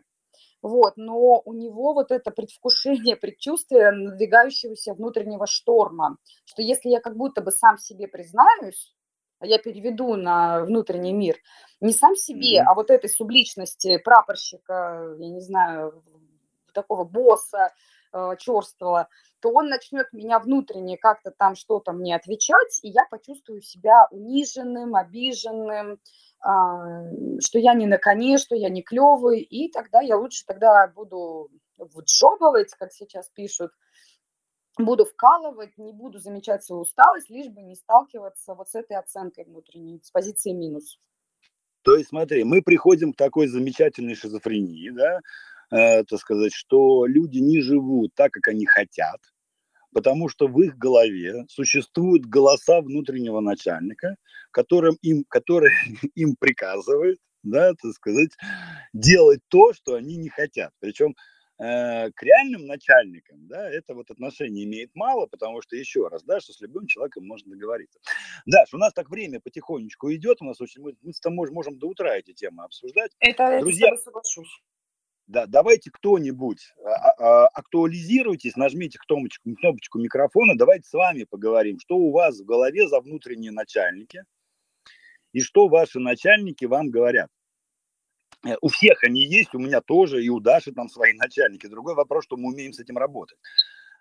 вот, 0.61 0.93
но 0.97 1.41
у 1.45 1.53
него 1.53 1.93
вот 1.93 2.11
это 2.11 2.31
предвкушение, 2.31 3.15
предчувствие 3.15 3.91
надвигающегося 3.91 4.93
внутреннего 4.93 5.47
шторма, 5.47 6.17
что 6.45 6.61
если 6.61 6.89
я 6.89 6.99
как 6.99 7.15
будто 7.15 7.41
бы 7.41 7.51
сам 7.51 7.77
себе 7.77 8.07
признаюсь, 8.07 8.93
я 9.41 9.57
переведу 9.57 10.15
на 10.15 10.65
внутренний 10.65 11.13
мир, 11.13 11.37
не 11.79 11.93
сам 11.93 12.15
себе, 12.15 12.59
mm-hmm. 12.59 12.65
а 12.67 12.73
вот 12.75 12.89
этой 12.89 13.09
субличности 13.09 13.97
прапорщика, 13.97 15.15
я 15.17 15.29
не 15.29 15.41
знаю, 15.41 16.03
такого 16.73 17.03
босса, 17.03 17.73
э, 18.13 18.35
черствого, 18.37 19.07
то 19.39 19.51
он 19.51 19.69
начнет 19.69 20.11
меня 20.13 20.39
внутренне 20.39 20.97
как-то 20.97 21.31
там 21.31 21.55
что-то 21.55 21.91
мне 21.93 22.15
отвечать, 22.15 22.79
и 22.83 22.89
я 22.89 23.05
почувствую 23.09 23.61
себя 23.61 24.07
униженным, 24.11 24.95
обиженным, 24.95 25.93
э, 25.93 25.97
что 27.39 27.59
я 27.59 27.73
не 27.73 27.85
на 27.85 27.97
коне, 27.97 28.37
что 28.37 28.55
я 28.55 28.69
не 28.69 28.81
клевый, 28.81 29.41
и 29.41 29.71
тогда 29.71 30.01
я 30.01 30.17
лучше 30.17 30.45
тогда 30.45 30.87
буду 30.87 31.49
вджобывать, 31.77 32.73
как 32.73 32.91
сейчас 32.91 33.29
пишут, 33.29 33.71
буду 34.79 35.05
вкалывать, 35.05 35.77
не 35.77 35.91
буду 35.93 36.19
замечать 36.19 36.63
свою 36.63 36.81
усталость, 36.81 37.29
лишь 37.29 37.47
бы 37.47 37.61
не 37.61 37.75
сталкиваться 37.75 38.55
вот 38.55 38.69
с 38.69 38.75
этой 38.75 38.97
оценкой 38.97 39.45
внутренней, 39.45 40.01
с 40.03 40.11
позиции 40.11 40.51
минус. 40.51 40.99
То 41.83 41.95
есть 41.95 42.09
смотри, 42.09 42.43
мы 42.43 42.61
приходим 42.61 43.13
к 43.13 43.17
такой 43.17 43.47
замечательной 43.47 44.15
шизофрении, 44.15 44.89
да, 44.89 45.19
э, 45.71 46.03
так 46.03 46.19
сказать, 46.19 46.53
что 46.53 47.05
люди 47.05 47.39
не 47.39 47.61
живут 47.61 48.13
так, 48.15 48.31
как 48.31 48.49
они 48.49 48.65
хотят, 48.65 49.19
потому 49.93 50.29
что 50.29 50.47
в 50.47 50.59
их 50.61 50.77
голове 50.77 51.45
существуют 51.47 52.25
голоса 52.25 52.81
внутреннего 52.81 53.39
начальника, 53.39 54.15
которым 54.51 54.97
им, 55.01 55.23
который 55.27 55.71
им 56.15 56.35
приказывает, 56.37 57.17
да, 57.43 57.73
так 57.81 57.91
сказать, 57.93 58.31
делать 58.93 59.39
то, 59.47 59.73
что 59.73 59.95
они 59.95 60.17
не 60.17 60.29
хотят. 60.29 60.71
Причем 60.79 61.15
Э, 61.61 62.09
к 62.11 62.23
реальным 62.23 62.67
начальникам, 62.67 63.45
да, 63.49 63.69
это 63.69 63.93
вот 63.93 64.09
отношение 64.09 64.63
имеет 64.63 64.95
мало, 64.95 65.25
потому 65.25 65.61
что, 65.61 65.75
еще 65.75 66.07
раз, 66.07 66.23
да, 66.23 66.39
что 66.39 66.53
с 66.53 66.61
любым 66.61 66.87
человеком 66.87 67.27
можно 67.27 67.51
договориться. 67.51 67.99
Даш, 68.45 68.73
у 68.73 68.77
нас 68.77 68.93
так 68.93 69.09
время 69.09 69.41
потихонечку 69.41 70.09
идет, 70.13 70.41
у 70.41 70.45
нас 70.45 70.61
очень, 70.61 70.81
мы, 70.81 70.95
мы 71.01 71.11
с 71.11 71.19
тобой 71.19 71.51
можем 71.51 71.77
до 71.77 71.87
утра 71.87 72.15
эти 72.15 72.31
темы 72.31 72.63
обсуждать. 72.63 73.11
Это 73.19 73.59
Друзья, 73.59 73.93
соглашусь. 73.97 74.47
Да, 75.27 75.47
давайте 75.47 75.91
кто-нибудь 75.91 76.73
а, 76.81 76.91
а, 76.91 77.47
актуализируйтесь, 77.47 78.55
нажмите 78.55 78.97
кнопочку, 78.97 79.53
кнопочку 79.53 79.99
микрофона, 79.99 80.57
давайте 80.57 80.87
с 80.87 80.93
вами 80.93 81.25
поговорим, 81.25 81.77
что 81.77 81.97
у 81.97 82.11
вас 82.11 82.39
в 82.39 82.45
голове 82.45 82.87
за 82.87 83.01
внутренние 83.01 83.51
начальники 83.51 84.23
и 85.33 85.41
что 85.41 85.67
ваши 85.67 85.99
начальники 85.99 86.63
вам 86.63 86.89
говорят. 86.89 87.29
Э, 88.45 88.55
у 88.61 88.69
всех 88.69 89.03
они 89.03 89.21
есть, 89.21 89.53
у 89.53 89.59
меня 89.59 89.81
тоже, 89.81 90.23
и 90.23 90.29
у 90.29 90.39
Даши 90.39 90.71
там 90.71 90.89
свои 90.89 91.13
начальники. 91.17 91.67
Другой 91.67 91.95
вопрос, 91.95 92.25
что 92.25 92.37
мы 92.37 92.49
умеем 92.49 92.73
с 92.73 92.79
этим 92.79 92.97
работать. 92.97 93.37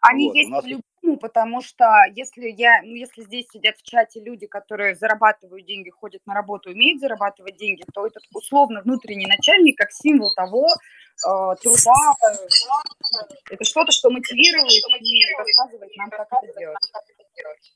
Они 0.00 0.28
вот, 0.28 0.36
есть 0.36 0.50
нас... 0.50 0.62
по-любому, 0.62 1.18
потому 1.20 1.60
что 1.60 1.84
если 2.14 2.48
я, 2.56 2.82
ну, 2.84 2.94
если 2.94 3.22
здесь 3.22 3.46
сидят 3.52 3.76
в 3.78 3.82
чате 3.82 4.20
люди, 4.20 4.46
которые 4.46 4.94
зарабатывают 4.94 5.66
деньги, 5.66 5.90
ходят 5.90 6.24
на 6.26 6.34
работу, 6.34 6.70
умеют 6.70 7.00
зарабатывать 7.00 7.56
деньги, 7.56 7.82
то 7.92 8.06
этот 8.06 8.22
условно 8.32 8.82
внутренний 8.82 9.26
начальник 9.26 9.76
как 9.76 9.90
символ 9.90 10.32
того 10.36 10.68
э, 10.68 11.54
труда, 11.60 12.14
это 13.50 13.64
что-то, 13.64 13.90
что 13.90 14.10
мотивирует 14.10 14.70
и 14.70 15.36
рассказывает 15.36 15.96
нам, 15.96 16.10
как 16.10 16.28
это 16.30 16.58
делать. 16.58 16.78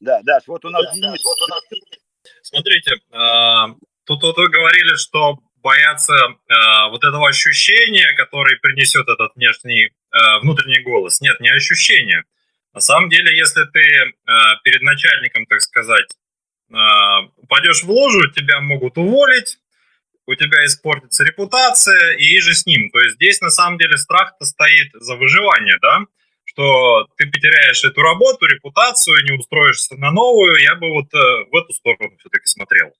Да, 0.00 0.20
Даш, 0.22 0.46
вот 0.46 0.64
у 0.64 0.70
нас 0.70 0.94
Денис. 0.94 1.20
Смотрите, 2.42 2.94
э, 3.10 3.74
тут 4.04 4.22
вот 4.22 4.36
вы 4.36 4.48
говорили, 4.48 4.94
что 4.94 5.38
боятся 5.62 6.14
э, 6.14 6.90
вот 6.90 7.04
этого 7.04 7.28
ощущения, 7.28 8.12
которое 8.14 8.56
принесет 8.56 9.08
этот 9.08 9.34
внешний, 9.36 9.86
э, 9.86 10.38
внутренний 10.40 10.80
голос. 10.80 11.20
Нет, 11.20 11.40
не 11.40 11.50
ощущение. 11.50 12.24
На 12.74 12.80
самом 12.80 13.10
деле, 13.10 13.36
если 13.36 13.64
ты 13.64 13.80
э, 13.80 14.12
перед 14.64 14.82
начальником, 14.82 15.46
так 15.46 15.60
сказать, 15.60 16.08
э, 16.70 16.76
упадешь 17.36 17.82
в 17.82 17.90
ложу, 17.90 18.30
тебя 18.30 18.60
могут 18.60 18.98
уволить, 18.98 19.58
у 20.26 20.34
тебя 20.34 20.64
испортится 20.64 21.24
репутация 21.24 22.12
и 22.12 22.40
же 22.40 22.54
с 22.54 22.66
ним. 22.66 22.90
То 22.90 23.00
есть 23.00 23.16
здесь 23.16 23.40
на 23.40 23.50
самом 23.50 23.78
деле 23.78 23.96
страх-то 23.96 24.44
стоит 24.44 24.92
за 24.94 25.16
выживание, 25.16 25.78
да? 25.80 26.00
Что 26.44 27.06
ты 27.16 27.26
потеряешь 27.30 27.84
эту 27.84 28.00
работу, 28.02 28.46
репутацию, 28.46 29.24
не 29.24 29.36
устроишься 29.36 29.96
на 29.96 30.10
новую. 30.10 30.60
Я 30.60 30.74
бы 30.74 30.90
вот 30.90 31.12
э, 31.14 31.44
в 31.50 31.56
эту 31.56 31.72
сторону 31.72 32.16
все-таки 32.18 32.46
смотрел. 32.46 32.92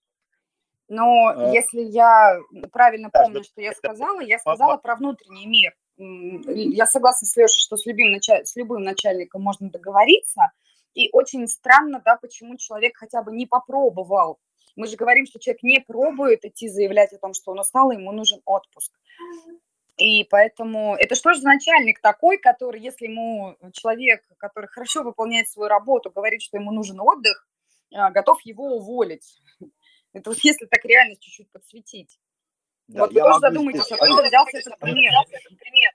Но 0.92 1.28
а... 1.28 1.50
если 1.50 1.80
я 1.80 2.38
правильно 2.70 3.08
помню, 3.10 3.42
что 3.42 3.62
я 3.62 3.72
сказала, 3.72 4.20
я 4.20 4.38
сказала 4.38 4.76
про 4.76 4.94
внутренний 4.94 5.46
мир. 5.46 5.72
Я 5.96 6.84
согласна 6.84 7.26
с 7.26 7.34
Лешей, 7.34 7.62
что 7.62 7.78
с 7.78 7.86
любым, 7.86 8.12
началь... 8.12 8.44
с 8.44 8.54
любым 8.56 8.82
начальником 8.82 9.40
можно 9.40 9.70
договориться. 9.70 10.52
И 10.92 11.08
очень 11.12 11.48
странно, 11.48 12.02
да, 12.04 12.16
почему 12.16 12.58
человек 12.58 12.98
хотя 12.98 13.22
бы 13.22 13.32
не 13.32 13.46
попробовал. 13.46 14.38
Мы 14.76 14.86
же 14.86 14.96
говорим, 14.96 15.24
что 15.24 15.40
человек 15.40 15.62
не 15.62 15.80
пробует 15.80 16.44
идти 16.44 16.68
заявлять 16.68 17.14
о 17.14 17.18
том, 17.18 17.32
что 17.32 17.52
он 17.52 17.60
устал, 17.60 17.90
и 17.90 17.96
ему 17.96 18.12
нужен 18.12 18.42
отпуск. 18.44 18.92
И 19.96 20.24
поэтому 20.24 20.94
это 20.96 21.14
что 21.14 21.32
же 21.32 21.42
начальник 21.42 22.02
такой, 22.02 22.36
который, 22.36 22.82
если 22.82 23.06
ему 23.06 23.56
человек, 23.72 24.22
который 24.36 24.66
хорошо 24.66 25.04
выполняет 25.04 25.48
свою 25.48 25.70
работу, 25.70 26.10
говорит, 26.10 26.42
что 26.42 26.58
ему 26.58 26.70
нужен 26.70 27.00
отдых, 27.00 27.46
а, 27.94 28.10
готов 28.10 28.42
его 28.42 28.76
уволить. 28.76 29.38
Это 30.12 30.30
вот 30.30 30.38
если 30.42 30.66
так 30.66 30.84
реальность 30.84 31.22
чуть-чуть 31.22 31.50
подсветить. 31.50 32.18
Да, 32.88 33.00
вот 33.00 33.12
вы 33.12 33.20
тоже 33.20 33.40
задумайтесь, 33.40 33.92
откуда 33.92 34.22
взялся 34.22 34.58
этот 34.58 34.78
пример. 34.78 35.12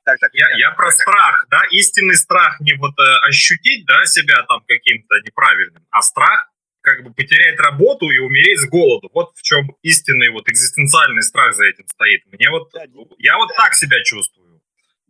Так, 0.03 0.20
так, 0.20 0.34
я, 0.34 0.47
я 0.57 0.72
про 0.72 0.89
страх, 0.91 1.45
да, 1.49 1.61
истинный 1.72 2.15
страх 2.15 2.59
не 2.59 2.74
вот 2.74 2.93
э, 2.97 3.28
ощутить, 3.28 3.86
да, 3.86 4.05
себя 4.05 4.43
там 4.47 4.63
каким-то 4.65 5.15
неправильным, 5.20 5.86
а 5.91 6.01
страх 6.01 6.49
как 6.82 7.03
бы 7.03 7.13
потерять 7.13 7.59
работу 7.59 8.09
и 8.09 8.18
умереть 8.20 8.61
с 8.61 8.70
голоду. 8.70 9.09
Вот 9.13 9.36
в 9.36 9.41
чем 9.41 9.76
истинный 9.82 10.30
вот 10.30 10.47
экзистенциальный 10.49 11.22
страх 11.22 11.53
за 11.53 11.65
этим 11.65 11.86
стоит. 11.88 12.26
Мне 12.28 12.49
вот, 12.49 12.72
я 13.18 13.36
вот 13.38 13.49
так 13.57 13.74
себя 13.74 14.01
чувствую. 14.03 14.47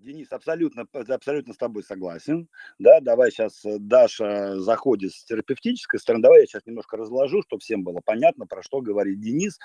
Денис, 0.07 0.31
абсолютно, 0.31 0.87
абсолютно 0.93 1.53
с 1.53 1.57
тобой 1.57 1.83
согласен. 1.83 2.47
Да, 2.79 3.01
давай 3.01 3.29
сейчас 3.29 3.65
э, 3.65 3.75
Даша 3.77 4.57
заходит 4.57 5.11
с 5.11 5.25
терапевтической 5.25 5.99
стороны. 5.99 6.23
Давай 6.23 6.39
я 6.39 6.45
сейчас 6.45 6.65
немножко 6.65 6.95
разложу, 6.95 7.41
чтобы 7.41 7.59
всем 7.59 7.83
было 7.83 7.99
понятно, 8.05 8.47
про 8.47 8.63
что 8.63 8.79
говорит 8.79 9.19
Денис 9.19 9.59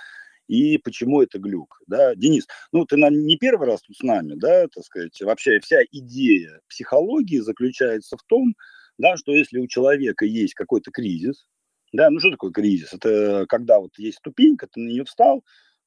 и 0.48 0.78
почему 0.78 1.22
это 1.22 1.38
глюк. 1.38 1.80
Да? 1.86 2.16
Денис, 2.16 2.48
ну 2.72 2.84
ты 2.84 2.96
не 2.96 3.36
первый 3.36 3.68
раз 3.68 3.82
тут 3.82 3.96
с 3.96 4.02
нами, 4.02 4.34
да, 4.34 4.66
так 4.66 4.84
сказать, 4.84 5.20
вообще 5.20 5.60
вся 5.60 5.84
идея 5.92 6.60
психологии 6.68 7.38
заключается 7.38 8.16
в 8.16 8.24
том, 8.24 8.56
да, 8.98 9.16
что 9.16 9.30
если 9.30 9.60
у 9.60 9.68
человека 9.68 10.24
есть 10.24 10.54
какой-то 10.54 10.90
кризис, 10.90 11.46
да, 11.92 12.10
ну 12.10 12.18
что 12.18 12.32
такое 12.32 12.50
кризис? 12.50 12.92
Это 12.92 13.46
когда 13.48 13.78
вот 13.78 13.96
есть 13.96 14.18
ступенька, 14.18 14.66
ты 14.66 14.80
на 14.80 14.88
нее 14.88 15.04
встал, 15.04 15.44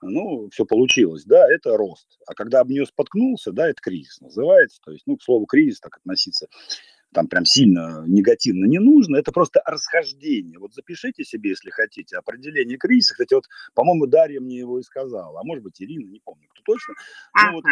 ну, 0.09 0.49
все 0.51 0.65
получилось, 0.65 1.23
да, 1.25 1.45
это 1.51 1.77
рост. 1.77 2.19
А 2.27 2.33
когда 2.33 2.61
об 2.61 2.69
нее 2.69 2.85
споткнулся, 2.85 3.51
да, 3.51 3.69
это 3.69 3.81
кризис 3.81 4.21
называется. 4.21 4.79
То 4.83 4.91
есть, 4.91 5.03
ну, 5.05 5.17
к 5.17 5.23
слову, 5.23 5.45
кризис 5.45 5.79
так 5.79 5.97
относиться 5.97 6.47
там 7.15 7.27
прям 7.27 7.45
сильно 7.45 8.03
негативно 8.07 8.65
не 8.65 8.77
нужно, 8.77 9.15
это 9.15 9.31
просто 9.31 9.61
расхождение. 9.65 10.59
Вот 10.59 10.73
запишите 10.73 11.23
себе, 11.23 11.51
если 11.51 11.69
хотите, 11.69 12.17
определение 12.17 12.77
кризиса. 12.77 13.13
Кстати, 13.13 13.33
вот, 13.33 13.45
по-моему, 13.73 14.05
Дарья 14.05 14.41
мне 14.41 14.59
его 14.59 14.79
и 14.79 14.83
сказала, 14.83 15.39
а 15.39 15.43
может 15.43 15.63
быть, 15.63 15.81
Ирина, 15.81 16.09
не 16.09 16.19
помню, 16.19 16.47
кто 16.49 16.61
точно. 16.63 16.93
Ну, 17.41 17.53
вот, 17.53 17.63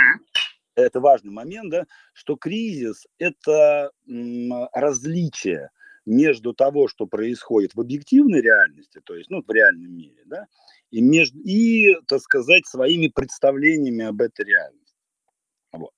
это 0.75 0.99
важный 1.01 1.31
момент, 1.31 1.71
да, 1.71 1.85
что 2.13 2.35
кризис– 2.35 3.05
это 3.19 3.91
м, 4.07 4.67
различие 4.73 5.69
между 6.05 6.53
того, 6.53 6.87
что 6.87 7.05
происходит 7.05 7.75
в 7.75 7.81
объективной 7.81 8.41
реальности, 8.41 9.01
то 9.03 9.15
есть, 9.15 9.29
ну, 9.29 9.43
в 9.45 9.51
реальном 9.51 9.95
мире, 9.95 10.23
да, 10.25 10.47
и, 10.93 11.01
между, 11.01 11.39
и, 11.39 11.95
так 12.07 12.21
сказать, 12.21 12.67
своими 12.67 13.07
представлениями 13.07 14.05
об 14.05 14.21
этой 14.21 14.45
реальности. 14.45 14.93
Вот. 15.71 15.91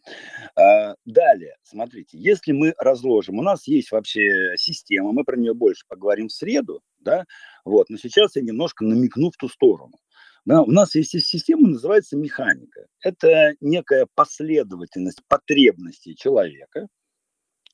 А, 0.55 0.95
далее, 1.03 1.57
смотрите, 1.63 2.17
если 2.17 2.53
мы 2.53 2.73
разложим, 2.77 3.37
у 3.37 3.41
нас 3.41 3.67
есть 3.67 3.91
вообще 3.91 4.53
система, 4.55 5.11
мы 5.11 5.25
про 5.25 5.35
нее 5.35 5.53
больше 5.53 5.83
поговорим 5.89 6.29
в 6.29 6.31
среду, 6.31 6.81
да, 6.99 7.25
вот, 7.65 7.89
но 7.89 7.97
сейчас 7.97 8.37
я 8.37 8.41
немножко 8.41 8.85
намекну 8.85 9.31
в 9.31 9.37
ту 9.37 9.49
сторону. 9.49 9.97
Да, 10.45 10.61
у 10.61 10.71
нас 10.71 10.95
есть 10.95 11.19
система, 11.25 11.67
называется 11.67 12.15
механика. 12.15 12.85
Это 13.01 13.55
некая 13.59 14.07
последовательность 14.15 15.21
потребностей 15.27 16.15
человека, 16.15 16.87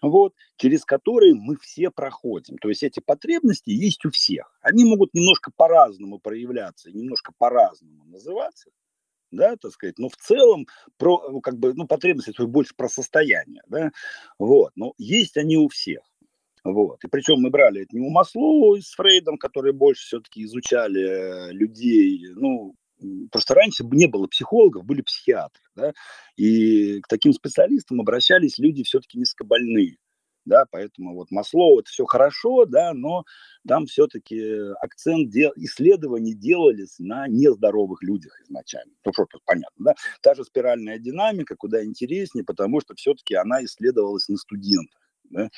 вот, 0.01 0.33
через 0.57 0.85
которые 0.85 1.33
мы 1.33 1.57
все 1.57 1.91
проходим. 1.91 2.57
То 2.57 2.69
есть 2.69 2.83
эти 2.83 2.99
потребности 2.99 3.69
есть 3.69 4.05
у 4.05 4.11
всех. 4.11 4.57
Они 4.61 4.83
могут 4.83 5.13
немножко 5.13 5.51
по-разному 5.55 6.19
проявляться, 6.19 6.91
немножко 6.91 7.33
по-разному 7.37 8.05
называться, 8.05 8.71
да, 9.31 9.55
так 9.55 9.71
сказать, 9.71 9.97
но 9.97 10.09
в 10.09 10.17
целом 10.17 10.67
про, 10.97 11.29
ну, 11.29 11.41
как 11.41 11.57
бы, 11.57 11.73
ну, 11.73 11.87
потребности 11.87 12.31
это 12.31 12.45
больше 12.45 12.73
про 12.75 12.89
состояние, 12.89 13.61
да, 13.67 13.91
вот, 14.37 14.71
но 14.75 14.93
есть 14.97 15.37
они 15.37 15.57
у 15.57 15.69
всех. 15.69 16.01
Вот. 16.63 17.03
И 17.03 17.07
причем 17.07 17.39
мы 17.39 17.49
брали 17.49 17.81
это 17.81 17.95
не 17.95 18.05
у 18.05 18.11
Маслоу 18.11 18.79
с 18.79 18.93
Фрейдом, 18.93 19.37
которые 19.37 19.73
больше 19.73 20.05
все-таки 20.05 20.43
изучали 20.43 21.01
э, 21.01 21.51
людей, 21.53 22.27
ну, 22.35 22.75
просто 23.31 23.53
раньше 23.53 23.83
не 23.83 24.07
было 24.07 24.27
психологов, 24.27 24.85
были 24.85 25.01
психиатры, 25.01 25.63
да, 25.75 25.93
и 26.35 27.01
к 27.01 27.07
таким 27.07 27.33
специалистам 27.33 28.01
обращались 28.01 28.57
люди 28.57 28.83
все-таки 28.83 29.17
низкобольные, 29.17 29.97
да, 30.45 30.65
поэтому 30.71 31.15
вот 31.15 31.31
Маслоу 31.31 31.79
это 31.79 31.89
все 31.89 32.05
хорошо, 32.05 32.65
да, 32.65 32.93
но 32.93 33.23
там 33.67 33.85
все-таки 33.85 34.41
акцент 34.81 35.29
дел, 35.29 35.51
исследований 35.55 36.33
делались 36.33 36.95
на 36.99 37.27
нездоровых 37.27 38.01
людях 38.03 38.39
изначально. 38.41 38.93
Ну, 39.05 39.13
что 39.13 39.25
понятно, 39.45 39.85
да. 39.85 39.93
Та 40.21 40.33
же 40.33 40.43
спиральная 40.43 40.97
динамика 40.97 41.55
куда 41.55 41.83
интереснее, 41.83 42.43
потому 42.43 42.81
что 42.81 42.95
все-таки 42.95 43.35
она 43.35 43.63
исследовалась 43.63 44.27
на 44.29 44.37
студентах, 44.37 45.01
да, 45.29 45.49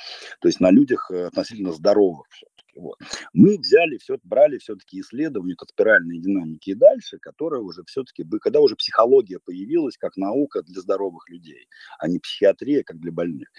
то 0.42 0.48
есть 0.48 0.60
на 0.60 0.72
людях 0.72 1.10
э, 1.12 1.28
относительно 1.28 1.72
здоровых 1.72 2.28
все 2.30 2.48
вот. 2.76 2.98
Мы 3.34 3.58
взяли, 3.58 3.98
все, 3.98 4.18
брали 4.24 4.58
все-таки 4.58 5.00
исследования 5.00 5.56
от 5.58 5.70
спиральной 5.70 6.20
динамики 6.20 6.72
и 6.72 6.76
дальше, 6.76 7.18
которая 7.20 7.62
уже 7.62 7.84
все-таки, 7.86 8.26
когда 8.42 8.60
уже 8.60 8.76
психология 8.76 9.40
появилась 9.40 9.98
как 9.98 10.18
наука 10.18 10.62
для 10.64 10.82
здоровых 10.82 11.30
людей, 11.30 11.68
а 12.00 12.08
не 12.08 12.20
психиатрия 12.20 12.84
как 12.84 13.00
для 13.00 13.12
больных. 13.12 13.50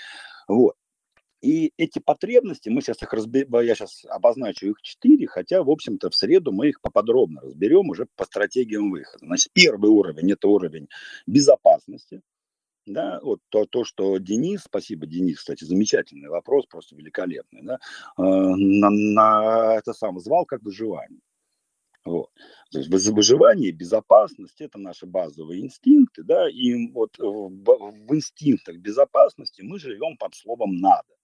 Вот. 0.48 0.74
И 1.44 1.74
эти 1.76 1.98
потребности, 1.98 2.70
мы 2.70 2.80
сейчас 2.80 3.02
их 3.02 3.12
разберем, 3.12 3.60
я 3.60 3.74
сейчас 3.74 4.06
обозначу 4.08 4.66
их 4.66 4.80
четыре, 4.80 5.26
хотя, 5.26 5.62
в 5.62 5.68
общем-то, 5.68 6.08
в 6.08 6.14
среду 6.14 6.52
мы 6.52 6.70
их 6.70 6.80
поподробно 6.80 7.42
разберем 7.42 7.90
уже 7.90 8.06
по 8.16 8.24
стратегиям 8.24 8.90
выхода. 8.90 9.26
Значит, 9.26 9.52
первый 9.52 9.90
уровень– 9.90 10.32
это 10.32 10.48
уровень 10.48 10.88
безопасности, 11.26 12.22
да, 12.86 13.20
вот 13.22 13.40
то, 13.48 13.66
то, 13.66 13.84
что 13.84 14.18
Денис, 14.18 14.62
спасибо, 14.64 15.06
Денис, 15.06 15.38
кстати, 15.38 15.64
замечательный 15.64 16.28
вопрос, 16.28 16.66
просто 16.66 16.96
великолепный, 16.96 17.62
да, 17.62 17.78
э, 18.18 18.22
на, 18.22 18.90
на 18.90 19.76
это 19.76 19.92
сам 19.92 20.18
звал 20.20 20.44
как 20.44 20.62
выживание. 20.62 21.20
Вот. 22.04 22.30
То 22.70 22.78
есть 22.78 22.90
выживание, 22.90 23.72
безопасность– 23.72 24.56
это 24.60 24.78
наши 24.78 25.06
базовые 25.06 25.62
инстинкты, 25.62 26.22
да, 26.22 26.50
и 26.50 26.90
вот 26.92 27.16
в, 27.18 27.48
в 27.48 28.14
инстинктах 28.14 28.76
безопасности 28.76 29.62
мы 29.62 29.78
живем 29.78 30.16
под 30.18 30.34
словом 30.34 30.76
«надо». 30.76 31.14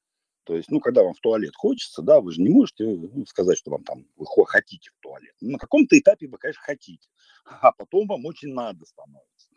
То 0.44 0.56
есть, 0.56 0.70
ну, 0.70 0.80
когда 0.80 1.04
вам 1.04 1.12
в 1.12 1.20
туалет 1.20 1.54
хочется, 1.54 2.02
да, 2.02 2.20
вы 2.20 2.32
же 2.32 2.40
не 2.40 2.48
можете 2.48 2.84
ну, 2.84 3.26
сказать, 3.26 3.58
что 3.58 3.70
вам 3.70 3.84
там, 3.84 4.06
вы 4.16 4.26
хотите 4.46 4.90
в 4.90 5.00
туалет. 5.00 5.34
На 5.40 5.58
каком-то 5.58 5.98
этапе 5.98 6.28
вы, 6.28 6.38
конечно, 6.38 6.62
хотите, 6.64 7.08
а 7.44 7.72
потом 7.72 8.06
вам 8.08 8.24
очень 8.24 8.52
надо 8.54 8.86
становится. 8.86 9.48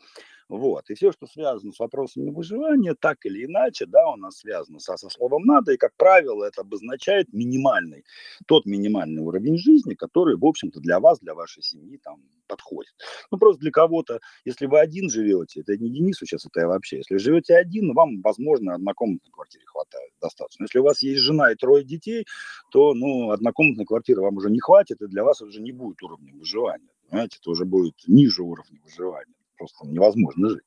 Вот. 0.54 0.88
И 0.92 0.94
все, 0.94 1.12
что 1.12 1.26
связано 1.26 1.72
с 1.72 1.80
вопросами 1.80 2.30
выживания, 2.30 2.94
так 2.94 3.26
или 3.26 3.46
иначе, 3.46 3.88
да, 3.88 4.08
у 4.12 4.18
нас 4.18 4.38
связано 4.38 4.78
со, 4.78 4.98
со 4.98 5.10
словом 5.10 5.46
«надо», 5.46 5.74
и, 5.74 5.78
как 5.78 5.96
правило, 5.98 6.46
это 6.46 6.62
обозначает 6.62 7.34
минимальный, 7.34 8.06
тот 8.46 8.68
минимальный 8.68 9.24
уровень 9.24 9.58
жизни, 9.58 9.96
который, 9.96 10.38
в 10.38 10.46
общем-то, 10.46 10.80
для 10.80 11.00
вас, 11.00 11.20
для 11.20 11.34
вашей 11.34 11.64
семьи 11.64 11.98
там 11.98 12.22
подходит. 12.46 12.94
Ну, 13.32 13.40
просто 13.40 13.62
для 13.62 13.72
кого-то, 13.72 14.20
если 14.46 14.68
вы 14.68 14.80
один 14.80 15.10
живете, 15.10 15.62
это 15.62 15.76
не 15.76 15.90
Денису 15.90 16.28
сейчас, 16.28 16.46
это 16.46 16.60
я 16.60 16.68
вообще, 16.68 16.98
если 16.98 17.18
живете 17.18 17.56
один, 17.56 17.92
вам, 17.94 18.22
возможно, 18.22 18.76
однокомнатной 18.76 19.32
квартиры 19.32 19.66
хватает 19.66 20.12
достаточно. 20.22 20.66
Если 20.66 20.78
у 20.78 20.84
вас 20.84 21.02
есть 21.02 21.22
жена 21.22 21.52
и 21.52 21.56
трое 21.56 21.84
детей, 21.84 22.28
то, 22.70 22.94
ну, 22.94 23.32
однокомнатной 23.32 23.86
квартиры 23.86 24.22
вам 24.22 24.38
уже 24.38 24.52
не 24.52 24.60
хватит, 24.60 25.02
и 25.02 25.08
для 25.08 25.24
вас 25.24 25.42
уже 25.42 25.60
не 25.60 25.72
будет 25.72 26.04
уровня 26.04 26.32
выживания. 26.36 26.90
Понимаете, 27.10 27.40
это 27.42 27.50
уже 27.50 27.66
будет 27.66 27.96
ниже 28.06 28.44
уровня 28.44 28.80
выживания 28.84 29.34
просто 29.64 29.88
невозможно 29.88 30.50
жить. 30.50 30.64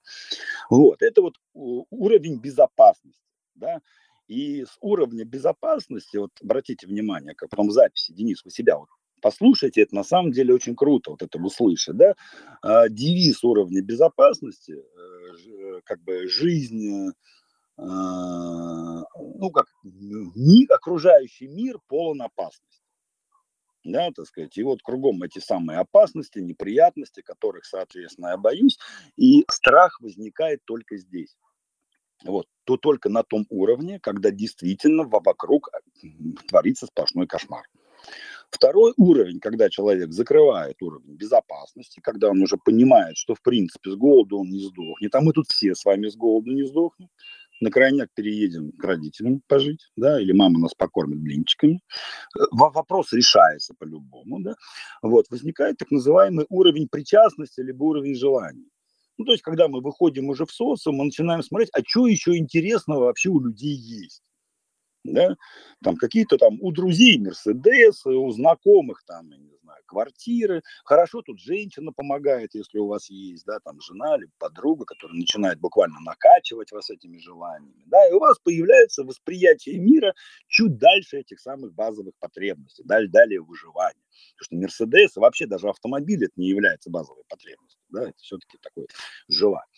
Вот, 0.71 1.03
это 1.03 1.23
вот 1.23 1.35
уровень 1.53 2.39
безопасности, 2.39 3.23
да, 3.55 3.81
и 4.27 4.65
с 4.65 4.77
уровня 4.81 5.25
безопасности, 5.25 6.17
вот 6.17 6.31
обратите 6.43 6.87
внимание, 6.87 7.35
как 7.35 7.51
потом 7.51 7.69
в 7.69 7.73
записи, 7.73 8.13
Денис, 8.13 8.45
вы 8.45 8.51
себя 8.51 8.79
вот 8.79 8.89
послушайте, 9.23 9.83
это 9.83 9.95
на 9.95 10.05
самом 10.05 10.31
деле 10.31 10.55
очень 10.55 10.77
круто, 10.77 11.11
вот 11.11 11.23
это 11.23 11.39
услышать, 11.39 11.97
да, 11.97 12.15
а, 12.63 12.89
девиз 12.89 13.43
уровня 13.43 13.83
безопасности, 13.83 14.73
э, 14.73 15.81
как 15.85 16.01
бы 16.03 16.29
жизнь, 16.29 17.11
а, 17.77 19.03
ну 19.39 19.51
как, 19.51 19.67
ми, 19.83 20.67
окружающий 20.67 21.49
мир 21.49 21.79
полон 21.89 22.23
опасности. 22.23 22.86
Да, 23.93 24.11
так 24.13 24.27
сказать, 24.27 24.57
и 24.57 24.63
вот 24.63 24.83
кругом 24.83 25.23
эти 25.23 25.39
самые 25.39 25.79
опасности, 25.79 26.39
неприятности, 26.39 27.23
которых, 27.23 27.65
соответственно, 27.65 28.29
я 28.29 28.37
боюсь, 28.37 28.79
и 29.17 29.45
страх 29.51 30.01
возникает 30.01 30.65
только 30.65 30.97
здесь. 30.97 31.37
Вот, 32.25 32.47
то 32.65 32.77
только 32.77 33.09
на 33.09 33.23
том 33.23 33.47
уровне, 33.51 34.01
когда 34.01 34.31
действительно 34.31 35.05
вокруг 35.05 35.71
творится 36.49 36.87
сплошной 36.87 37.27
кошмар. 37.27 37.65
Второй 38.51 38.95
уровень, 38.97 39.41
когда 39.41 39.69
человек 39.69 40.13
закрывает 40.13 40.81
уровень 40.81 41.17
безопасности, 41.17 42.01
когда 42.01 42.31
он 42.31 42.41
уже 42.41 42.57
понимает, 42.57 43.17
что 43.17 43.35
в 43.35 43.43
принципе 43.43 43.91
с 43.91 43.97
голоду 43.97 44.39
он 44.39 44.49
не 44.49 44.61
сдохнет, 44.61 45.15
а 45.15 45.21
мы 45.21 45.33
тут 45.33 45.47
все 45.49 45.75
с 45.75 45.85
вами 45.85 46.09
с 46.09 46.17
голоду 46.17 46.53
не 46.53 46.65
сдохнем, 46.65 47.11
на 47.61 47.71
крайняк 47.71 48.11
переедем 48.15 48.73
к 48.73 48.85
родителям 48.85 49.43
пожить, 49.47 49.91
да, 49.97 50.21
или 50.21 50.33
мама 50.33 50.59
нас 50.59 50.75
покормит 50.75 51.21
блинчиками. 51.21 51.81
Э, 52.39 52.45
вопрос 52.53 53.13
решается 53.13 53.75
по-любому, 53.79 54.41
да. 54.41 54.55
Вот, 55.03 55.27
возникает 55.31 55.79
так 55.79 55.91
называемый 55.91 56.47
уровень 56.49 56.89
причастности, 56.89 57.61
либо 57.61 57.85
уровень 57.85 58.15
желаний. 58.15 58.69
Ну, 59.19 59.25
то 59.25 59.33
есть, 59.33 59.43
когда 59.43 59.69
мы 59.69 59.81
выходим 59.81 60.29
уже 60.29 60.45
в 60.45 60.53
социум, 60.53 60.97
мы 60.97 61.05
начинаем 61.07 61.43
смотреть, 61.43 61.71
а 61.73 61.81
что 61.87 62.07
еще 62.07 62.37
интересного 62.37 63.05
вообще 63.05 63.31
у 63.31 63.41
людей 63.41 63.75
есть 63.75 64.23
да, 65.13 65.37
там 65.83 65.97
какие-то 65.97 66.39
там 66.39 66.59
у 66.61 66.73
друзей 66.73 67.19
Мерседесы, 67.19 68.11
у 68.11 68.31
знакомых 68.31 69.03
там, 69.07 69.31
я 69.31 69.39
не 69.39 69.57
знаю, 69.63 69.83
квартиры. 69.87 70.63
Хорошо, 70.85 71.23
тут 71.23 71.41
женщина 71.41 71.93
помогает, 71.93 72.55
если 72.55 72.79
у 72.79 72.87
вас 72.87 73.11
есть, 73.11 73.45
да, 73.47 73.59
там 73.61 73.81
жена 73.81 74.17
или 74.17 74.29
подруга, 74.39 74.85
которая 74.85 75.17
начинает 75.19 75.61
буквально 75.61 76.01
накачивать 76.01 76.73
вас 76.73 76.91
этими 76.91 77.19
желаниями, 77.19 77.83
да, 77.87 78.09
и 78.09 78.13
у 78.13 78.19
вас 78.19 78.39
появляется 78.39 79.05
восприятие 79.05 79.79
мира 79.79 80.15
чуть 80.49 80.79
дальше 80.79 81.19
этих 81.19 81.41
самых 81.41 81.75
базовых 81.75 82.15
потребностей, 82.19 82.83
далее, 82.85 83.11
далее 83.11 83.41
выживания. 83.41 84.03
Потому 84.37 84.45
что 84.45 84.87
Мерседес, 84.87 85.17
вообще 85.17 85.47
даже 85.47 85.69
автомобиль 85.69 86.25
это 86.25 86.33
не 86.37 86.49
является 86.49 86.91
базовой 86.91 87.25
потребностью, 87.29 87.76
да, 87.91 88.09
это 88.09 88.19
все-таки 88.19 88.59
такое 88.61 88.87
желание. 89.29 89.69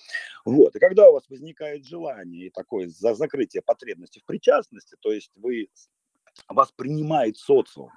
Вот, 0.44 0.74
и 0.76 0.78
когда 0.78 1.08
у 1.08 1.14
вас 1.14 1.28
возникает 1.28 1.86
желание 1.86 2.46
и 2.46 2.50
такое 2.50 2.88
за 2.88 3.14
закрытие 3.14 3.62
потребности 3.62 4.20
в 4.20 4.24
причастности, 4.24 4.96
то 5.00 5.12
есть 5.12 5.32
вы, 5.36 5.68
вас 6.48 6.72
принимает 6.72 7.36
социум, 7.36 7.90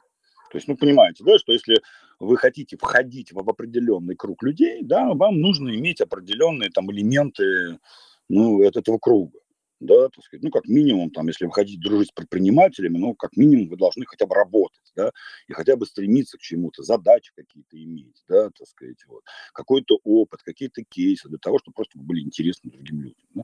то 0.51 0.57
есть, 0.57 0.67
ну, 0.67 0.75
понимаете, 0.75 1.23
да, 1.23 1.37
что 1.39 1.53
если 1.53 1.81
вы 2.19 2.35
хотите 2.35 2.75
входить 2.75 3.31
в 3.31 3.39
определенный 3.39 4.15
круг 4.15 4.43
людей, 4.43 4.83
да, 4.83 5.13
вам 5.13 5.39
нужно 5.39 5.69
иметь 5.75 6.01
определенные 6.01 6.69
там 6.69 6.91
элементы, 6.91 7.79
ну, 8.27 8.61
этого 8.61 8.97
круга 8.97 9.40
да, 9.81 10.09
так 10.09 10.23
сказать, 10.23 10.43
ну, 10.43 10.51
как 10.51 10.67
минимум, 10.67 11.09
там, 11.09 11.27
если 11.27 11.45
вы 11.45 11.51
хотите 11.51 11.79
дружить 11.79 12.09
с 12.09 12.11
предпринимателями, 12.11 12.97
ну, 12.97 13.15
как 13.15 13.35
минимум 13.35 13.67
вы 13.67 13.77
должны 13.77 14.05
хотя 14.05 14.27
бы 14.27 14.35
работать, 14.35 14.91
да, 14.95 15.11
и 15.47 15.53
хотя 15.53 15.75
бы 15.75 15.85
стремиться 15.85 16.37
к 16.37 16.41
чему-то, 16.41 16.83
задачи 16.83 17.31
какие-то 17.35 17.81
иметь, 17.83 18.23
да, 18.29 18.49
так 18.51 18.67
сказать, 18.67 19.03
вот, 19.07 19.23
какой-то 19.53 19.99
опыт, 20.03 20.41
какие-то 20.43 20.83
кейсы 20.83 21.27
для 21.29 21.39
того, 21.39 21.57
чтобы 21.59 21.73
просто 21.73 21.97
были 21.97 22.21
интересны 22.21 22.69
другим 22.69 23.01
людям, 23.01 23.27
да? 23.33 23.41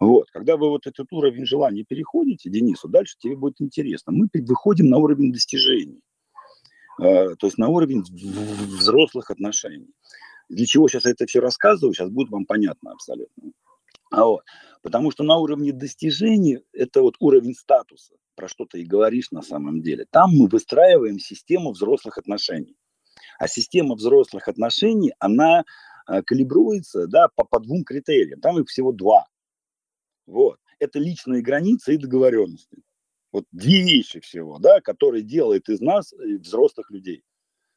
Вот, 0.00 0.30
когда 0.30 0.56
вы 0.56 0.70
вот 0.70 0.86
этот 0.86 1.12
уровень 1.12 1.44
желания 1.44 1.84
переходите, 1.84 2.48
Денису, 2.48 2.88
дальше 2.88 3.16
тебе 3.18 3.36
будет 3.36 3.60
интересно. 3.60 4.12
Мы 4.12 4.28
выходим 4.32 4.88
на 4.88 4.96
уровень 4.96 5.32
достижений, 5.32 6.00
э, 7.02 7.34
то 7.36 7.46
есть 7.46 7.58
на 7.58 7.68
уровень 7.68 8.02
взрослых 8.02 9.30
отношений. 9.30 9.90
Для 10.48 10.64
чего 10.64 10.88
сейчас 10.88 11.04
я 11.04 11.10
это 11.10 11.26
все 11.26 11.40
рассказываю, 11.40 11.92
сейчас 11.92 12.08
будет 12.08 12.30
вам 12.30 12.46
понятно 12.46 12.92
абсолютно. 12.92 13.52
А 14.10 14.24
вот. 14.24 14.44
Потому 14.82 15.10
что 15.10 15.24
на 15.24 15.36
уровне 15.36 15.72
достижений, 15.72 16.60
это 16.72 17.02
вот 17.02 17.16
уровень 17.18 17.54
статуса, 17.54 18.14
про 18.34 18.48
что 18.48 18.66
ты 18.66 18.82
и 18.82 18.86
говоришь 18.86 19.30
на 19.30 19.42
самом 19.42 19.82
деле, 19.82 20.06
там 20.10 20.30
мы 20.30 20.46
выстраиваем 20.48 21.18
систему 21.18 21.72
взрослых 21.72 22.18
отношений. 22.18 22.76
А 23.38 23.48
система 23.48 23.94
взрослых 23.94 24.48
отношений, 24.48 25.12
она 25.18 25.64
э, 26.08 26.22
калибруется 26.22 27.06
да, 27.06 27.28
по, 27.34 27.44
по 27.44 27.58
двум 27.60 27.84
критериям. 27.84 28.40
Там 28.40 28.58
их 28.60 28.68
всего 28.68 28.92
два. 28.92 29.26
Вот. 30.26 30.58
Это 30.78 30.98
личные 30.98 31.42
границы 31.42 31.94
и 31.94 31.98
договоренности. 31.98 32.82
Вот 33.32 33.44
две 33.50 33.82
вещи 33.82 34.20
всего, 34.20 34.58
да, 34.58 34.80
которые 34.80 35.22
делают 35.22 35.68
из 35.68 35.80
нас 35.80 36.12
э, 36.12 36.38
взрослых 36.38 36.90
людей 36.90 37.22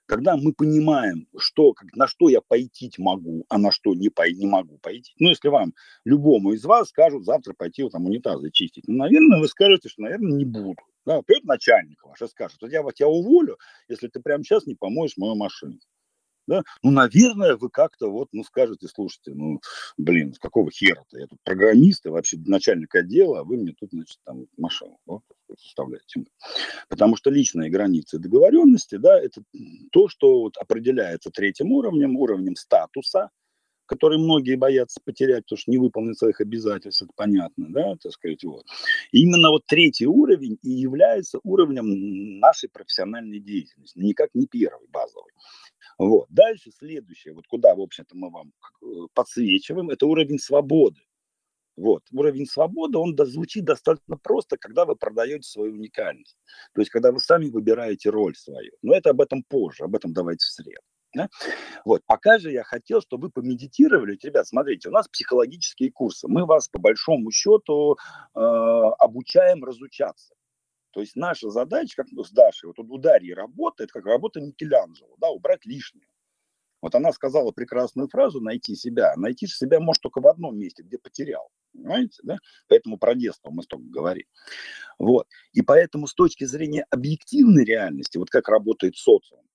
когда 0.10 0.36
мы 0.36 0.54
понимаем, 0.54 1.28
что, 1.38 1.74
как, 1.74 1.96
на 1.96 2.08
что 2.08 2.30
я 2.30 2.42
пойти 2.42 2.92
могу, 2.98 3.46
а 3.48 3.60
на 3.60 3.72
что 3.72 3.94
не, 3.94 4.10
пой, 4.10 4.34
не 4.34 4.48
могу 4.48 4.80
пойти. 4.80 5.14
Ну, 5.20 5.30
если 5.30 5.50
вам, 5.50 5.76
любому 6.04 6.54
из 6.54 6.66
вас 6.66 6.90
скажут 6.90 7.26
завтра 7.26 7.54
пойти 7.54 7.84
вот, 7.84 7.92
там 7.92 8.06
унитазы 8.06 8.50
чистить, 8.50 8.88
ну, 8.88 8.98
наверное, 8.98 9.40
вы 9.40 9.48
скажете, 9.48 9.88
что, 9.88 10.02
наверное, 10.02 10.32
не 10.32 10.46
буду. 10.46 10.82
Да, 11.06 11.22
придет 11.22 11.44
начальник 11.44 12.04
ваш 12.04 12.22
и 12.24 12.28
скажет, 12.28 12.58
вот 12.60 12.72
я 12.72 12.82
тебя 12.92 13.08
уволю, 13.08 13.60
если 13.88 14.08
ты 14.08 14.20
прямо 14.20 14.44
сейчас 14.44 14.66
не 14.66 14.74
помоешь 14.74 15.16
мою 15.16 15.36
машину 15.36 15.78
да, 16.50 16.64
ну, 16.84 16.92
наверное, 16.92 17.56
вы 17.56 17.70
как-то 17.70 18.10
вот, 18.10 18.30
ну, 18.34 18.44
скажете, 18.44 18.88
слушайте, 18.88 19.32
ну, 19.34 19.62
блин, 19.98 20.34
какого 20.40 20.72
хера-то, 20.72 21.18
я 21.18 21.28
тут 21.28 21.40
программист 21.44 22.06
и 22.06 22.10
вообще 22.10 22.38
начальник 22.46 22.94
отдела, 22.96 23.40
а 23.40 23.44
вы 23.44 23.58
мне 23.58 23.74
тут, 23.80 23.92
значит, 23.92 24.18
там 24.26 24.48
машину 24.58 24.98
вот, 25.06 25.22
составляете. 25.58 26.26
Потому 26.90 27.16
что 27.16 27.30
личные 27.30 27.70
границы 27.70 28.18
договоренности, 28.18 28.96
да, 28.96 29.20
это 29.20 29.44
то, 29.92 30.10
что 30.10 30.42
вот 30.42 30.58
определяется 30.58 31.30
третьим 31.30 31.72
уровнем, 31.72 32.18
уровнем 32.18 32.56
статуса, 32.56 33.30
который 33.90 34.20
многие 34.20 34.56
боятся 34.56 35.00
потерять, 35.04 35.46
потому 35.46 35.58
что 35.58 35.72
не 35.72 35.80
выполнят 35.80 36.18
своих 36.18 36.40
обязательств, 36.42 37.02
это 37.02 37.12
понятно, 37.16 37.66
да, 37.70 37.96
так 38.00 38.12
сказать, 38.12 38.44
вот. 38.44 38.64
И 39.12 39.24
именно 39.24 39.50
вот 39.50 39.66
третий 39.66 40.06
уровень 40.06 40.60
и 40.62 40.70
является 40.70 41.40
уровнем 41.44 42.40
нашей 42.40 42.70
профессиональной 42.70 43.40
деятельности, 43.40 43.98
никак 43.98 44.30
не 44.36 44.46
первый, 44.46 44.88
базовый. 44.90 45.34
Вот. 46.00 46.28
Дальше 46.30 46.72
следующее, 46.72 47.34
вот 47.34 47.46
куда, 47.48 47.76
в 47.76 47.82
общем-то, 47.82 48.16
мы 48.16 48.32
вам 48.32 48.54
э, 48.82 48.86
подсвечиваем, 49.14 49.90
это 49.90 50.08
уровень 50.08 50.40
свободы. 50.40 51.02
Вот. 51.76 52.04
Уровень 52.12 52.46
свободы, 52.46 52.98
он 52.98 53.16
звучит 53.18 53.66
достаточно 53.66 54.18
просто, 54.18 54.58
когда 54.58 54.86
вы 54.86 54.96
продаете 54.96 55.44
свою 55.44 55.74
уникальность. 55.74 56.38
То 56.74 56.82
есть, 56.82 56.90
когда 56.90 57.12
вы 57.12 57.20
сами 57.20 57.50
выбираете 57.50 58.10
роль 58.10 58.36
свою. 58.36 58.72
Но 58.82 58.96
это 58.96 59.12
об 59.12 59.22
этом 59.22 59.44
позже, 59.44 59.84
об 59.84 59.96
этом 59.96 60.14
давайте 60.14 60.46
в 60.46 60.52
среду. 60.52 60.82
Да? 61.14 61.28
Вот, 61.86 62.02
пока 62.06 62.38
же 62.38 62.52
я 62.52 62.64
хотел, 62.64 63.02
чтобы 63.02 63.28
вы 63.28 63.32
помедитировали. 63.32 64.18
Ребят, 64.22 64.48
смотрите, 64.48 64.90
у 64.90 64.92
нас 64.92 65.08
психологические 65.08 65.92
курсы. 65.92 66.28
Мы 66.28 66.46
вас 66.46 66.68
по 66.70 66.80
большому 66.80 67.32
счету 67.32 67.98
э, 68.36 68.40
обучаем 68.40 69.64
разучаться. 69.64 70.34
То 70.92 71.02
есть 71.02 71.16
наша 71.16 71.50
задача, 71.50 72.04
как 72.04 72.08
с 72.08 72.32
Дашей, 72.32 72.68
вот 72.68 72.80
у 72.80 72.98
Дарьи 72.98 73.34
работа, 73.34 73.84
это 73.84 73.94
как 73.94 74.06
работа 74.06 74.42
Микеланджело, 74.42 75.16
да, 75.18 75.30
убрать 75.30 75.66
лишнее. 75.66 76.08
Вот 76.82 76.96
она 76.96 77.12
сказала 77.12 77.52
прекрасную 77.52 78.08
фразу 78.08 78.40
«найти 78.40 78.74
себя». 78.76 79.14
Найти 79.18 79.48
себя 79.48 79.80
может 79.82 80.02
только 80.02 80.22
в 80.22 80.28
одном 80.28 80.58
месте, 80.58 80.82
где 80.82 80.98
потерял. 80.98 81.50
Понимаете, 81.74 82.20
да? 82.24 82.38
Поэтому 82.68 82.98
про 82.98 83.16
детство 83.16 83.50
мы 83.52 83.64
столько 83.64 83.86
говорим. 83.90 84.26
Вот. 84.98 85.28
И 85.52 85.62
поэтому 85.62 86.08
с 86.08 86.14
точки 86.14 86.46
зрения 86.46 86.86
объективной 86.90 87.66
реальности, 87.66 88.18
вот 88.18 88.30
как 88.30 88.48
работает 88.48 88.96
социум, 88.96 89.46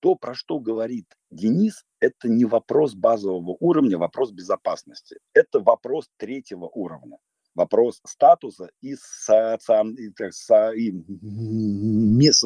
то, 0.00 0.14
про 0.14 0.34
что 0.34 0.58
говорит 0.58 1.06
Денис, 1.30 1.84
это 2.00 2.28
не 2.28 2.44
вопрос 2.44 2.94
базового 2.94 3.56
уровня, 3.60 3.96
вопрос 3.96 4.30
безопасности. 4.30 5.18
Это 5.32 5.60
вопрос 5.60 6.10
третьего 6.18 6.66
уровня 6.66 7.18
вопрос 7.54 8.00
статуса 8.04 8.70
и, 8.80 8.94
соци... 8.96 9.94
и, 9.98 10.30
со... 10.30 10.70
и 10.72 10.92
мест... 10.92 12.44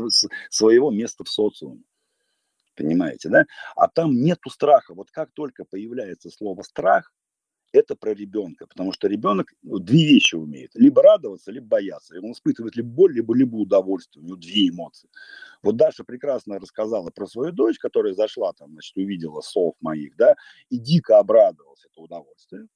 своего 0.50 0.90
места 0.90 1.24
в 1.24 1.28
социуме. 1.28 1.82
Понимаете, 2.76 3.28
да? 3.30 3.46
А 3.74 3.88
там 3.88 4.20
нету 4.20 4.50
страха. 4.50 4.94
Вот 4.94 5.10
как 5.10 5.30
только 5.32 5.64
появляется 5.64 6.30
слово 6.30 6.62
страх, 6.62 7.12
это 7.72 7.96
про 7.96 8.14
ребенка, 8.14 8.66
потому 8.66 8.92
что 8.92 9.08
ребенок 9.08 9.52
ну, 9.62 9.78
две 9.78 10.06
вещи 10.06 10.34
умеет. 10.34 10.70
Либо 10.74 11.02
радоваться, 11.02 11.50
либо 11.50 11.66
бояться. 11.66 12.14
И 12.14 12.18
он 12.18 12.32
испытывает 12.32 12.76
либо 12.76 12.88
боль, 12.88 13.14
либо, 13.14 13.34
либо 13.34 13.56
удовольствие. 13.56 14.22
У 14.22 14.26
него 14.26 14.36
две 14.36 14.68
эмоции. 14.68 15.08
Вот 15.62 15.76
Даша 15.76 16.04
прекрасно 16.04 16.58
рассказала 16.58 17.10
про 17.10 17.26
свою 17.26 17.52
дочь, 17.52 17.78
которая 17.78 18.14
зашла 18.14 18.52
там, 18.52 18.72
значит, 18.72 18.96
увидела 18.96 19.40
сов 19.40 19.74
моих, 19.80 20.16
да, 20.16 20.36
и 20.70 20.78
дико 20.78 21.18
обрадовалась 21.18 21.84
это 21.84 22.00
удовольствие. 22.00 22.66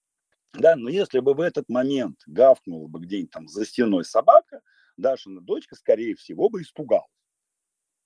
Да, 0.54 0.76
но 0.76 0.88
если 0.88 1.20
бы 1.20 1.34
в 1.34 1.40
этот 1.40 1.68
момент 1.68 2.18
гавкнула 2.26 2.88
бы 2.88 3.00
где-нибудь 3.00 3.30
там 3.30 3.48
за 3.48 3.64
стеной 3.64 4.04
собака, 4.04 4.60
Дашина 4.96 5.40
дочка, 5.40 5.76
скорее 5.76 6.14
всего, 6.14 6.48
бы 6.48 6.62
испугалась. 6.62 7.06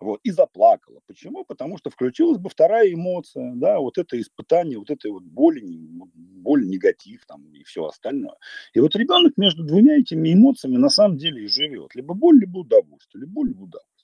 Вот, 0.01 0.21
и 0.23 0.31
заплакала. 0.31 1.01
Почему? 1.07 1.45
Потому 1.45 1.79
что 1.79 1.89
включилась 1.89 2.39
бы 2.39 2.51
вторая 2.51 2.93
эмоция, 2.93 3.53
да, 3.55 3.79
вот 3.79 3.97
это 3.97 4.21
испытание, 4.21 4.79
вот 4.79 4.91
этой 4.91 5.11
вот 5.11 5.23
боли, 5.23 5.63
боль, 5.65 6.67
негатив 6.69 7.25
там 7.27 7.47
и 7.55 7.63
все 7.63 7.87
остальное. 7.87 8.37
И 8.75 8.81
вот 8.81 8.95
ребенок 8.97 9.39
между 9.39 9.65
двумя 9.65 9.97
этими 9.97 10.35
эмоциями 10.35 10.77
на 10.77 10.91
самом 10.91 11.17
деле 11.17 11.45
и 11.45 11.49
живет. 11.49 11.95
Либо 11.95 12.13
боль, 12.13 12.39
либо 12.39 12.59
удовольствие, 12.59 13.23
либо 13.23 13.33
боль, 13.33 13.49
либо 13.49 13.63
удовольствие. 13.63 13.95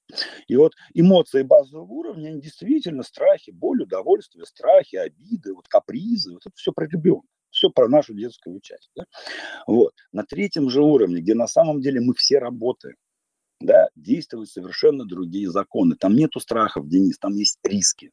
И 0.49 0.57
вот 0.57 0.73
эмоции 0.95 1.43
базового 1.43 1.93
уровня, 1.93 2.29
они 2.29 2.41
действительно 2.41 3.03
страхи, 3.03 3.51
боль, 3.51 3.83
удовольствие, 3.83 4.47
страхи, 4.47 4.97
обиды, 4.97 5.55
вот 5.55 5.69
капризы, 5.69 6.33
вот 6.33 6.47
это 6.47 6.57
все 6.57 6.73
про 6.73 6.87
ребенка 6.87 7.27
все 7.51 7.71
про 7.71 7.89
нашу 7.89 8.15
детскую 8.15 8.61
часть. 8.61 8.91
Да? 8.95 9.05
Вот. 9.67 9.95
На 10.13 10.25
третьем 10.25 10.71
же 10.71 10.83
уровне, 10.83 11.21
где 11.21 11.35
на 11.35 11.47
самом 11.47 11.81
деле 11.81 12.01
мы 12.01 12.15
все 12.15 12.39
работаем, 12.39 12.97
да, 13.61 13.89
действуют 13.95 14.49
совершенно 14.49 15.05
другие 15.05 15.51
законы. 15.51 15.95
Там 15.97 16.15
нету 16.15 16.41
страхов, 16.41 16.89
Денис, 16.89 17.19
там 17.19 17.35
есть 17.35 17.59
риски. 17.63 18.11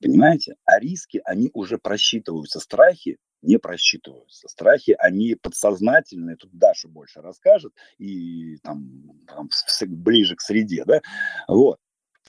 Понимаете? 0.00 0.56
А 0.64 0.80
риски, 0.80 1.20
они 1.24 1.50
уже 1.52 1.78
просчитываются. 1.78 2.58
Страхи 2.58 3.18
не 3.42 3.58
просчитываются. 3.58 4.48
Страхи, 4.48 4.94
они 4.98 5.34
подсознательные, 5.34 6.36
тут 6.36 6.50
Даша 6.52 6.88
больше 6.88 7.20
расскажет, 7.20 7.72
и 7.98 8.56
там, 8.58 9.20
там 9.26 9.48
ближе 9.88 10.36
к 10.36 10.40
среде, 10.40 10.84
да, 10.84 11.00
вот. 11.48 11.78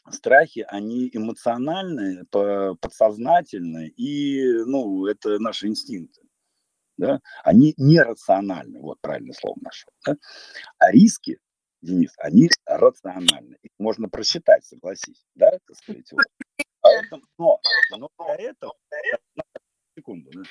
Страхи, 0.10 0.66
они 0.68 1.10
эмоциональные, 1.14 2.26
подсознательные, 2.26 3.90
и, 3.90 4.64
ну, 4.66 5.06
это 5.06 5.38
наши 5.40 5.68
инстинкты, 5.68 6.22
да, 6.98 7.20
они 7.44 7.74
нерациональны, 7.78 8.80
вот 8.82 9.00
правильное 9.02 9.34
слово 9.34 9.58
нашел, 9.62 9.92
да? 10.06 10.18
а 10.80 10.92
риски, 10.92 11.40
Денис, 11.82 12.14
они 12.18 12.50
рациональны, 12.66 13.58
их 13.62 13.72
можно 13.78 14.10
просчитать, 14.10 14.66
согласись, 14.66 15.24
да, 15.36 15.52
так 15.52 15.78
сказать, 15.78 16.12
вот. 16.12 16.26
Поэтому, 16.82 17.24
но, 17.38 17.60
но 17.98 18.10
для 18.18 18.50
этого, 18.50 18.74
секунду, 19.96 20.32
да, 20.34 20.42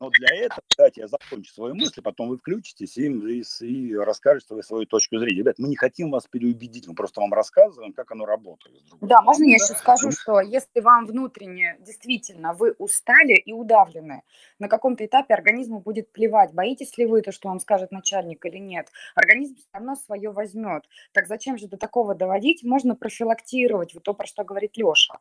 но 0.00 0.08
для 0.08 0.34
этого, 0.34 0.62
давайте 0.76 1.02
я 1.02 1.08
закончу 1.08 1.52
свою 1.52 1.74
мысль, 1.74 2.00
потом 2.02 2.30
вы 2.30 2.38
включитесь 2.38 2.96
и, 2.96 3.06
и, 3.06 3.42
и 3.64 3.94
расскажете 3.94 4.62
свою 4.62 4.86
точку 4.86 5.18
зрения. 5.18 5.40
Ребят, 5.40 5.58
мы 5.58 5.68
не 5.68 5.76
хотим 5.76 6.10
вас 6.10 6.26
переубедить, 6.26 6.88
мы 6.88 6.94
просто 6.94 7.20
вам 7.20 7.32
рассказываем, 7.34 7.92
как 7.92 8.10
оно 8.10 8.24
работает. 8.24 8.82
Да, 9.02 9.20
можно 9.20 9.44
я 9.44 9.56
еще 9.56 9.74
скажу, 9.74 10.10
что 10.10 10.40
если 10.40 10.80
вам 10.80 11.04
внутренне 11.06 11.76
действительно 11.80 12.54
вы 12.54 12.72
устали 12.78 13.34
и 13.34 13.52
удавлены, 13.52 14.22
на 14.58 14.68
каком-то 14.68 15.04
этапе 15.04 15.34
организму 15.34 15.80
будет 15.80 16.10
плевать, 16.12 16.54
боитесь 16.54 16.96
ли 16.96 17.04
вы 17.04 17.20
то, 17.20 17.30
что 17.30 17.48
вам 17.48 17.60
скажет 17.60 17.92
начальник 17.92 18.44
или 18.46 18.58
нет. 18.58 18.88
Организм 19.14 19.56
все 19.56 19.68
равно 19.72 19.96
свое 19.96 20.30
возьмет. 20.30 20.84
Так 21.12 21.26
зачем 21.26 21.58
же 21.58 21.68
до 21.68 21.76
такого 21.76 22.14
доводить? 22.14 22.64
Можно 22.64 22.96
профилактировать, 22.96 23.92
вот 23.92 24.02
то, 24.04 24.14
про 24.14 24.26
что 24.26 24.44
говорит 24.44 24.78
Леша. 24.78 25.18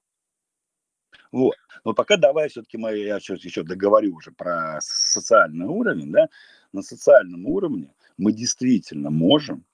Вот. 1.32 1.55
Но 1.86 1.93
пока 1.93 2.17
давай 2.17 2.49
все-таки 2.49 2.77
мы, 2.77 2.97
я 2.97 3.19
сейчас 3.19 3.43
еще 3.43 3.63
договорю 3.63 4.15
уже 4.15 4.32
про 4.32 4.80
социальный 4.82 5.67
уровень, 5.67 6.11
да, 6.11 6.27
на 6.71 6.82
социальном 6.82 7.45
уровне 7.45 7.93
мы 8.17 8.34
действительно 8.34 9.09
можем, 9.09 9.65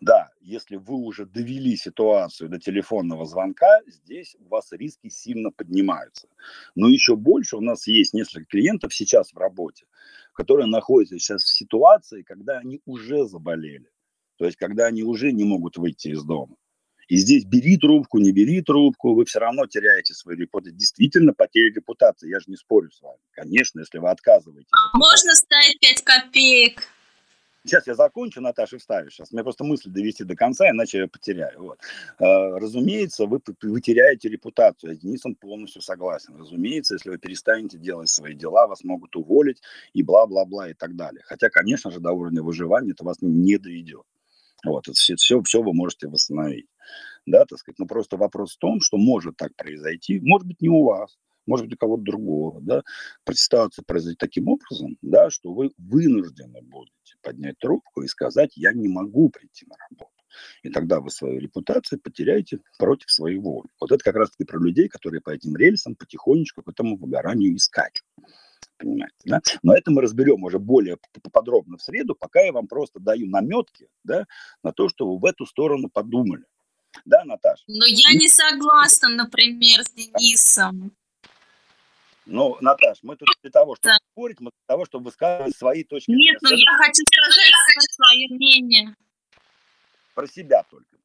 да, 0.00 0.30
если 0.40 0.76
вы 0.76 0.94
уже 0.94 1.26
довели 1.26 1.76
ситуацию 1.76 2.48
до 2.48 2.58
телефонного 2.58 3.24
звонка, 3.24 3.80
здесь 3.86 4.36
у 4.40 4.48
вас 4.48 4.72
риски 4.72 5.08
сильно 5.08 5.50
поднимаются. 5.50 6.28
Но 6.74 6.88
еще 6.88 7.16
больше 7.16 7.56
у 7.56 7.60
нас 7.60 7.86
есть 7.86 8.14
несколько 8.14 8.46
клиентов 8.46 8.94
сейчас 8.94 9.32
в 9.32 9.38
работе, 9.38 9.86
которые 10.32 10.66
находятся 10.66 11.18
сейчас 11.18 11.42
в 11.44 11.54
ситуации, 11.54 12.22
когда 12.22 12.58
они 12.58 12.80
уже 12.84 13.26
заболели. 13.26 13.90
То 14.38 14.46
есть, 14.46 14.56
когда 14.56 14.86
они 14.86 15.04
уже 15.04 15.30
не 15.30 15.44
могут 15.44 15.76
выйти 15.76 16.08
из 16.08 16.24
дома. 16.24 16.56
И 17.12 17.18
здесь 17.18 17.44
бери 17.44 17.76
трубку, 17.76 18.16
не 18.16 18.32
бери 18.32 18.62
трубку, 18.62 19.12
вы 19.12 19.26
все 19.26 19.38
равно 19.38 19.66
теряете 19.66 20.14
свою 20.14 20.38
репутацию. 20.38 20.74
Действительно, 20.74 21.34
потеря 21.34 21.70
репутации, 21.70 22.30
я 22.30 22.40
же 22.40 22.46
не 22.46 22.56
спорю 22.56 22.90
с 22.90 23.02
вами. 23.02 23.18
Конечно, 23.32 23.80
если 23.80 23.98
вы 23.98 24.08
отказываетесь. 24.08 24.70
А 24.72 24.96
можно 24.96 25.34
ставить 25.34 25.78
5 25.78 26.04
копеек? 26.04 26.82
Сейчас 27.66 27.86
я 27.86 27.96
закончу, 27.96 28.40
Наташа, 28.40 28.78
вставишь. 28.78 29.12
Сейчас 29.12 29.30
мне 29.30 29.42
просто 29.42 29.62
мысль 29.62 29.90
довести 29.90 30.24
до 30.24 30.34
конца, 30.34 30.70
иначе 30.70 31.00
я 31.00 31.06
потеряю. 31.06 31.62
Вот. 31.62 31.80
А, 32.18 32.58
разумеется, 32.58 33.26
вы, 33.26 33.42
вы 33.60 33.80
теряете 33.82 34.30
репутацию. 34.30 34.92
Я 34.92 34.96
с 34.96 35.00
Денисом 35.00 35.34
полностью 35.34 35.82
согласен. 35.82 36.34
Разумеется, 36.38 36.94
если 36.94 37.10
вы 37.10 37.18
перестанете 37.18 37.76
делать 37.76 38.08
свои 38.08 38.32
дела, 38.32 38.66
вас 38.66 38.84
могут 38.84 39.14
уволить 39.16 39.60
и 39.92 40.02
бла-бла-бла 40.02 40.70
и 40.70 40.72
так 40.72 40.96
далее. 40.96 41.22
Хотя, 41.26 41.50
конечно 41.50 41.90
же, 41.90 42.00
до 42.00 42.12
уровня 42.12 42.42
выживания 42.42 42.92
это 42.92 43.04
вас 43.04 43.18
не 43.20 43.58
доведет. 43.58 44.06
Вот, 44.64 44.88
это 44.88 44.94
все, 44.94 45.16
все, 45.16 45.42
все 45.42 45.62
вы 45.62 45.72
можете 45.74 46.08
восстановить. 46.08 46.66
Да, 47.26 47.44
так 47.44 47.58
сказать, 47.58 47.78
но 47.78 47.86
просто 47.86 48.16
вопрос 48.16 48.54
в 48.54 48.58
том, 48.58 48.80
что 48.80 48.96
может 48.96 49.36
так 49.36 49.54
произойти, 49.56 50.20
может 50.20 50.46
быть, 50.46 50.60
не 50.60 50.68
у 50.68 50.84
вас, 50.84 51.16
может 51.46 51.66
быть, 51.66 51.74
у 51.74 51.78
кого-то 51.78 52.02
другого, 52.02 52.60
да, 52.60 52.82
ситуация 53.32 53.84
произойдет 53.84 54.18
таким 54.18 54.48
образом, 54.48 54.96
да, 55.02 55.30
что 55.30 55.52
вы 55.52 55.72
вынуждены 55.78 56.62
будете 56.62 57.16
поднять 57.22 57.58
трубку 57.58 58.02
и 58.02 58.08
сказать, 58.08 58.52
я 58.56 58.72
не 58.72 58.88
могу 58.88 59.30
прийти 59.30 59.66
на 59.66 59.76
работу. 59.88 60.12
И 60.62 60.70
тогда 60.70 61.00
вы 61.00 61.10
свою 61.10 61.40
репутацию 61.40 62.00
потеряете 62.00 62.60
против 62.78 63.10
своей 63.10 63.38
воли. 63.38 63.68
Вот 63.80 63.92
это 63.92 64.02
как 64.02 64.16
раз-таки 64.16 64.44
про 64.44 64.58
людей, 64.58 64.88
которые 64.88 65.20
по 65.20 65.30
этим 65.30 65.54
рельсам 65.56 65.94
потихонечку 65.94 66.62
к 66.62 66.68
этому 66.68 66.96
выгоранию 66.96 67.54
и 67.54 67.58
скачут 67.58 68.06
понимаете, 68.78 69.14
да? 69.24 69.40
Но 69.62 69.74
это 69.74 69.90
мы 69.90 70.02
разберем 70.02 70.42
уже 70.44 70.58
более 70.58 70.98
подробно 71.32 71.78
в 71.78 71.82
среду, 71.82 72.14
пока 72.14 72.40
я 72.40 72.52
вам 72.52 72.66
просто 72.66 73.00
даю 73.00 73.28
наметки, 73.28 73.88
да, 74.04 74.26
на 74.62 74.72
то, 74.72 74.88
что 74.88 75.06
вы 75.06 75.18
в 75.18 75.24
эту 75.24 75.46
сторону 75.46 75.88
подумали. 75.88 76.44
Да, 77.04 77.24
Наташа? 77.24 77.64
Но 77.66 77.84
я 77.86 78.12
не 78.12 78.28
согласна, 78.28 79.08
например, 79.08 79.82
с 79.82 79.92
Денисом. 79.92 80.92
Ну, 82.26 82.56
Наташ, 82.60 82.98
мы 83.02 83.16
тут 83.16 83.28
для 83.42 83.50
того, 83.50 83.74
чтобы 83.74 83.94
да. 83.94 83.98
спорить, 84.12 84.40
мы 84.40 84.50
для 84.50 84.74
того, 84.74 84.84
чтобы 84.84 85.06
высказывать 85.06 85.56
свои 85.56 85.82
точки 85.82 86.12
зрения. 86.12 86.32
Нет, 86.32 86.42
но 86.42 86.50
я 86.50 86.76
хочу 86.76 87.02
сказать 87.04 87.52
свое 87.90 88.28
мнение. 88.30 88.94
Про 90.14 90.26
себя 90.28 90.62
только. 90.70 90.98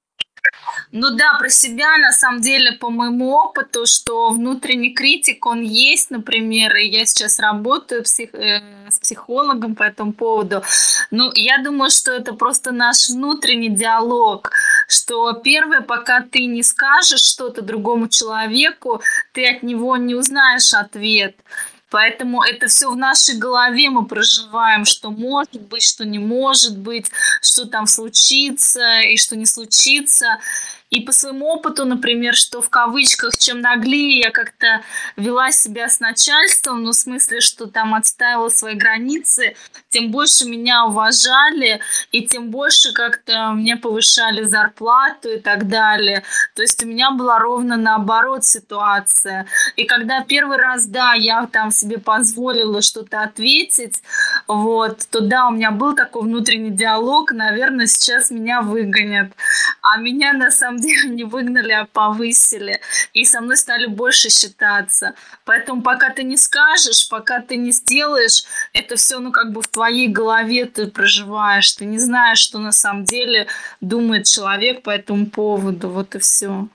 Ну 0.92 1.10
да, 1.10 1.38
про 1.40 1.50
себя, 1.50 1.98
на 1.98 2.12
самом 2.12 2.42
деле, 2.42 2.72
по 2.72 2.90
моему 2.90 3.32
опыту, 3.32 3.86
что 3.86 4.30
внутренний 4.30 4.94
критик, 4.94 5.46
он 5.46 5.62
есть, 5.62 6.12
например, 6.12 6.76
и 6.76 6.88
я 6.88 7.06
сейчас 7.06 7.40
работаю 7.40 8.04
псих, 8.04 8.34
э, 8.34 8.62
с 8.90 9.00
психологом 9.00 9.76
по 9.76 9.84
этому 9.84 10.14
поводу. 10.14 10.64
Ну, 11.12 11.32
я 11.36 11.58
думаю, 11.64 11.90
что 11.90 12.12
это 12.12 12.34
просто 12.34 12.72
наш 12.72 13.10
внутренний 13.10 13.70
диалог, 13.70 14.52
что 14.88 15.34
первое, 15.34 15.82
пока 15.82 16.22
ты 16.22 16.46
не 16.46 16.64
скажешь 16.64 17.22
что-то 17.22 17.62
другому 17.62 18.08
человеку, 18.08 19.02
ты 19.34 19.48
от 19.50 19.64
него 19.64 19.98
не 19.98 20.16
узнаешь 20.16 20.74
ответ. 20.74 21.36
Поэтому 21.90 22.44
это 22.44 22.68
все 22.68 22.92
в 22.92 22.98
нашей 22.98 23.38
голове 23.38 23.90
мы 23.90 24.06
проживаем, 24.06 24.84
что 24.84 25.10
может 25.10 25.62
быть, 25.62 25.84
что 25.84 26.04
не 26.06 26.20
может 26.20 26.78
быть, 26.78 27.10
что 27.42 27.66
там 27.66 27.88
случится 27.88 29.00
и 29.02 29.16
что 29.18 29.36
не 29.36 29.46
случится. 29.46 30.40
И 30.90 31.02
по 31.02 31.12
своему 31.12 31.48
опыту, 31.48 31.86
например, 31.86 32.34
что 32.34 32.62
в 32.62 32.70
кавычках, 32.70 33.36
чем 33.38 33.60
наглее 33.60 34.20
я 34.20 34.32
как-то 34.32 34.82
вела 35.18 35.52
себя 35.52 35.90
с 35.90 36.00
начальством, 36.00 36.84
ну, 36.84 36.92
в 36.92 36.96
смысле, 36.96 37.42
что 37.42 37.66
там 37.68 37.94
отстаивала 37.94 38.48
свои 38.48 38.76
границы, 38.76 39.56
тем 39.90 40.12
больше 40.12 40.46
меня 40.48 40.86
уважали, 40.86 41.82
и 42.12 42.26
тем 42.26 42.52
больше 42.52 42.94
как-то 42.94 43.52
мне 43.52 43.76
повышали 43.76 44.44
зарплату 44.44 45.30
и 45.30 45.40
так 45.40 45.68
далее. 45.68 46.24
То 46.56 46.62
есть 46.62 46.82
у 46.84 46.88
меня 46.88 47.12
была 47.12 47.40
ровно 47.40 47.76
наоборот 47.76 48.46
ситуация. 48.46 49.46
И 49.76 49.84
когда 49.84 50.24
первый 50.24 50.58
раз, 50.58 50.86
да, 50.86 51.14
я 51.14 51.48
там 51.48 51.72
себе 51.72 51.98
позволила 51.98 52.82
что-то 52.82 53.24
ответить, 53.24 54.02
вот, 54.48 55.06
то 55.12 55.20
да, 55.20 55.48
у 55.48 55.52
меня 55.52 55.72
был 55.72 55.96
такой 55.96 56.24
внутренний 56.24 56.72
диалог, 56.72 57.32
наверное, 57.34 57.88
сейчас 57.88 58.32
меня 58.32 58.62
выгонят. 58.62 59.34
А 59.82 59.98
меня 59.98 60.34
на 60.34 60.50
самом 60.50 60.77
самом 60.78 60.82
деле 60.82 61.10
не 61.10 61.24
выгнали, 61.24 61.72
а 61.72 61.86
повысили. 61.86 62.80
И 63.14 63.26
со 63.26 63.42
мной 63.42 63.58
стали 63.58 63.88
больше 63.88 64.30
считаться. 64.30 65.14
Поэтому 65.46 65.82
пока 65.82 66.10
ты 66.10 66.24
не 66.24 66.38
скажешь, 66.38 67.10
пока 67.10 67.42
ты 67.42 67.58
не 67.58 67.72
сделаешь, 67.72 68.44
это 68.74 68.96
все, 68.96 69.20
ну, 69.20 69.32
как 69.32 69.52
бы 69.52 69.62
в 69.62 69.68
твоей 69.68 70.08
голове 70.08 70.66
ты 70.66 70.88
проживаешь. 70.88 71.72
Ты 71.72 71.86
не 71.86 72.00
знаешь, 72.00 72.40
что 72.40 72.60
на 72.60 72.72
самом 72.72 73.04
деле 73.04 73.48
думает 73.82 74.26
человек 74.26 74.84
по 74.84 74.90
этому 74.90 75.28
поводу. 75.28 75.90
Вот 75.90 76.16
и 76.16 76.20
все. 76.20 76.68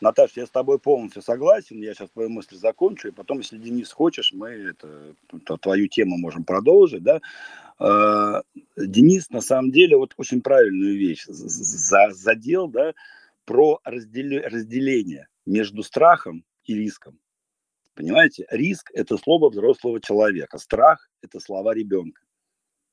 Наташа, 0.00 0.40
я 0.40 0.46
с 0.46 0.50
тобой 0.50 0.78
полностью 0.78 1.22
согласен. 1.22 1.80
Я 1.80 1.94
сейчас 1.94 2.10
твою 2.10 2.28
мысль 2.28 2.56
закончу, 2.56 3.08
и 3.08 3.12
потом, 3.12 3.38
если 3.38 3.56
Денис 3.56 3.90
хочешь, 3.90 4.32
мы 4.32 4.48
это, 4.48 4.88
то, 5.44 5.56
твою 5.56 5.88
тему 5.88 6.18
можем 6.18 6.44
продолжить, 6.44 7.02
да. 7.02 7.20
А, 7.78 8.42
Денис 8.76 9.30
на 9.30 9.40
самом 9.40 9.70
деле 9.70 9.96
вот 9.96 10.14
очень 10.16 10.40
правильную 10.40 10.96
вещь 10.96 11.24
за, 11.26 12.10
задел, 12.12 12.68
да, 12.68 12.94
про 13.44 13.80
разделе, 13.84 14.46
разделение 14.46 15.28
между 15.44 15.82
страхом 15.82 16.44
и 16.64 16.74
риском. 16.74 17.18
Понимаете, 17.94 18.46
риск– 18.50 18.90
это 18.94 19.16
слово 19.16 19.50
взрослого 19.50 20.00
человека, 20.00 20.58
страх– 20.58 21.08
это 21.22 21.40
слова 21.40 21.72
ребенка. 21.74 22.20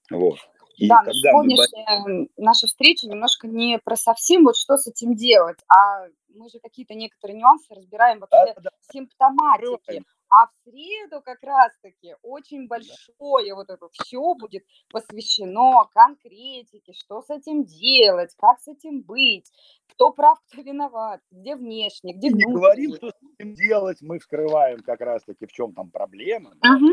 Вот. 0.09 0.37
И 0.77 0.87
да, 0.87 1.03
но 1.03 1.11
сегодняшняя 1.11 1.99
мы... 1.99 2.29
наша 2.37 2.67
встреча 2.67 3.07
немножко 3.07 3.47
не 3.47 3.79
про 3.79 3.95
совсем 3.95 4.43
вот 4.43 4.55
что 4.55 4.77
с 4.77 4.87
этим 4.87 5.15
делать, 5.15 5.59
а 5.67 6.07
мы 6.29 6.49
же 6.49 6.59
какие-то 6.59 6.95
некоторые 6.95 7.37
нюансы 7.37 7.73
разбираем 7.75 8.19
вообще 8.19 8.53
да, 8.55 8.61
да. 8.61 8.69
симптоматики. 8.91 10.03
А 10.35 10.47
в 10.47 10.51
среду 10.63 11.21
как 11.21 11.43
раз-таки 11.43 12.15
очень 12.23 12.67
большое 12.67 13.53
вот 13.53 13.69
это 13.69 13.87
все 13.91 14.33
будет 14.33 14.63
посвящено 14.89 15.87
конкретике, 15.93 16.93
что 16.93 17.21
с 17.21 17.29
этим 17.29 17.65
делать, 17.65 18.33
как 18.37 18.59
с 18.59 18.67
этим 18.67 19.03
быть, 19.03 19.51
кто 19.89 20.11
прав, 20.11 20.39
кто 20.47 20.63
виноват, 20.63 21.21
где 21.29 21.55
внешне, 21.55 22.13
где 22.13 22.29
внутренне. 22.29 22.47
Не 22.47 22.55
говорим, 22.55 22.95
что 22.95 23.09
с 23.11 23.13
этим 23.37 23.53
делать, 23.53 24.01
мы 24.01 24.17
вскрываем 24.17 24.79
как 24.79 25.01
раз-таки, 25.01 25.45
в 25.45 25.51
чем 25.51 25.75
там 25.75 25.91
проблема. 25.91 26.55
Да, 26.63 26.77
угу. 26.77 26.87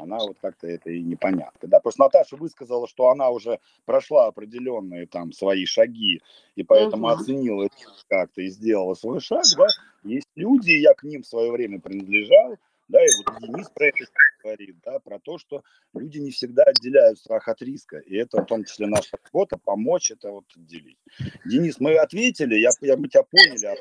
Она 0.00 0.18
вот 0.18 0.36
как-то 0.40 0.66
это 0.66 0.90
и 0.90 1.02
непонятно. 1.02 1.68
Да, 1.68 1.80
просто 1.80 2.02
Наташа 2.02 2.36
высказала, 2.36 2.88
что 2.88 3.08
она 3.08 3.30
уже 3.30 3.60
прошла 3.84 4.26
определенные 4.26 5.06
там 5.06 5.32
свои 5.32 5.64
шаги, 5.66 6.20
и 6.54 6.62
поэтому 6.62 7.06
угу. 7.06 7.14
оценила 7.14 7.64
это 7.64 7.76
как-то 8.08 8.42
и 8.42 8.48
сделала 8.48 8.94
свой 8.94 9.20
шаг, 9.20 9.44
да. 9.56 9.66
Есть 10.02 10.28
люди, 10.34 10.70
я 10.70 10.94
к 10.94 11.02
ним 11.02 11.22
в 11.22 11.26
свое 11.26 11.50
время 11.50 11.80
принадлежал, 11.80 12.56
да, 12.88 13.04
и 13.04 13.08
вот 13.18 13.38
Денис 13.40 13.68
про 13.70 13.88
это 13.88 13.98
говорит, 14.42 14.76
да, 14.84 14.98
про 14.98 15.20
то, 15.20 15.38
что 15.38 15.62
люди 15.94 16.18
не 16.18 16.30
всегда 16.30 16.64
отделяют 16.64 17.18
страх 17.18 17.46
от 17.48 17.62
риска, 17.62 17.98
и 17.98 18.16
это 18.16 18.42
в 18.42 18.46
том 18.46 18.64
числе 18.64 18.86
наша 18.86 19.18
работа, 19.22 19.58
помочь 19.58 20.10
это 20.10 20.30
вот 20.30 20.44
отделить. 20.56 20.98
Денис, 21.44 21.78
мы 21.78 21.96
ответили, 21.96 22.56
я, 22.56 22.70
я 22.80 22.96
мы 22.96 23.08
тебя 23.08 23.22
поняли. 23.22 23.78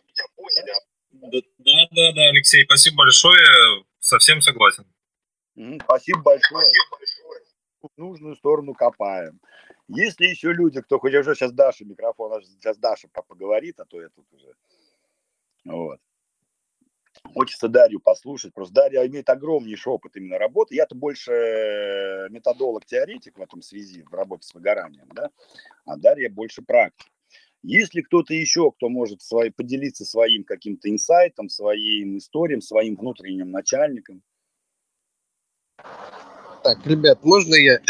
Да, 1.12 1.40
да, 1.58 2.12
да, 2.14 2.30
Алексей, 2.30 2.66
спасибо 2.66 2.98
большое, 2.98 3.84
совсем 4.00 4.42
согласен. 4.42 4.86
Спасибо 5.84 6.22
большое. 6.22 6.72
В 7.82 7.90
нужную 7.98 8.36
сторону 8.36 8.74
копаем. 8.74 9.40
Есть 9.88 10.20
ли 10.20 10.30
еще 10.30 10.54
люди, 10.54 10.82
кто 10.82 11.00
хоть 11.00 11.14
уже 11.14 11.36
сейчас 11.36 11.52
Даша 11.52 11.86
микрофон, 11.86 12.42
сейчас 12.44 12.78
Даша 12.78 13.08
поговорит, 13.10 13.80
а 13.80 13.86
то 13.86 14.02
я 14.02 14.10
тут 14.10 14.26
уже. 14.32 14.54
Вот. 15.66 16.00
Хочется 17.34 17.68
Дарью 17.68 18.00
послушать. 18.00 18.54
Просто 18.54 18.76
Дарья 18.76 19.06
имеет 19.08 19.30
огромнейший 19.30 19.92
опыт 19.92 20.16
именно 20.16 20.38
работы. 20.38 20.76
Я-то 20.76 20.96
больше 20.96 21.32
э, 21.32 22.30
методолог-теоретик 22.30 23.38
в 23.38 23.42
этом 23.42 23.62
связи, 23.62 24.04
в 24.04 24.14
работе 24.14 24.48
с 24.48 24.54
выгоранием, 24.54 25.10
да, 25.14 25.30
а 25.86 25.98
Дарья 25.98 26.30
больше 26.30 26.62
практик. 26.62 27.12
Есть 27.62 27.94
ли 27.94 28.02
кто-то 28.02 28.34
еще, 28.34 28.72
кто 28.72 28.88
может 28.88 29.22
свои, 29.22 29.50
поделиться 29.50 30.06
своим 30.06 30.46
каким-то 30.46 30.90
инсайтом, 30.90 31.50
своим 31.50 32.18
историем, 32.18 32.62
своим 32.62 32.96
внутренним 32.96 33.52
начальником? 33.52 34.24
Так, 36.64 36.86
ребят, 36.86 37.24
можно 37.24 37.56
я? 37.56 37.80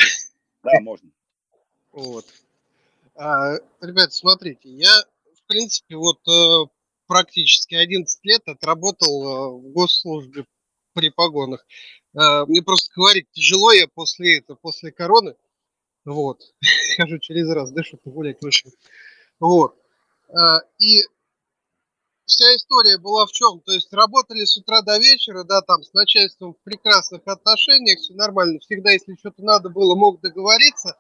Да, 0.61 0.71
можно. 0.81 1.09
Вот. 1.93 2.25
А, 3.15 3.55
ребят, 3.81 4.11
смотрите, 4.13 4.69
я, 4.69 4.91
в 5.35 5.47
принципе, 5.47 5.95
вот 5.95 6.19
э, 6.27 6.69
практически 7.07 7.75
11 7.75 8.19
лет 8.25 8.41
отработал 8.45 9.23
э, 9.23 9.49
в 9.57 9.71
госслужбе 9.71 10.45
при 10.93 11.11
погонах. 11.11 11.65
Э, 12.13 12.45
мне 12.45 12.61
просто 12.61 12.91
говорить 12.93 13.31
тяжело, 13.31 13.71
я 13.71 13.87
после 13.87 14.39
этого, 14.39 14.57
после 14.57 14.91
короны, 14.91 15.35
вот, 16.03 16.41
хожу 16.97 17.19
через 17.19 17.49
раз, 17.49 17.71
да, 17.71 17.83
что-то 17.83 18.09
гулять 18.09 18.41
вышел. 18.41 18.71
Вот. 19.39 19.75
И 20.77 21.03
вся 22.29 22.55
история 22.55 22.97
была 22.97 23.25
в 23.25 23.31
чем? 23.31 23.59
То 23.61 23.73
есть 23.73 23.91
работали 23.91 24.45
с 24.45 24.55
утра 24.55 24.81
до 24.81 24.97
вечера, 24.97 25.43
да, 25.43 25.61
там 25.61 25.83
с 25.83 25.91
начальством 25.93 26.53
в 26.53 26.63
прекрасных 26.63 27.21
отношениях, 27.25 27.99
все 27.99 28.13
нормально. 28.13 28.59
Всегда, 28.59 28.91
если 28.91 29.15
что-то 29.15 29.43
надо 29.43 29.69
было, 29.69 29.95
мог 29.95 30.21
договориться. 30.21 30.95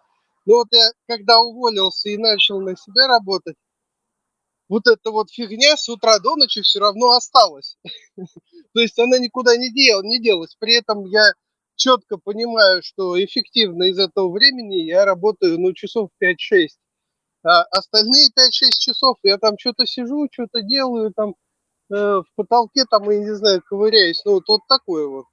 Но 0.45 0.55
вот 0.55 0.67
я, 0.71 0.91
когда 1.07 1.39
уволился 1.39 2.09
и 2.09 2.17
начал 2.17 2.59
на 2.59 2.75
себя 2.75 3.07
работать, 3.07 3.55
вот 4.67 4.87
эта 4.87 5.11
вот 5.11 5.31
фигня 5.31 5.77
с 5.77 5.87
утра 5.89 6.19
до 6.19 6.35
ночи 6.35 6.61
все 6.61 6.79
равно 6.79 7.11
осталась. 7.11 7.77
То 8.73 8.81
есть 8.81 8.97
она 8.99 9.17
никуда 9.19 9.55
не, 9.55 9.71
дел, 9.71 10.03
не 10.03 10.19
делась. 10.19 10.55
При 10.59 10.75
этом 10.75 11.05
я 11.05 11.31
четко 11.75 12.17
понимаю, 12.17 12.81
что 12.83 13.23
эффективно 13.23 13.83
из 13.83 13.99
этого 13.99 14.31
времени 14.31 14.85
я 14.85 15.05
работаю 15.05 15.59
ну, 15.59 15.73
часов 15.73 16.09
5-6. 16.21 16.69
А 17.43 17.63
остальные 17.71 18.29
5-6 18.35 18.71
часов 18.79 19.17
я 19.23 19.37
там 19.37 19.55
что-то 19.57 19.85
сижу, 19.85 20.27
что-то 20.31 20.61
делаю, 20.61 21.13
там 21.13 21.35
э, 21.91 21.95
в 21.95 22.25
потолке 22.35 22.83
там, 22.89 23.09
я 23.09 23.19
не 23.19 23.35
знаю, 23.35 23.61
ковыряюсь. 23.65 24.21
Ну, 24.25 24.33
вот, 24.33 24.43
вот 24.47 24.61
такое 24.67 25.07
вот. 25.07 25.25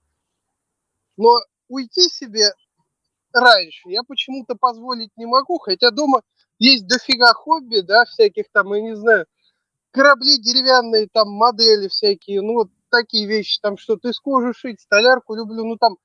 Но 1.16 1.38
уйти 1.68 2.02
себе 2.02 2.52
раньше 3.32 3.88
я 3.88 4.02
почему-то 4.02 4.54
позволить 4.54 5.10
не 5.16 5.26
могу, 5.26 5.58
хотя 5.58 5.90
дома 5.90 6.22
есть 6.58 6.86
дофига 6.86 7.32
хобби, 7.32 7.80
да, 7.80 8.04
всяких 8.04 8.44
там, 8.52 8.72
я 8.74 8.80
не 8.80 8.96
знаю, 8.96 9.26
корабли 9.90 10.38
деревянные, 10.38 11.08
там 11.12 11.30
модели 11.30 11.88
всякие, 11.88 12.40
ну 12.42 12.54
вот 12.54 12.68
такие 12.90 13.26
вещи, 13.26 13.58
там 13.60 13.76
что-то 13.76 14.08
из 14.10 14.20
кожи 14.20 14.52
шить, 14.54 14.80
столярку 14.80 15.34
люблю, 15.34 15.64
ну 15.64 15.76
там 15.76 15.96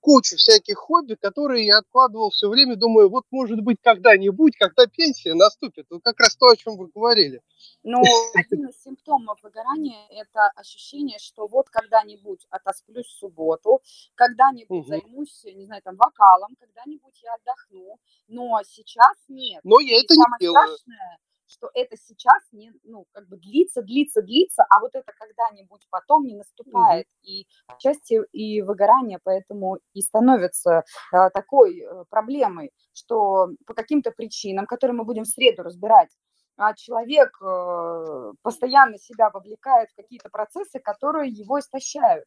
кучу 0.00 0.36
всяких 0.36 0.76
хобби, 0.76 1.14
которые 1.14 1.66
я 1.66 1.78
откладывал 1.78 2.30
все 2.30 2.48
время, 2.48 2.76
думаю, 2.76 3.08
вот 3.08 3.24
может 3.30 3.60
быть 3.60 3.78
когда-нибудь, 3.82 4.56
когда 4.56 4.86
пенсия 4.86 5.34
наступит, 5.34 5.86
вот 5.90 6.02
как 6.02 6.18
раз 6.20 6.36
то, 6.36 6.48
о 6.48 6.56
чем 6.56 6.76
вы 6.76 6.88
говорили. 6.88 7.42
Ну, 7.82 8.02
один 8.34 8.68
из 8.68 8.82
симптомов 8.82 9.42
выгорания– 9.42 10.06
это 10.10 10.48
ощущение, 10.56 11.18
что 11.18 11.46
вот 11.46 11.68
когда-нибудь 11.70 12.46
отосплюсь 12.50 13.06
в 13.06 13.18
субботу, 13.18 13.80
когда-нибудь 14.14 14.80
угу. 14.80 14.88
займусь, 14.88 15.44
не 15.44 15.66
знаю, 15.66 15.82
там, 15.82 15.96
вокалом, 15.96 16.56
когда-нибудь 16.58 17.20
я 17.22 17.34
отдохну, 17.34 17.98
но 18.28 18.60
сейчас 18.64 19.16
нет. 19.28 19.60
Но 19.64 19.80
я 19.80 19.98
И 19.98 20.04
это 20.04 20.14
не 20.14 20.24
делаю. 20.40 20.66
Страшное, 20.66 21.18
что 21.48 21.70
это 21.74 21.96
сейчас 21.96 22.42
не, 22.52 22.72
ну, 22.84 23.06
как 23.12 23.28
бы 23.28 23.36
длится, 23.38 23.82
длится, 23.82 24.22
длится, 24.22 24.64
а 24.68 24.80
вот 24.80 24.94
это 24.94 25.12
когда-нибудь 25.12 25.86
потом 25.90 26.26
не 26.26 26.34
наступает. 26.34 27.06
Mm-hmm. 27.06 27.28
И 27.28 27.46
отчасти 27.66 28.20
и 28.32 28.62
выгорание 28.62 29.18
поэтому 29.22 29.78
и 29.94 30.02
становится 30.02 30.84
а, 31.12 31.30
такой 31.30 31.80
а, 31.80 32.04
проблемой, 32.10 32.72
что 32.92 33.48
по 33.66 33.74
каким-то 33.74 34.10
причинам, 34.10 34.66
которые 34.66 34.96
мы 34.96 35.04
будем 35.04 35.24
в 35.24 35.28
среду 35.28 35.62
разбирать, 35.62 36.10
а 36.58 36.74
человек 36.74 37.30
э, 37.40 38.32
постоянно 38.42 38.98
себя 38.98 39.30
вовлекает 39.30 39.90
в 39.90 39.94
какие-то 39.94 40.28
процессы, 40.28 40.80
которые 40.80 41.30
его 41.30 41.60
истощают, 41.60 42.24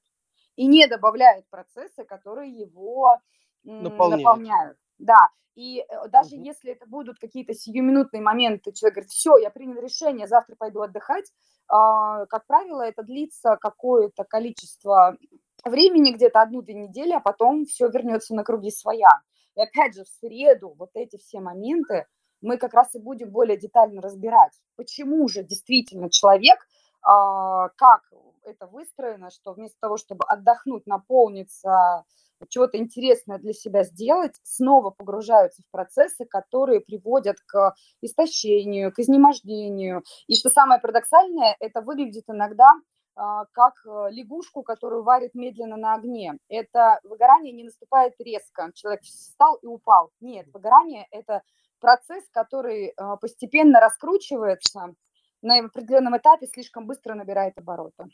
и 0.55 0.67
не 0.67 0.87
добавляет 0.87 1.49
процессы, 1.49 2.05
которые 2.05 2.49
его 2.49 3.19
наполняют. 3.63 4.23
наполняют. 4.23 4.77
Да, 5.01 5.29
и 5.55 5.79
э, 5.79 6.07
даже 6.09 6.35
угу. 6.35 6.45
если 6.45 6.71
это 6.71 6.85
будут 6.87 7.19
какие-то 7.19 7.53
сиюминутные 7.53 8.21
моменты, 8.21 8.71
человек 8.71 8.95
говорит, 8.95 9.11
все, 9.11 9.37
я 9.37 9.49
принял 9.49 9.79
решение, 9.81 10.27
завтра 10.27 10.55
пойду 10.55 10.81
отдыхать, 10.81 11.31
а, 11.67 12.25
как 12.27 12.45
правило, 12.47 12.81
это 12.81 13.03
длится 13.03 13.57
какое-то 13.59 14.23
количество 14.23 15.17
времени, 15.65 16.13
где-то 16.13 16.41
одну-две 16.41 16.73
недели, 16.73 17.13
а 17.13 17.19
потом 17.19 17.65
все 17.65 17.87
вернется 17.89 18.35
на 18.35 18.43
круги 18.43 18.71
своя. 18.71 19.09
И 19.55 19.61
опять 19.61 19.95
же, 19.95 20.03
в 20.03 20.07
среду 20.07 20.75
вот 20.77 20.91
эти 20.93 21.17
все 21.17 21.39
моменты 21.39 22.05
мы 22.41 22.57
как 22.57 22.73
раз 22.73 22.95
и 22.95 22.99
будем 22.99 23.29
более 23.29 23.57
детально 23.57 24.01
разбирать, 24.01 24.53
почему 24.75 25.27
же 25.27 25.43
действительно 25.43 26.09
человек, 26.09 26.59
а, 27.01 27.69
как 27.69 28.01
это 28.43 28.67
выстроено, 28.67 29.29
что 29.29 29.53
вместо 29.53 29.77
того, 29.79 29.97
чтобы 29.97 30.25
отдохнуть, 30.25 30.87
наполниться, 30.87 32.05
чего-то 32.49 32.77
интересное 32.77 33.37
для 33.39 33.53
себя 33.53 33.83
сделать, 33.83 34.35
снова 34.43 34.89
погружаются 34.89 35.61
в 35.63 35.71
процессы, 35.71 36.25
которые 36.25 36.81
приводят 36.81 37.37
к 37.45 37.73
истощению, 38.01 38.91
к 38.91 38.99
изнемождению. 38.99 40.03
И 40.27 40.35
что 40.35 40.49
самое 40.49 40.79
парадоксальное, 40.79 41.55
это 41.59 41.81
выглядит 41.81 42.25
иногда 42.27 42.67
а, 43.15 43.45
как 43.51 43.73
э, 43.85 44.11
лягушку, 44.11 44.63
которую 44.63 45.03
варят 45.03 45.33
медленно 45.33 45.75
на 45.75 45.95
огне. 45.95 46.37
Это 46.47 46.99
выгорание 47.03 47.51
не 47.53 47.65
наступает 47.65 48.13
резко, 48.19 48.71
человек 48.73 49.01
встал 49.01 49.55
и 49.61 49.67
упал. 49.67 50.11
Нет, 50.21 50.47
выгорание– 50.53 51.07
это 51.11 51.41
процесс, 51.79 52.23
который 52.31 52.93
а, 52.95 53.17
постепенно 53.17 53.81
раскручивается, 53.81 54.95
на 55.41 55.59
определенном 55.59 56.15
этапе 56.17 56.47
слишком 56.47 56.85
быстро 56.85 57.15
набирает 57.15 57.57
обороты. 57.57 58.05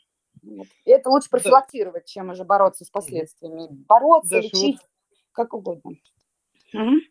Вот. 0.42 0.66
И 0.84 0.90
это 0.90 1.10
лучше 1.10 1.30
профилактировать, 1.30 2.04
да. 2.04 2.06
чем 2.06 2.30
уже 2.30 2.44
бороться 2.44 2.84
с 2.84 2.90
последствиями. 2.90 3.68
Бороться, 3.70 4.36
Даже 4.36 4.48
лечить, 4.48 4.76
вот... 4.76 4.88
как 5.32 5.54
угодно. 5.54 5.92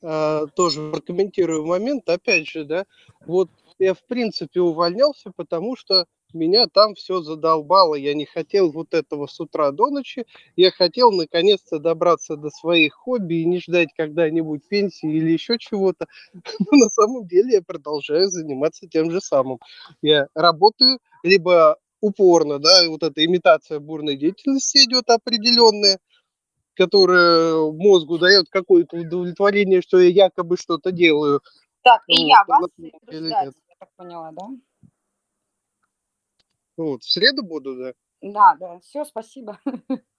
А, 0.03 0.45
тоже 0.47 0.91
прокомментирую 0.91 1.65
момент, 1.65 2.07
опять 2.09 2.47
же, 2.47 2.63
да, 2.63 2.85
вот 3.25 3.49
я 3.79 3.93
в 3.93 4.03
принципе 4.05 4.61
увольнялся, 4.61 5.31
потому 5.35 5.75
что 5.75 6.05
меня 6.33 6.67
там 6.67 6.95
все 6.95 7.21
задолбало. 7.21 7.95
Я 7.95 8.13
не 8.13 8.25
хотел 8.25 8.71
вот 8.71 8.93
этого 8.93 9.27
с 9.27 9.39
утра 9.39 9.71
до 9.71 9.89
ночи. 9.89 10.25
Я 10.55 10.71
хотел 10.71 11.11
наконец-то 11.11 11.79
добраться 11.79 12.35
до 12.35 12.49
своих 12.49 12.93
хобби 12.93 13.35
и 13.35 13.45
не 13.45 13.59
ждать 13.59 13.89
когда-нибудь 13.95 14.67
пенсии 14.67 15.09
или 15.09 15.31
еще 15.31 15.57
чего-то. 15.57 16.07
Но 16.33 16.77
на 16.77 16.89
самом 16.89 17.27
деле 17.27 17.53
я 17.53 17.61
продолжаю 17.61 18.27
заниматься 18.29 18.87
тем 18.87 19.11
же 19.11 19.21
самым. 19.21 19.59
Я 20.01 20.27
работаю 20.33 20.99
либо 21.23 21.77
упорно, 22.01 22.59
да, 22.59 22.87
вот 22.89 23.03
эта 23.03 23.25
имитация 23.25 23.79
бурной 23.79 24.17
деятельности 24.17 24.77
идет 24.85 25.09
определенная, 25.09 25.99
которая 26.73 27.71
мозгу 27.71 28.17
дает 28.17 28.49
какое-то 28.49 28.97
удовлетворение, 28.97 29.81
что 29.81 29.99
я 29.99 30.09
якобы 30.09 30.57
что-то 30.57 30.91
делаю. 30.91 31.41
Так, 31.81 32.03
и 32.07 32.23
вот, 32.23 32.27
я 32.27 32.43
вас 32.47 32.69
я 32.79 33.53
так 33.79 33.89
поняла, 33.95 34.31
да? 34.31 34.47
Вот, 36.75 37.03
в 37.03 37.11
среду 37.11 37.43
буду, 37.43 37.75
да? 37.75 37.93
Да, 38.21 38.55
да, 38.59 38.79
все, 38.79 39.05
спасибо. 39.05 39.59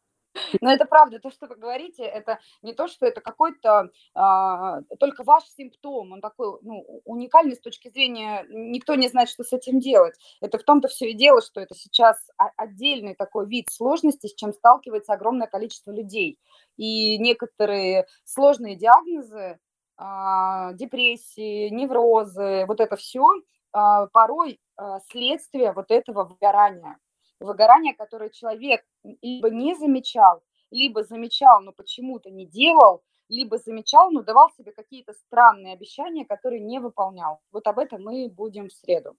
Но 0.61 0.73
это 0.73 0.85
правда, 0.85 1.19
то, 1.19 1.31
что 1.31 1.47
вы 1.47 1.57
говорите, 1.57 2.03
это 2.03 2.39
не 2.63 2.73
то, 2.73 2.89
что 2.89 3.07
это 3.07 3.21
какой-то 3.21 3.91
а, 4.15 4.83
только 4.99 5.25
ваш 5.25 5.45
симптом, 5.57 6.13
он 6.13 6.21
такой 6.21 6.59
ну, 6.63 7.03
уникальный 7.05 7.57
с 7.57 7.61
точки 7.61 7.89
зрения, 7.89 8.45
никто 8.49 8.95
не 8.95 9.09
знает, 9.09 9.29
что 9.29 9.45
с 9.45 9.53
этим 9.53 9.81
делать. 9.81 10.15
Это 10.41 10.59
в 10.59 10.63
том-то 10.63 10.89
все 10.89 11.11
и 11.11 11.15
дело, 11.15 11.43
что 11.43 11.61
это 11.61 11.75
сейчас 11.75 12.17
отдельный 12.57 13.15
такой 13.15 13.47
вид 13.47 13.67
сложности, 13.71 14.27
с 14.27 14.35
чем 14.35 14.53
сталкивается 14.53 15.13
огромное 15.13 15.47
количество 15.47 15.93
людей. 15.93 16.39
и 16.77 17.19
некоторые 17.19 18.07
сложные 18.25 18.77
диагнозы, 18.77 19.59
а, 19.97 20.73
депрессии, 20.75 21.69
неврозы, 21.71 22.65
вот 22.67 22.81
это 22.81 22.97
все 22.97 23.25
а, 23.73 24.07
порой 24.07 24.61
а, 24.77 25.01
следствие 25.11 25.73
вот 25.73 25.91
этого 25.91 26.25
выгорания. 26.25 26.99
Выгорание, 27.41 27.95
которое 27.95 28.31
человек 28.31 28.85
либо 29.23 29.51
не 29.51 29.75
замечал, 29.77 30.43
либо 30.71 31.05
замечал, 31.05 31.61
но 31.63 31.73
почему-то 31.73 32.31
не 32.31 32.47
делал, 32.47 33.03
либо 33.29 33.59
замечал, 33.59 34.11
но 34.11 34.23
давал 34.23 34.51
себе 34.51 34.73
какие-то 34.73 35.13
странные 35.13 35.75
обещания, 35.75 36.25
которые 36.25 36.61
не 36.61 36.79
выполнял. 36.81 37.41
Вот 37.53 37.67
об 37.67 37.79
этом 37.79 38.03
мы 38.03 38.29
будем 38.29 38.69
в 38.69 38.73
среду. 38.73 39.17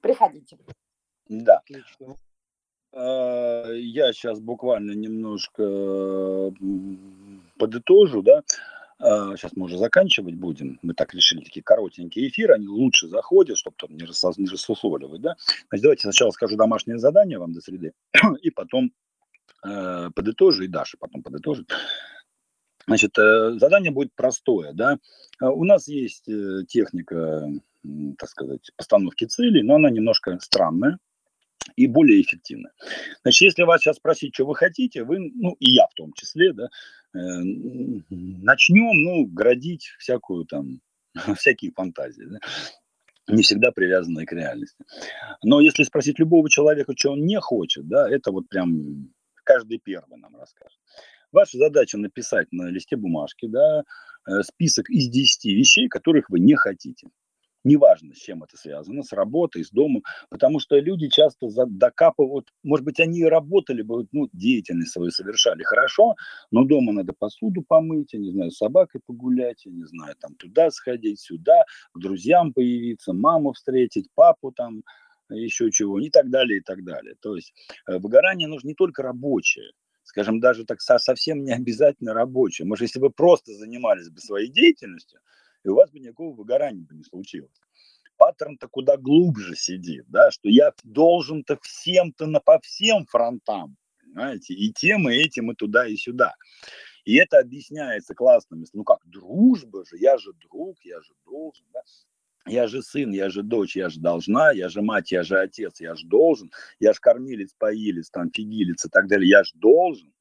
Приходите. 0.00 0.58
Да. 1.28 1.58
Отлично. 1.58 2.16
Я 2.94 4.12
сейчас 4.12 4.40
буквально 4.40 4.92
немножко 4.92 5.62
подытожу, 7.58 8.22
да. 8.22 8.42
Сейчас 9.02 9.52
мы 9.56 9.64
уже 9.64 9.78
заканчивать 9.78 10.36
будем. 10.36 10.78
Мы 10.82 10.94
так 10.94 11.12
решили, 11.12 11.42
такие 11.42 11.62
коротенькие 11.62 12.28
эфиры, 12.28 12.54
они 12.54 12.68
лучше 12.68 13.08
заходят, 13.08 13.58
чтобы 13.58 13.74
там 13.76 13.96
не, 13.96 14.04
рассос, 14.04 14.38
не 14.38 14.46
рассусоливать, 14.46 15.20
да. 15.20 15.34
Значит, 15.68 15.82
давайте 15.82 16.02
сначала 16.02 16.30
скажу 16.30 16.56
домашнее 16.56 16.98
задание 16.98 17.38
вам 17.38 17.52
до 17.52 17.60
среды, 17.60 17.94
и 18.42 18.50
потом 18.50 18.92
э, 19.66 20.10
подытожу, 20.14 20.62
и 20.62 20.68
Даша 20.68 20.98
потом 21.00 21.22
подытожит. 21.22 21.72
Значит, 22.86 23.18
э, 23.18 23.58
задание 23.58 23.90
будет 23.90 24.14
простое, 24.14 24.72
да. 24.72 24.98
У 25.40 25.64
нас 25.64 25.88
есть 25.88 26.28
э, 26.28 26.64
техника, 26.68 27.48
так 28.18 28.28
сказать, 28.28 28.70
постановки 28.76 29.24
целей, 29.24 29.62
но 29.62 29.76
она 29.76 29.90
немножко 29.90 30.38
странная, 30.40 30.98
и 31.76 31.86
более 31.86 32.20
эффективно. 32.20 32.70
Значит, 33.22 33.40
если 33.42 33.62
вас 33.62 33.80
сейчас 33.80 33.96
спросить, 33.96 34.34
что 34.34 34.46
вы 34.46 34.54
хотите, 34.54 35.04
вы, 35.04 35.18
ну 35.34 35.56
и 35.58 35.72
я 35.72 35.86
в 35.86 35.94
том 35.94 36.12
числе, 36.12 36.52
да, 36.52 36.64
э, 36.64 36.68
начнем, 37.12 39.02
ну, 39.02 39.26
градить 39.26 39.94
всякую 39.98 40.44
там, 40.46 40.80
всякие 41.36 41.72
фантазии, 41.72 42.24
да, 42.24 42.38
не 43.28 43.42
всегда 43.42 43.70
привязанные 43.70 44.26
к 44.26 44.32
реальности. 44.32 44.84
Но 45.42 45.60
если 45.60 45.84
спросить 45.84 46.18
любого 46.18 46.48
человека, 46.50 46.92
что 46.96 47.12
он 47.12 47.24
не 47.24 47.40
хочет, 47.40 47.86
да, 47.88 48.08
это 48.10 48.32
вот 48.32 48.48
прям 48.48 49.12
каждый 49.44 49.78
первый 49.78 50.18
нам 50.18 50.36
расскажет. 50.36 50.78
Ваша 51.30 51.58
задача 51.58 51.98
написать 51.98 52.52
на 52.52 52.68
листе 52.68 52.96
бумажки, 52.96 53.46
да, 53.46 53.84
э, 54.26 54.42
список 54.42 54.90
из 54.90 55.08
10 55.08 55.44
вещей, 55.46 55.88
которых 55.88 56.28
вы 56.28 56.40
не 56.40 56.54
хотите 56.54 57.08
неважно, 57.64 58.14
с 58.14 58.18
чем 58.18 58.42
это 58.42 58.56
связано, 58.56 59.02
с 59.02 59.12
работой, 59.12 59.64
с 59.64 59.70
домом, 59.70 60.02
потому 60.30 60.60
что 60.60 60.78
люди 60.78 61.08
часто 61.08 61.48
докапывают, 61.66 62.48
может 62.62 62.84
быть, 62.84 63.00
они 63.00 63.20
и 63.20 63.24
работали 63.24 63.82
бы, 63.82 64.06
ну, 64.12 64.28
деятельность 64.32 64.92
свою 64.92 65.10
совершали 65.10 65.62
хорошо, 65.62 66.14
но 66.50 66.64
дома 66.64 66.92
надо 66.92 67.12
посуду 67.12 67.62
помыть, 67.66 68.12
я 68.12 68.18
не 68.18 68.30
знаю, 68.30 68.50
с 68.50 68.56
собакой 68.56 69.00
погулять, 69.06 69.64
я 69.64 69.72
не 69.72 69.84
знаю, 69.84 70.14
там 70.20 70.34
туда 70.34 70.70
сходить, 70.70 71.20
сюда, 71.20 71.64
к 71.92 71.98
друзьям 71.98 72.52
появиться, 72.52 73.12
маму 73.12 73.52
встретить, 73.52 74.08
папу 74.14 74.52
там, 74.52 74.82
еще 75.28 75.70
чего, 75.70 76.00
и 76.00 76.10
так 76.10 76.30
далее, 76.30 76.58
и 76.58 76.62
так 76.62 76.84
далее. 76.84 77.14
То 77.20 77.36
есть 77.36 77.52
э, 77.86 77.98
выгорание 77.98 78.48
нужно 78.48 78.68
не 78.68 78.74
только 78.74 79.02
рабочее, 79.02 79.72
скажем, 80.02 80.40
даже 80.40 80.64
так 80.64 80.80
совсем 80.80 81.44
не 81.44 81.52
обязательно 81.52 82.12
рабочее. 82.12 82.66
Может, 82.66 82.82
если 82.82 83.00
бы 83.00 83.10
просто 83.10 83.52
занимались 83.54 84.10
бы 84.10 84.20
своей 84.20 84.50
деятельностью, 84.50 85.20
и 85.64 85.68
у 85.68 85.74
вас 85.74 85.90
бы 85.90 86.00
никакого 86.00 86.34
выгорания 86.34 86.84
бы 86.84 86.94
не 86.94 87.04
случилось. 87.04 87.60
Паттерн-то 88.16 88.68
куда 88.68 88.96
глубже 88.96 89.56
сидит, 89.56 90.04
да, 90.08 90.30
что 90.30 90.48
я 90.48 90.72
должен-то 90.84 91.58
всем-то 91.62 92.26
на 92.26 92.40
по 92.40 92.60
всем 92.60 93.06
фронтам, 93.06 93.76
понимаете, 94.00 94.54
и 94.54 94.72
тем, 94.72 95.08
и 95.08 95.16
этим, 95.16 95.50
и 95.50 95.54
туда, 95.54 95.86
и 95.86 95.96
сюда. 95.96 96.34
И 97.04 97.16
это 97.16 97.38
объясняется 97.38 98.14
классными, 98.14 98.64
ну 98.72 98.84
как, 98.84 98.98
дружба 99.04 99.84
же, 99.84 99.96
я 99.98 100.18
же 100.18 100.32
друг, 100.34 100.78
я 100.84 101.00
же 101.00 101.14
должен, 101.24 101.66
да? 101.72 101.80
Я 102.46 102.66
же 102.66 102.82
сын, 102.82 103.12
я 103.12 103.30
же 103.30 103.42
дочь, 103.42 103.76
я 103.76 103.88
же 103.88 104.00
должна, 104.00 104.50
я 104.50 104.68
же 104.68 104.82
мать, 104.82 105.12
я 105.12 105.22
же 105.22 105.38
отец, 105.38 105.80
я 105.80 105.94
же 105.94 106.06
должен, 106.06 106.50
я 106.80 106.92
же 106.92 106.98
кормилец, 107.00 107.54
поилец, 107.56 108.10
там, 108.10 108.32
фигилец 108.32 108.84
и 108.84 108.88
так 108.88 109.06
далее, 109.06 109.28
я 109.28 109.44
же 109.44 109.52
должен, 109.54 110.12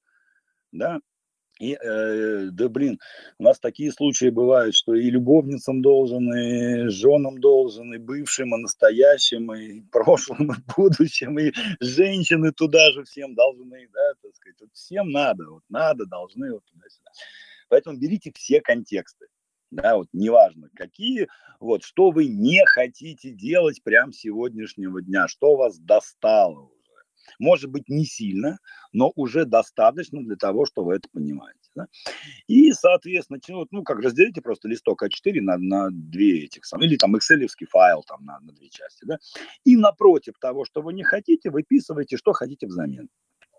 да, 0.71 0.99
и, 1.61 1.77
э, 1.79 2.49
да 2.51 2.69
блин, 2.69 2.99
у 3.37 3.43
нас 3.43 3.59
такие 3.59 3.91
случаи 3.91 4.29
бывают, 4.29 4.73
что 4.73 4.95
и 4.95 5.11
любовницам 5.11 5.83
должен, 5.83 6.33
и 6.33 6.89
женам 6.89 7.39
должен, 7.39 7.93
и 7.93 7.99
бывшим, 7.99 8.55
и 8.55 8.61
настоящим, 8.61 9.53
и 9.53 9.81
прошлым, 9.91 10.53
и 10.53 10.55
будущим, 10.75 11.37
и 11.37 11.53
женщины 11.79 12.51
туда 12.51 12.91
же 12.91 13.03
всем 13.03 13.35
должны, 13.35 13.87
да, 13.93 14.13
так 14.23 14.35
сказать, 14.35 14.59
вот 14.59 14.69
всем 14.73 15.11
надо, 15.11 15.45
вот 15.51 15.63
надо, 15.69 16.07
должны, 16.07 16.51
вот 16.51 16.63
туда-сюда. 16.65 17.11
Поэтому 17.69 17.95
берите 17.99 18.31
все 18.35 18.59
контексты, 18.59 19.27
да, 19.69 19.97
вот 19.97 20.07
неважно 20.13 20.69
какие, 20.75 21.27
вот, 21.59 21.83
что 21.83 22.09
вы 22.09 22.25
не 22.25 22.65
хотите 22.65 23.29
делать 23.29 23.83
прямо 23.83 24.11
сегодняшнего 24.11 24.99
дня, 25.03 25.27
что 25.27 25.55
вас 25.55 25.77
достало 25.77 26.71
может 27.39 27.69
быть, 27.69 27.89
не 27.89 28.05
сильно, 28.05 28.59
но 28.93 29.11
уже 29.15 29.45
достаточно 29.45 30.23
для 30.23 30.35
того, 30.35 30.65
чтобы 30.65 30.87
вы 30.87 30.95
это 30.95 31.09
понимаете. 31.11 31.59
Да? 31.75 31.87
И, 32.47 32.71
соответственно, 32.73 33.39
ну, 33.71 33.83
как 33.83 33.99
разделите 33.99 34.41
просто 34.41 34.67
листок 34.67 35.03
А4 35.03 35.41
на, 35.41 35.57
на 35.57 35.89
две 35.91 36.45
этих 36.45 36.65
самых, 36.65 36.87
или 36.87 36.97
там 36.97 37.15
excel 37.15 37.47
файл 37.69 38.03
там 38.03 38.25
на, 38.25 38.39
на 38.39 38.51
две 38.51 38.69
части. 38.69 39.05
Да? 39.05 39.17
И 39.63 39.75
напротив 39.75 40.33
того, 40.39 40.65
что 40.65 40.81
вы 40.81 40.93
не 40.93 41.03
хотите, 41.03 41.49
выписывайте, 41.49 42.17
что 42.17 42.33
хотите 42.33 42.67
взамен. 42.67 43.09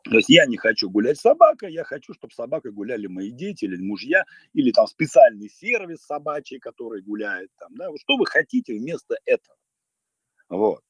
То 0.04 0.16
есть 0.16 0.28
я 0.28 0.46
не 0.46 0.56
хочу 0.56 0.90
гулять 0.90 1.18
с 1.18 1.22
собакой, 1.22 1.72
я 1.72 1.84
хочу, 1.84 2.12
чтобы 2.12 2.32
с 2.32 2.36
собакой 2.36 2.72
гуляли 2.72 3.06
мои 3.06 3.30
дети 3.30 3.66
или 3.66 3.80
мужья, 3.80 4.24
или 4.52 4.72
там 4.72 4.88
специальный 4.88 5.48
сервис 5.48 6.04
собачий, 6.04 6.58
который 6.58 7.02
гуляет 7.02 7.50
там, 7.56 7.72
да, 7.76 7.88
что 8.00 8.16
вы 8.16 8.26
хотите 8.26 8.74
вместо 8.74 9.16
этого. 9.24 9.56
Вот 10.48 10.82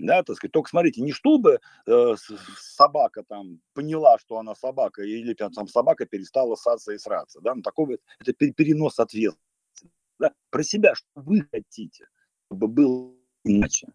да, 0.00 0.22
так 0.22 0.36
сказать, 0.36 0.52
только 0.52 0.70
смотрите, 0.70 1.02
не 1.02 1.12
чтобы 1.12 1.60
э, 1.86 2.14
собака 2.58 3.22
там 3.22 3.60
поняла, 3.74 4.18
что 4.18 4.38
она 4.38 4.54
собака, 4.54 5.02
или 5.02 5.34
там, 5.34 5.52
собака 5.68 6.06
перестала 6.06 6.56
ссаться 6.56 6.92
и 6.92 6.98
сраться, 6.98 7.40
да, 7.40 7.54
ну, 7.54 7.62
такого, 7.62 7.96
это 8.18 8.32
перенос 8.32 8.98
ответственности, 8.98 9.90
да, 10.18 10.32
про 10.50 10.62
себя, 10.62 10.94
что 10.94 11.06
вы 11.14 11.46
хотите, 11.50 12.08
чтобы 12.46 12.68
было 12.68 13.14
иначе, 13.44 13.88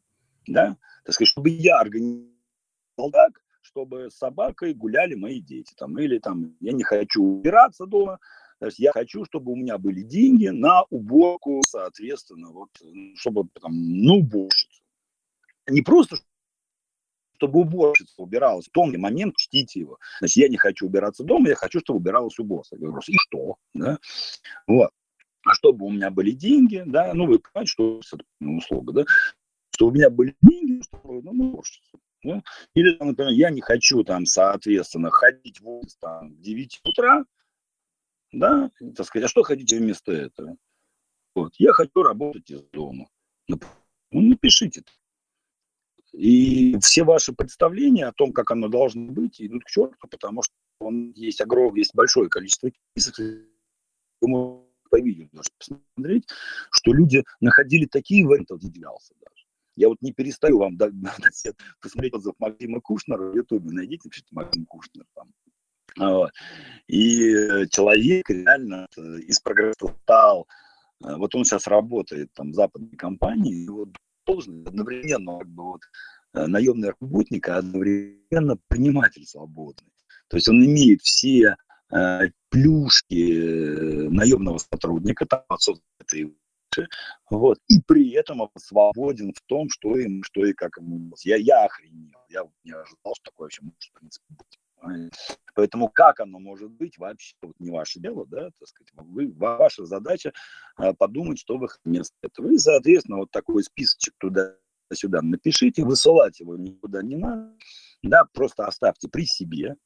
да, 0.47 0.77
так 1.03 1.13
сказать, 1.13 1.29
чтобы 1.29 1.49
я 1.49 1.79
организовал 1.79 2.31
так, 3.11 3.41
чтобы 3.61 4.11
с 4.11 4.17
собакой 4.17 4.73
гуляли 4.73 5.15
мои 5.15 5.41
дети, 5.41 5.73
там, 5.75 5.97
или 5.97 6.19
там, 6.19 6.55
я 6.59 6.71
не 6.71 6.83
хочу 6.83 7.23
убираться 7.23 7.85
дома, 7.85 8.19
то 8.59 8.67
есть 8.67 8.79
я 8.79 8.91
хочу, 8.93 9.25
чтобы 9.25 9.51
у 9.51 9.55
меня 9.55 9.77
были 9.77 10.01
деньги 10.01 10.47
на 10.47 10.83
уборку, 10.83 11.61
соответственно, 11.67 12.51
вот, 12.51 12.69
чтобы 13.15 13.49
там, 13.59 13.73
на 13.73 14.13
уборщицу 14.13 14.74
не 15.67 15.81
просто 15.81 16.17
чтобы 17.37 17.59
уборщица 17.59 18.13
убиралась. 18.21 18.67
В 18.67 18.71
том 18.71 18.97
момент 18.99 19.35
чтите 19.35 19.79
его. 19.79 19.99
Значит, 20.19 20.37
я 20.37 20.49
не 20.49 20.57
хочу 20.57 20.85
убираться 20.85 21.23
дома, 21.23 21.49
я 21.49 21.55
хочу, 21.55 21.79
чтобы 21.79 21.99
убиралась 21.99 22.39
уборщица. 22.39 22.75
Я 22.75 22.87
говорю, 22.87 23.01
и 23.07 23.17
что? 23.17 23.57
Да? 23.73 23.99
Вот. 24.67 24.91
А 25.43 25.53
чтобы 25.53 25.85
у 25.85 25.91
меня 25.91 26.09
были 26.09 26.31
деньги, 26.31 26.83
да, 26.85 27.13
ну, 27.13 27.27
вы 27.27 27.39
понимаете, 27.39 27.71
что 27.71 27.99
это 27.99 28.25
услуга, 28.39 28.93
да, 28.93 29.05
чтобы 29.71 29.91
у 29.91 29.95
меня 29.95 30.09
были 30.09 30.35
деньги, 30.41 30.81
чтобы, 30.81 31.21
ну, 31.21 31.31
уборщица. 31.49 31.97
Да? 32.23 32.41
Или, 32.73 32.97
например, 32.99 33.31
я 33.33 33.51
не 33.51 33.61
хочу 33.61 34.03
там, 34.03 34.25
соответственно, 34.25 35.11
ходить 35.11 35.61
в 35.61 35.69
офис 35.69 35.97
там 35.97 36.33
в 36.33 36.41
9 36.41 36.81
утра, 36.85 37.25
да, 38.31 38.71
так 38.95 39.05
сказать, 39.05 39.27
а 39.27 39.29
что 39.29 39.43
хотите 39.43 39.77
вместо 39.77 40.11
этого? 40.11 40.57
Вот, 41.35 41.53
я 41.59 41.73
хочу 41.73 42.01
работать 42.01 42.49
из 42.49 42.63
дома. 42.71 43.07
Ну, 43.47 43.59
напишите. 44.11 44.83
И 46.15 46.77
все 46.79 47.03
ваши 47.03 47.33
представления 47.33 48.07
о 48.07 48.13
том, 48.13 48.31
как 48.31 48.51
оно 48.51 48.69
должно 48.69 49.11
быть, 49.11 49.41
идут 49.41 49.65
к 49.65 49.69
черту, 49.69 49.95
потому 50.09 50.43
что 50.43 50.53
он 50.79 51.11
есть 51.11 51.41
огромное, 51.41 51.79
есть 51.79 51.93
большое 51.93 52.29
количество 52.29 52.71
кейсов, 52.95 53.17
вы 54.21 54.61
по 54.89 54.99
видео 55.01 55.27
даже 55.33 55.49
посмотреть, 55.57 56.25
что 56.71 56.93
люди 56.93 57.23
находили 57.41 57.85
такие 57.85 58.25
варианты, 58.25 58.53
удивлялся 58.53 59.13
даже. 59.19 59.45
Я 59.75 59.89
вот 59.89 59.97
не 60.01 60.13
перестаю 60.13 60.59
вам 60.59 60.77
дать, 60.77 60.93
посмотреть 61.81 62.13
отзыв 62.13 62.35
Максима 62.39 62.79
Кушнера 62.79 63.31
в 63.31 63.35
Ютубе, 63.35 63.71
найдите, 63.71 64.07
пишите 64.07 64.29
Максим 64.31 64.65
Кушнер 64.65 65.05
там. 65.15 65.33
Вот. 65.97 66.31
И 66.87 67.67
человек 67.71 68.29
реально 68.29 68.87
из 68.95 69.39
прогресса 69.39 69.93
стал, 70.03 70.47
вот 71.01 71.35
он 71.35 71.43
сейчас 71.43 71.67
работает 71.67 72.29
там 72.33 72.51
в 72.51 72.55
западной 72.55 72.95
компании, 72.95 73.65
и 73.65 73.69
вот 73.69 73.89
должность, 74.25 74.67
одновременно 74.67 75.39
как 75.39 75.47
бы 75.49 75.63
вот 75.63 75.81
э, 76.33 76.45
наемный 76.45 76.89
работник, 76.89 77.49
а 77.49 77.57
одновременно 77.57 78.57
приниматель 78.67 79.25
свободный. 79.25 79.91
То 80.27 80.37
есть 80.37 80.47
он 80.49 80.63
имеет 80.65 81.01
все 81.01 81.55
э, 81.91 82.19
плюшки 82.49 83.33
э, 83.33 84.09
наемного 84.09 84.57
сотрудника, 84.57 85.25
там 85.25 85.43
и 86.13 86.33
вот, 87.29 87.59
и 87.69 87.81
при 87.81 88.11
этом 88.11 88.49
свободен 88.57 89.33
в 89.33 89.41
том, 89.45 89.69
что 89.69 89.97
им, 89.97 90.23
что 90.23 90.45
и 90.45 90.53
как 90.53 90.77
ему. 90.77 91.13
Я, 91.23 91.37
я 91.37 91.63
охренел, 91.63 92.19
я 92.29 92.41
не 92.63 92.71
ожидал, 92.71 93.13
что 93.15 93.31
такое 93.31 93.45
вообще 93.45 93.61
может 93.61 93.81
в 93.81 93.93
принципе 93.93 94.25
быть. 94.29 94.59
Поэтому 95.55 95.89
как 95.89 96.19
оно 96.19 96.39
может 96.39 96.69
быть, 96.69 96.97
вообще 96.97 97.35
вот 97.41 97.55
не 97.59 97.71
ваше 97.71 97.99
дело, 97.99 98.25
да, 98.27 98.49
так 98.59 98.67
сказать, 98.67 98.89
вы, 98.95 99.31
ваша 99.31 99.85
задача 99.85 100.33
а, 100.75 100.93
подумать, 100.93 101.39
что 101.39 101.57
вы 101.57 101.67
вместо 101.85 102.13
этого. 102.21 102.51
И, 102.51 102.57
соответственно, 102.57 103.19
вот 103.19 103.31
такой 103.31 103.63
списочек 103.63 104.13
туда-сюда 104.17 105.21
напишите, 105.21 105.85
высылать 105.85 106.39
его 106.41 106.57
никуда 106.57 107.01
не 107.01 107.15
надо, 107.15 107.55
да, 108.03 108.25
просто 108.33 108.65
оставьте 108.65 109.07
при 109.07 109.25
себе, 109.25 109.77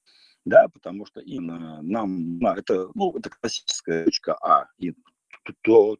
да, 0.43 0.67
потому 0.69 1.05
что 1.05 1.19
именно 1.19 1.81
нам, 1.83 2.43
это, 2.45 2.89
ну, 2.95 3.15
это 3.15 3.29
классическая 3.29 4.05
точка 4.05 4.35
А 4.41 4.65
и 4.79 4.93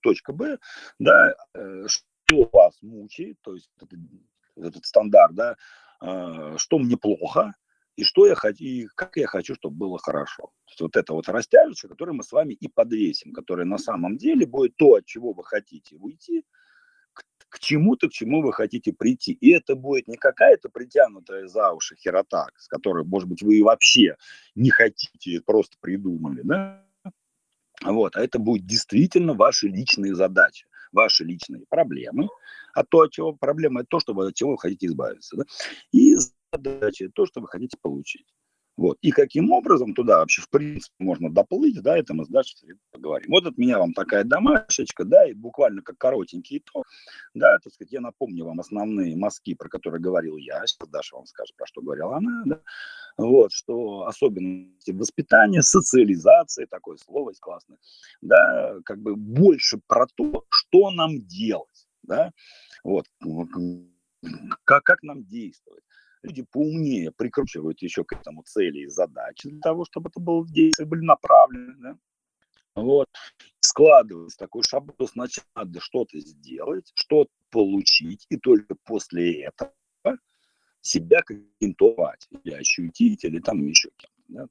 точка 0.01 0.33
Б, 0.33 0.57
да, 0.97 1.33
э, 1.53 1.85
что 1.87 2.49
вас 2.51 2.77
мучает, 2.81 3.37
то 3.41 3.53
есть 3.53 3.69
этот, 3.77 3.99
этот 4.55 4.85
стандарт, 4.85 5.35
да, 5.35 5.55
э, 6.01 6.55
что 6.57 6.79
мне 6.79 6.97
плохо, 6.97 7.53
и 7.99 8.03
что 8.05 8.25
я 8.25 8.35
хочу, 8.35 8.63
и 8.63 8.87
как 8.95 9.17
я 9.17 9.27
хочу, 9.27 9.55
чтобы 9.55 9.75
было 9.75 9.99
хорошо. 9.99 10.43
То 10.65 10.71
есть 10.71 10.81
вот 10.81 10.95
это 10.95 11.13
вот 11.13 11.27
растяжечка, 11.27 11.89
которую 11.89 12.15
мы 12.15 12.23
с 12.23 12.31
вами 12.31 12.53
и 12.53 12.69
подвесим, 12.69 13.33
которая 13.33 13.65
на 13.65 13.77
самом 13.77 14.17
деле 14.17 14.45
будет 14.45 14.77
то, 14.77 14.95
от 14.95 15.05
чего 15.05 15.33
вы 15.33 15.43
хотите 15.43 15.97
уйти, 15.97 16.45
к, 17.11 17.23
к 17.49 17.59
чему-то, 17.59 18.07
к 18.07 18.13
чему 18.13 18.41
вы 18.41 18.53
хотите 18.53 18.93
прийти. 18.93 19.33
И 19.33 19.49
это 19.49 19.75
будет 19.75 20.07
не 20.07 20.15
какая-то 20.15 20.69
притянутая 20.69 21.47
за 21.47 21.73
уши 21.73 21.97
херотак, 21.97 22.57
с 22.57 22.69
которой, 22.69 23.03
может 23.03 23.27
быть, 23.27 23.41
вы 23.41 23.57
и 23.57 23.63
вообще 23.63 24.15
не 24.55 24.69
хотите, 24.69 25.41
просто 25.41 25.75
придумали, 25.81 26.41
да? 26.41 26.85
Вот, 27.83 28.15
а 28.15 28.23
это 28.23 28.39
будет 28.39 28.65
действительно 28.65 29.33
ваши 29.33 29.67
личные 29.67 30.15
задачи, 30.15 30.67
ваши 30.93 31.25
личные 31.25 31.65
проблемы. 31.69 32.29
А 32.73 32.85
то, 32.85 33.01
от 33.01 33.11
чего 33.11 33.33
проблема, 33.33 33.81
это 33.81 33.89
то, 33.89 33.99
что 33.99 34.13
вы, 34.13 34.27
от 34.27 34.35
чего 34.35 34.51
вы 34.51 34.57
хотите 34.57 34.85
избавиться. 34.85 35.35
Да? 35.35 35.43
И 35.91 36.15
задачи, 36.51 37.09
то, 37.13 37.25
что 37.25 37.41
вы 37.41 37.47
хотите 37.47 37.77
получить. 37.81 38.27
Вот. 38.77 38.97
И 39.01 39.11
каким 39.11 39.51
образом 39.51 39.93
туда 39.93 40.19
вообще, 40.19 40.41
в 40.41 40.49
принципе, 40.49 40.95
можно 40.99 41.29
доплыть, 41.29 41.81
да, 41.81 41.97
это 41.97 42.13
мы 42.13 42.25
дальше 42.29 42.55
поговорим. 42.91 43.29
Вот 43.29 43.45
от 43.45 43.57
меня 43.57 43.77
вам 43.77 43.91
такая 43.91 44.23
домашечка, 44.23 45.03
да, 45.03 45.29
и 45.29 45.33
буквально 45.33 45.81
как 45.81 45.97
коротенький 45.97 46.59
итог, 46.59 46.85
да, 47.33 47.57
так 47.61 47.73
сказать, 47.73 47.91
я 47.91 47.99
напомню 47.99 48.45
вам 48.45 48.61
основные 48.61 49.17
мазки, 49.17 49.53
про 49.53 49.67
которые 49.67 50.01
говорил 50.01 50.37
я, 50.37 50.65
сейчас 50.65 50.87
Даша 50.87 51.17
вам 51.17 51.25
скажет, 51.25 51.57
про 51.57 51.67
что 51.67 51.81
говорила 51.81 52.15
она, 52.15 52.43
да, 52.45 52.61
вот, 53.17 53.51
что 53.51 54.07
особенности 54.07 54.91
воспитания, 54.91 55.61
социализации, 55.61 56.63
такое 56.63 56.95
слово 56.95 57.31
есть 57.31 57.41
классное, 57.41 57.79
да, 58.21 58.77
как 58.85 59.01
бы 59.01 59.17
больше 59.17 59.81
про 59.87 60.07
то, 60.15 60.45
что 60.47 60.89
нам 60.91 61.19
делать, 61.19 61.89
да, 62.03 62.31
вот, 62.85 63.07
как, 64.63 64.85
как 64.85 65.03
нам 65.03 65.25
действовать 65.25 65.83
люди 66.23 66.43
поумнее 66.43 67.11
прикручивают 67.11 67.81
еще 67.81 68.03
к 68.03 68.13
этому 68.13 68.43
цели 68.43 68.79
и 68.79 68.87
задачи 68.87 69.49
для 69.49 69.61
того, 69.61 69.85
чтобы 69.85 70.09
это 70.09 70.19
было 70.19 70.45
действия 70.47 70.85
были 70.85 71.01
направлены. 71.01 71.75
Да? 71.77 71.97
Вот. 72.75 73.09
Складывается 73.59 74.37
такой 74.37 74.63
шаблон, 74.63 75.07
сначала 75.07 75.47
надо 75.55 75.79
что-то 75.79 76.19
сделать, 76.19 76.91
что-то 76.93 77.31
получить, 77.49 78.25
и 78.29 78.37
только 78.37 78.75
после 78.83 79.43
этого 79.43 79.73
себя 80.81 81.21
каким-то 81.21 82.13
или 82.43 82.53
ощутить, 82.53 83.23
или 83.23 83.39
там 83.39 83.65
еще 83.65 83.89
кем-то. 83.97 84.23
Да? 84.27 84.47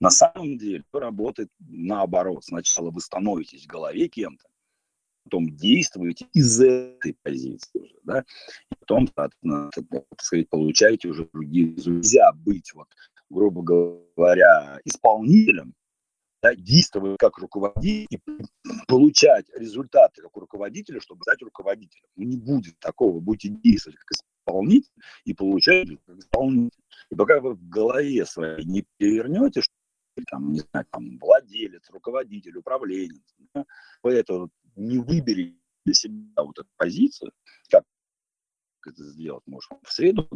На 0.00 0.10
самом 0.10 0.58
деле 0.58 0.84
работает 0.92 1.50
наоборот. 1.58 2.44
Сначала 2.44 2.90
вы 2.90 3.00
становитесь 3.00 3.64
в 3.64 3.68
голове 3.68 4.08
кем-то, 4.08 4.48
потом 5.30 5.48
действуете 5.48 6.26
из 6.32 6.60
этой 6.60 7.16
позиции 7.22 7.78
уже, 7.78 7.94
да, 8.02 8.24
и 8.70 8.74
потом, 8.80 9.06
так 9.06 9.32
сказать, 10.18 10.48
получаете 10.48 11.08
уже 11.08 11.28
другие. 11.32 11.68
Нельзя 11.68 12.32
быть, 12.32 12.72
вот, 12.74 12.88
грубо 13.30 13.62
говоря, 13.62 14.80
исполнителем, 14.84 15.74
да, 16.42 16.54
действовать 16.56 17.18
как 17.18 17.38
руководитель 17.38 18.06
и 18.10 18.18
получать 18.88 19.46
результаты 19.54 20.22
как 20.22 20.36
руководителя, 20.36 21.00
чтобы 21.00 21.22
стать 21.22 21.42
руководителем. 21.42 22.06
Ну, 22.16 22.24
не 22.24 22.36
будет 22.36 22.78
такого. 22.80 23.14
Вы 23.14 23.20
будете 23.20 23.50
действовать 23.50 23.98
как 23.98 24.10
исполнитель 24.12 24.90
и 25.24 25.34
получать 25.34 25.88
как 26.06 26.18
исполнитель. 26.18 26.82
И 27.10 27.14
пока 27.14 27.40
вы 27.40 27.54
в 27.54 27.68
голове 27.68 28.24
своей 28.26 28.64
не 28.64 28.84
перевернете, 28.96 29.60
что 29.60 29.74
там, 30.30 30.52
не 30.52 30.60
знаю, 30.60 30.86
там, 30.90 31.18
владелец, 31.18 31.88
руководитель, 31.90 32.56
управленец, 32.56 33.22
да, 33.54 33.64
вы 34.02 34.14
это 34.14 34.48
не 34.76 34.98
выбери 34.98 35.58
для 35.84 35.94
себя 35.94 36.42
вот 36.42 36.58
эту 36.58 36.68
позицию, 36.76 37.32
как 37.70 37.84
это 38.86 39.04
сделать 39.04 39.42
можно 39.46 39.78
в 39.82 39.92
среду, 39.92 40.28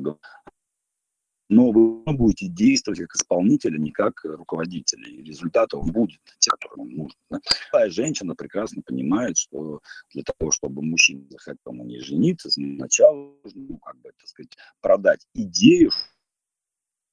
но 1.48 1.70
вы 1.70 2.02
будете 2.14 2.48
действовать 2.48 3.00
как 3.00 3.14
исполнитель, 3.14 3.76
а 3.76 3.78
не 3.78 3.92
как 3.92 4.24
руководитель. 4.24 5.06
И 5.08 5.22
результатов 5.22 5.84
будет 5.92 6.20
те, 6.38 6.50
которые 6.50 6.86
вам 6.86 6.96
нужны. 6.96 7.16
Да? 7.30 7.90
Женщина 7.90 8.34
прекрасно 8.34 8.82
понимает, 8.82 9.36
что 9.36 9.80
для 10.12 10.22
того, 10.22 10.50
чтобы 10.50 10.82
мужчина 10.82 11.26
захотел 11.28 11.72
на 11.72 11.82
ней 11.82 12.00
жениться, 12.00 12.50
сначала 12.50 13.34
нужно, 13.44 13.62
ну, 13.68 13.78
как 13.78 13.96
бы, 14.00 14.10
так 14.18 14.28
сказать, 14.28 14.56
продать 14.80 15.26
идею, 15.34 15.90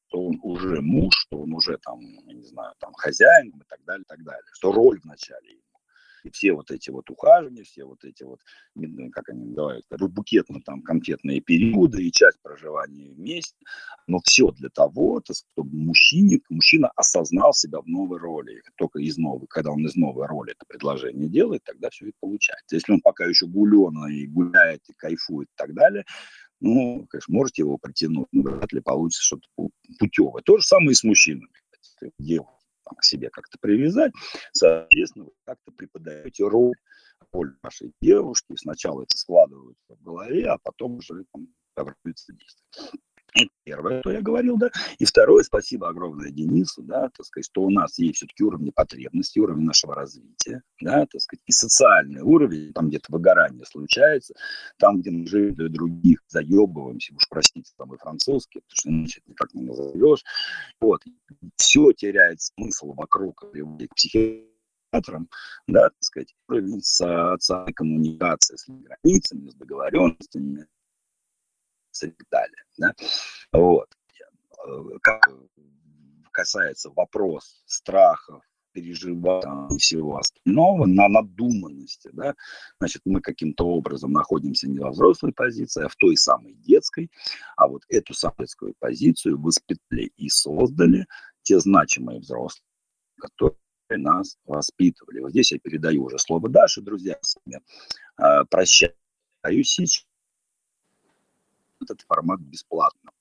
что 0.07 0.25
он 0.25 0.39
уже 0.43 0.81
муж, 0.81 1.13
что 1.15 1.41
он 1.41 1.53
уже 1.53 1.77
там, 1.77 1.99
я 1.99 2.33
не 2.33 2.43
знаю, 2.43 2.73
там 2.79 2.93
хозяин 2.93 3.49
и 3.49 3.63
так 3.67 3.83
далее, 3.85 4.03
и 4.03 4.07
так 4.07 4.23
далее, 4.23 4.49
что 4.53 4.71
роль 4.71 4.99
вначале 5.03 5.59
и 6.23 6.29
все 6.31 6.53
вот 6.53 6.71
эти 6.71 6.89
вот 6.89 7.09
ухаживания, 7.09 7.63
все 7.63 7.85
вот 7.85 8.03
эти 8.03 8.23
вот, 8.23 8.39
как 9.11 9.29
они 9.29 9.45
называют, 9.45 9.85
букетно 9.89 10.61
там 10.61 10.81
конфетные 10.81 11.41
периоды 11.41 12.03
и 12.03 12.11
часть 12.11 12.39
проживания 12.41 13.11
вместе, 13.11 13.57
но 14.07 14.19
все 14.23 14.51
для 14.51 14.69
того, 14.69 15.21
чтобы 15.25 15.75
мужчине, 15.75 16.39
мужчина 16.49 16.91
осознал 16.95 17.53
себя 17.53 17.81
в 17.81 17.87
новой 17.87 18.19
роли, 18.19 18.61
только 18.77 18.99
из 18.99 19.17
новой, 19.17 19.47
когда 19.47 19.71
он 19.71 19.85
из 19.85 19.95
новой 19.95 20.27
роли 20.27 20.51
это 20.51 20.65
предложение 20.67 21.29
делает, 21.29 21.63
тогда 21.63 21.89
все 21.89 22.07
и 22.07 22.13
получается. 22.19 22.75
Если 22.75 22.93
он 22.93 23.01
пока 23.01 23.25
еще 23.25 23.47
гуленый 23.47 24.15
и 24.15 24.27
гуляет, 24.27 24.81
и 24.89 24.93
кайфует 24.93 25.47
и 25.47 25.55
так 25.55 25.73
далее, 25.73 26.05
ну, 26.59 27.07
конечно, 27.09 27.33
можете 27.33 27.63
его 27.63 27.77
притянуть, 27.77 28.27
но 28.31 28.43
вряд 28.43 28.71
ли 28.71 28.81
получится 28.81 29.23
что-то 29.23 29.69
путевое. 29.97 30.43
То 30.43 30.57
же 30.57 30.67
самое 30.67 30.91
и 30.91 30.95
с 30.95 31.03
мужчинами. 31.03 31.49
Делать 32.19 32.60
там, 32.91 32.97
к 32.97 33.03
себе 33.03 33.29
как-то 33.29 33.57
привязать, 33.59 34.11
соответственно, 34.51 35.25
вы 35.25 35.31
как-то 35.45 35.71
преподаете 35.71 36.43
роль, 36.47 36.75
роль 37.31 37.55
вашей 37.61 37.93
девушки, 38.01 38.55
сначала 38.57 39.03
это 39.03 39.17
складывается 39.17 39.95
в 39.95 40.03
голове, 40.03 40.47
а 40.47 40.57
потом 40.61 40.97
уже 40.97 41.25
там, 41.33 41.47
действие. 42.33 43.01
Это 43.33 43.49
первое, 43.63 44.01
что 44.01 44.11
я 44.11 44.21
говорил, 44.21 44.57
да. 44.57 44.69
И 44.99 45.05
второе, 45.05 45.43
спасибо 45.43 45.87
огромное 45.87 46.31
Денису, 46.31 46.83
да, 46.83 47.09
так 47.15 47.25
сказать, 47.25 47.45
что 47.45 47.61
у 47.63 47.69
нас 47.69 47.97
есть 47.97 48.17
все-таки 48.17 48.43
уровни 48.43 48.71
потребностей, 48.71 49.39
уровень 49.39 49.63
нашего 49.63 49.95
развития, 49.95 50.63
да, 50.81 51.05
так 51.05 51.21
сказать, 51.21 51.41
и 51.45 51.51
социальный 51.51 52.21
уровень, 52.21 52.73
там 52.73 52.89
где-то 52.89 53.05
выгорание 53.09 53.65
случается, 53.65 54.33
там, 54.77 54.99
где 54.99 55.11
мы 55.11 55.25
живем 55.27 55.55
для 55.55 55.69
других, 55.69 56.21
заебываемся, 56.27 57.13
уж 57.15 57.23
простите, 57.29 57.71
там 57.77 57.93
и 57.93 57.97
французский, 57.97 58.61
потому 58.61 58.75
что 58.75 58.89
иначе 58.89 59.21
никак 59.25 59.53
не 59.53 59.63
назовешь. 59.63 60.23
Вот, 60.81 61.01
все 61.55 61.93
теряет 61.93 62.41
смысл 62.41 62.93
вокруг, 62.93 63.45
к 63.51 63.95
психиатрам, 63.95 65.29
да, 65.67 65.89
так 65.89 66.03
сказать, 66.03 66.35
уровень 66.49 66.81
социальной 66.81 67.73
коммуникации 67.73 68.57
с 68.57 68.65
границами, 68.67 69.49
с 69.49 69.55
договоренностями, 69.55 70.67
так 71.91 72.27
далее. 72.29 72.63
Да? 72.77 72.93
Вот. 73.51 73.89
Как 75.01 75.21
касается 76.31 76.91
вопрос 76.91 77.63
страхов, 77.65 78.43
переживаний 78.73 79.75
и 79.75 79.79
всего 79.79 80.17
остального, 80.17 80.85
на 80.85 81.07
надуманности, 81.07 82.09
да, 82.13 82.35
значит, 82.79 83.01
мы 83.05 83.21
каким-то 83.21 83.65
образом 83.65 84.11
находимся 84.11 84.69
не 84.69 84.79
во 84.79 84.91
взрослой 84.91 85.33
позиции, 85.33 85.83
а 85.83 85.89
в 85.89 85.95
той 85.95 86.17
самой 86.17 86.53
детской, 86.53 87.11
а 87.55 87.67
вот 87.67 87.83
эту 87.89 88.13
самую 88.13 88.37
детскую 88.39 88.73
позицию 88.79 89.39
воспитали 89.41 90.11
и 90.17 90.29
создали 90.29 91.05
те 91.43 91.59
значимые 91.59 92.19
взрослые, 92.19 92.63
которые 93.19 93.57
нас 93.91 94.37
воспитывали. 94.45 95.19
Вот 95.19 95.31
здесь 95.31 95.51
я 95.51 95.59
передаю 95.59 96.05
уже 96.05 96.17
слово 96.17 96.49
Даше, 96.49 96.81
друзья, 96.81 97.17
с 97.21 97.35
вами 97.45 97.61
э, 98.17 98.45
прощаюсь 98.49 98.95
сейчас 99.43 100.05
этот 101.81 102.01
формат 102.01 102.39
бесплатно. 102.39 103.11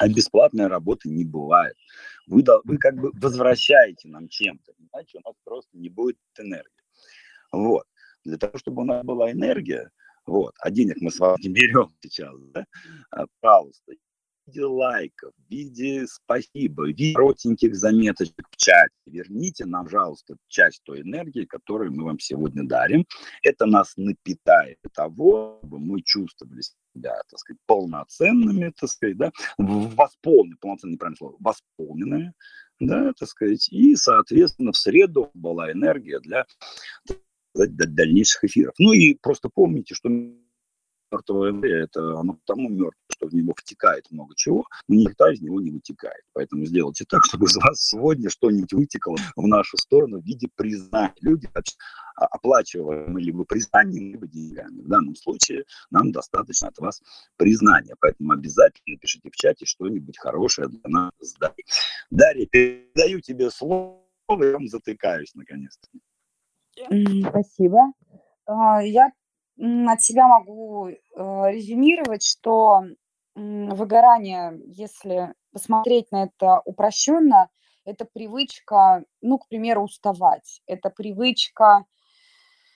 А 0.00 0.08
бесплатной 0.08 0.66
работы 0.66 1.08
не 1.08 1.24
бывает. 1.24 1.76
Вы, 2.26 2.44
вы 2.64 2.78
как 2.78 2.96
бы 2.96 3.10
возвращаете 3.14 4.08
нам 4.08 4.28
чем-то, 4.28 4.72
иначе 4.78 5.18
у 5.18 5.28
нас 5.28 5.36
просто 5.44 5.76
не 5.76 5.88
будет 5.88 6.18
энергии. 6.38 6.66
Вот. 7.52 7.86
Для 8.24 8.38
того, 8.38 8.58
чтобы 8.58 8.82
у 8.82 8.84
нас 8.84 9.04
была 9.04 9.30
энергия, 9.32 9.90
вот, 10.26 10.54
а 10.60 10.70
денег 10.70 10.96
мы 11.00 11.10
с 11.10 11.18
вами 11.18 11.36
не 11.42 11.48
берем 11.48 11.88
сейчас, 12.00 12.34
да, 12.52 12.64
а, 13.10 13.26
пожалуйста, 13.40 13.92
виде 14.46 14.64
лайков, 14.64 15.32
в 15.36 15.50
виде 15.50 16.06
спасибо, 16.06 16.82
в 16.82 16.86
виде 16.88 17.12
коротеньких 17.14 17.74
заметочек 17.74 18.48
в 18.50 18.56
чате. 18.56 18.94
Верните 19.06 19.64
нам, 19.64 19.84
пожалуйста, 19.84 20.36
часть 20.48 20.82
той 20.84 21.02
энергии, 21.02 21.44
которую 21.44 21.92
мы 21.92 22.04
вам 22.04 22.18
сегодня 22.18 22.66
дарим. 22.66 23.04
Это 23.42 23.66
нас 23.66 23.94
напитает 23.96 24.78
того, 24.94 25.58
чтобы 25.60 25.78
мы 25.78 26.02
чувствовали 26.02 26.60
себя, 26.60 27.14
так 27.30 27.38
сказать, 27.38 27.60
полноценными, 27.66 28.72
так 28.78 28.90
сказать, 28.90 29.16
да, 29.16 29.32
восполненными, 29.58 30.58
полноценное 30.60 30.94
неправильное 30.94 31.18
слово, 31.18 31.36
восполненными, 31.38 32.32
да, 32.80 33.12
так 33.18 33.28
сказать, 33.28 33.68
и, 33.70 33.94
соответственно, 33.96 34.72
в 34.72 34.76
среду 34.76 35.30
была 35.34 35.70
энергия 35.72 36.20
для 36.20 36.46
дальнейших 37.54 38.44
эфиров. 38.44 38.74
Ну 38.78 38.92
и 38.92 39.14
просто 39.14 39.50
помните, 39.52 39.94
что 39.94 40.08
мертвое 41.12 41.52
время, 41.52 41.84
это 41.84 42.18
оно 42.18 42.34
потому 42.34 42.68
мертвое, 42.68 42.94
что 43.10 43.26
в 43.28 43.34
него 43.34 43.54
втекает 43.56 44.10
много 44.10 44.34
чего, 44.36 44.64
но 44.88 44.94
никто 44.96 45.28
из 45.28 45.40
него 45.40 45.60
не 45.60 45.70
вытекает. 45.70 46.22
Поэтому 46.32 46.64
сделайте 46.64 47.04
так, 47.08 47.24
чтобы 47.28 47.46
из 47.46 47.56
вас 47.56 47.80
сегодня 47.84 48.30
что-нибудь 48.30 48.72
вытекло 48.72 49.16
в 49.36 49.46
нашу 49.46 49.76
сторону 49.76 50.20
в 50.20 50.24
виде 50.24 50.48
признания. 50.54 51.14
Люди 51.20 51.48
оплачиваемы 52.14 53.20
либо 53.20 53.44
признанием, 53.44 54.12
либо 54.12 54.26
деньгами. 54.26 54.80
В 54.82 54.88
данном 54.88 55.16
случае 55.16 55.64
нам 55.90 56.12
достаточно 56.12 56.68
от 56.68 56.78
вас 56.78 57.02
признания. 57.36 57.94
Поэтому 58.00 58.32
обязательно 58.32 58.98
пишите 58.98 59.30
в 59.30 59.36
чате 59.36 59.64
что-нибудь 59.66 60.18
хорошее 60.18 60.68
для 60.68 60.88
нас 60.88 61.12
с 61.20 61.34
Дарьей. 61.34 61.66
Дарья, 62.10 62.46
передаю 62.46 63.20
тебе 63.20 63.50
слово, 63.50 63.98
я 64.28 64.52
вам 64.52 64.68
затыкаюсь 64.68 65.34
наконец-то. 65.34 65.88
Спасибо. 67.28 67.92
А, 68.46 68.82
я 68.82 69.10
от 69.58 70.02
себя 70.02 70.28
могу 70.28 70.88
э, 70.88 70.96
резюмировать, 71.16 72.24
что 72.24 72.82
выгорание, 73.34 74.60
если 74.66 75.34
посмотреть 75.52 76.10
на 76.12 76.24
это 76.24 76.60
упрощенно, 76.64 77.48
это 77.84 78.04
привычка, 78.04 79.04
ну, 79.20 79.38
к 79.38 79.48
примеру, 79.48 79.84
уставать. 79.84 80.60
Это 80.66 80.90
привычка, 80.90 81.84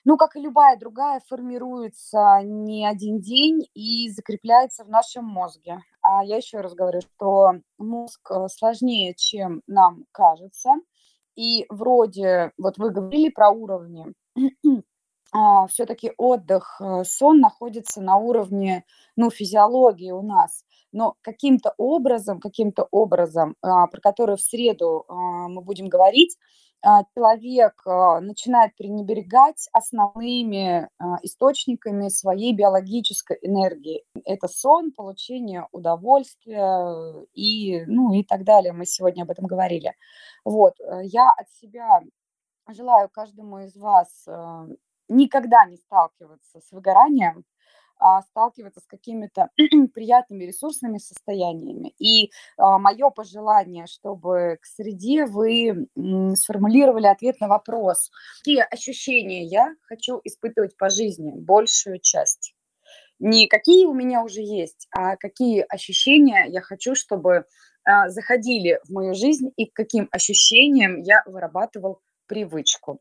ну, 0.05 0.17
как 0.17 0.37
и 0.37 0.41
любая 0.41 0.77
другая, 0.77 1.21
формируется 1.27 2.41
не 2.43 2.87
один 2.87 3.21
день 3.21 3.69
и 3.75 4.09
закрепляется 4.11 4.85
в 4.85 4.89
нашем 4.89 5.25
мозге. 5.25 5.81
А 6.03 6.25
я 6.25 6.37
еще 6.37 6.61
раз 6.61 6.75
говорю, 6.75 7.01
что 7.01 7.55
мозг 7.79 8.31
э, 8.31 8.49
сложнее, 8.49 9.15
чем 9.17 9.63
нам 9.67 10.05
кажется. 10.13 10.75
И 11.35 11.67
вроде, 11.69 12.53
вот 12.57 12.79
вы 12.79 12.91
говорили 12.91 13.29
про 13.29 13.51
уровни, 13.51 14.15
все-таки 15.69 16.13
отдых, 16.17 16.81
э, 16.81 17.05
сон 17.05 17.41
находится 17.41 18.01
на 18.01 18.17
уровне, 18.17 18.85
ну, 19.17 19.31
физиологии 19.31 20.11
у 20.11 20.23
нас. 20.23 20.65
Но 20.93 21.15
каким-то 21.21 21.75
образом, 21.77 22.41
каким-то 22.41 22.87
образом, 22.91 23.57
а, 23.61 23.87
про 23.89 24.01
который 24.01 24.37
в 24.37 24.41
среду 24.41 25.05
а, 25.09 25.15
мы 25.49 25.61
будем 25.63 25.89
говорить, 25.89 26.37
человек 27.17 27.83
начинает 27.85 28.77
пренебрегать 28.77 29.69
основными 29.73 30.89
источниками 31.23 32.09
своей 32.09 32.55
биологической 32.55 33.39
энергии. 33.43 34.05
Это 34.25 34.47
сон, 34.47 34.93
получение 34.93 35.67
удовольствия 35.73 37.27
и, 37.35 37.85
ну, 37.87 38.13
и 38.13 38.23
так 38.23 38.45
далее. 38.45 38.73
Мы 38.73 38.85
сегодня 38.85 39.23
об 39.23 39.31
этом 39.31 39.47
говорили. 39.47 39.95
Вот, 40.45 40.79
э, 40.79 41.01
я 41.07 41.29
от 41.31 41.51
себя 41.51 42.03
желаю 42.69 43.09
каждому 43.09 43.59
из 43.65 43.77
вас 43.77 44.27
никогда 45.09 45.65
не 45.67 45.77
сталкиваться 45.77 46.61
с 46.61 46.73
выгоранием, 46.73 47.45
а 47.99 48.23
сталкиваться 48.23 48.81
с 48.81 48.87
какими-то 48.87 49.49
приятными 49.95 50.45
ресурсными 50.45 50.99
состояниями. 50.99 51.95
И 51.99 52.31
а, 52.57 52.79
мое 52.79 53.11
пожелание, 53.11 53.87
чтобы 53.87 54.59
к 54.61 54.67
среде 54.67 55.27
вы 55.27 55.89
сформулировали 56.35 57.07
ответ 57.07 57.41
на 57.41 57.49
вопрос, 57.49 58.11
какие 58.39 58.61
ощущения 58.61 59.45
я 59.45 59.75
хочу 59.83 60.21
испытывать 60.25 60.77
по 60.77 60.91
жизни, 60.91 61.33
большую 61.33 61.99
часть. 62.01 62.55
Не 63.19 63.49
какие 63.49 63.87
у 63.87 63.95
меня 63.95 64.23
уже 64.23 64.43
есть, 64.43 64.89
а 64.91 65.17
какие 65.17 65.65
ощущения 65.69 66.45
я 66.49 66.61
хочу, 66.61 66.95
чтобы 66.95 67.47
а, 67.85 68.09
заходили 68.11 68.79
в 68.85 68.93
мою 68.93 69.15
жизнь 69.15 69.53
и 69.57 69.67
к 69.67 69.73
каким 69.73 70.09
ощущениям 70.11 71.01
я 71.01 71.23
вырабатывал 71.25 72.01
привычку. 72.27 73.01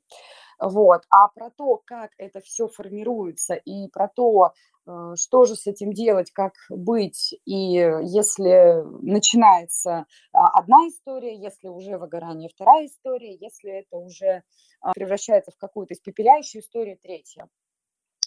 Вот. 0.60 1.02
А 1.10 1.28
про 1.30 1.50
то, 1.50 1.82
как 1.86 2.12
это 2.18 2.40
все 2.42 2.68
формируется, 2.68 3.56
и 3.56 3.88
про 3.90 4.08
то, 4.08 4.54
э, 4.88 5.14
что 5.16 5.46
же 5.46 5.56
с 5.56 5.68
этим 5.68 5.92
делать, 5.94 6.32
как 6.32 6.54
быть, 6.70 7.34
и 7.46 7.54
если 7.54 8.84
начинается 9.02 10.06
а, 10.32 10.60
одна 10.60 10.88
история, 10.88 11.36
если 11.36 11.68
уже 11.68 11.98
выгорание 11.98 12.50
вторая 12.50 12.86
история, 12.86 13.36
если 13.36 13.72
это 13.72 13.98
уже 13.98 14.44
а, 14.82 14.94
превращается 14.94 15.52
в 15.52 15.58
какую-то 15.58 15.94
испепеляющую 15.94 16.62
историю 16.62 16.98
третья. 17.02 17.50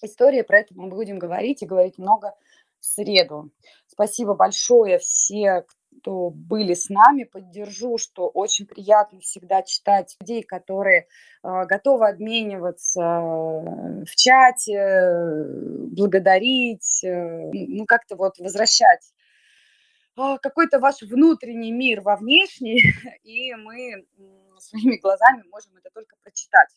История, 0.03 0.45
про 0.45 0.61
это 0.61 0.75
мы 0.75 0.89
будем 0.89 1.19
говорить 1.19 1.63
и 1.63 1.67
говорить 1.67 1.99
много 1.99 2.35
в 2.81 2.85
среду. 2.85 3.51
Спасибо 3.87 4.35
большое 4.35 4.99
все, 4.99 5.65
кто 5.99 6.31
были 6.31 6.75
с 6.75 6.89
нами, 6.89 7.25
поддержу, 7.25 7.99
что 7.99 8.29
очень 8.29 8.67
приятно 8.67 9.21
всегда 9.21 9.63
читать 9.63 10.17
людей, 10.21 10.43
которые 10.43 11.01
э, 11.01 11.65
готовы 11.67 12.09
обмениваться 12.09 13.01
в 13.01 14.17
чате, 14.17 15.45
благодарить, 15.93 17.03
э, 17.05 17.51
ну 17.53 17.85
как-то 17.87 18.17
вот 18.17 18.39
возвращать 18.39 19.13
э, 20.17 20.37
какой-то 20.41 20.79
ваш 20.79 21.03
внутренний 21.03 21.73
мир 21.73 22.01
во 22.01 22.17
внешний, 22.17 22.83
и 23.25 23.55
мы 23.55 24.07
своими 24.61 24.97
глазами 24.97 25.45
можем 25.51 25.77
это 25.77 25.91
только 25.93 26.17
прочитать. 26.23 26.71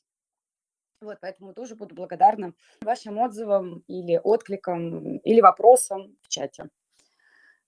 Вот, 1.01 1.17
поэтому 1.19 1.53
тоже 1.53 1.75
буду 1.75 1.95
благодарна 1.95 2.53
вашим 2.81 3.17
отзывам 3.17 3.83
или 3.88 4.19
откликам, 4.23 5.17
или 5.17 5.41
вопросам 5.41 6.15
в 6.21 6.27
чате. 6.29 6.69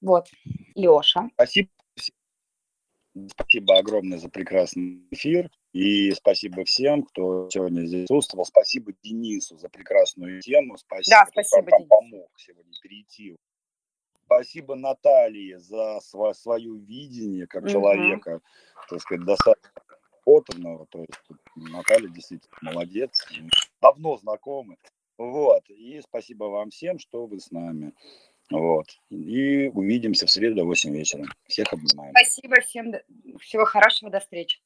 Вот, 0.04 0.28
Леша. 0.76 1.30
Спасибо. 1.36 1.70
Спасибо 3.30 3.78
огромное 3.78 4.18
за 4.18 4.28
прекрасный 4.28 5.08
эфир. 5.12 5.50
И 5.72 6.12
спасибо 6.12 6.66
всем, 6.66 7.04
кто 7.04 7.48
сегодня 7.50 7.86
здесь 7.86 8.08
присутствовал. 8.08 8.46
Спасибо 8.46 8.92
Денису 9.02 9.58
за 9.58 9.70
прекрасную 9.70 10.42
тему. 10.42 10.78
Спасибо, 10.78 11.18
да, 11.18 11.26
спасибо 11.32 11.64
кто 11.68 11.86
помог 11.86 12.30
сегодня 12.38 12.74
перейти. 12.82 13.38
Спасибо 14.26 14.76
Наталье 14.76 15.60
за 15.60 16.00
св- 16.02 16.36
свое 16.36 16.76
видение 16.76 17.48
как 17.48 17.64
угу. 17.64 17.72
человека, 17.72 18.42
так 18.90 19.00
сказать, 19.00 19.26
достаточно 19.26 19.72
опытного. 20.26 20.86
То 20.88 21.00
есть 21.00 21.42
Наталья 21.56 22.10
действительно 22.10 22.58
молодец. 22.62 23.26
Давно 23.82 24.18
знакомы. 24.18 24.78
Вот. 25.18 25.70
И 25.70 26.02
спасибо 26.02 26.46
вам 26.46 26.72
всем, 26.72 27.00
что 27.00 27.26
вы 27.26 27.40
с 27.40 27.52
нами. 27.52 27.94
Вот. 28.54 28.86
И 29.10 29.70
увидимся 29.74 30.28
в 30.28 30.32
среду 30.32 30.64
в 30.64 30.68
8 30.68 30.96
вечера. 30.96 31.26
Всех 31.48 31.74
обнимаем. 31.74 32.14
Спасибо 32.16 32.62
всем. 32.62 32.94
Всего 33.40 33.66
хорошего. 33.66 34.12
До 34.12 34.20
встречи. 34.20 34.60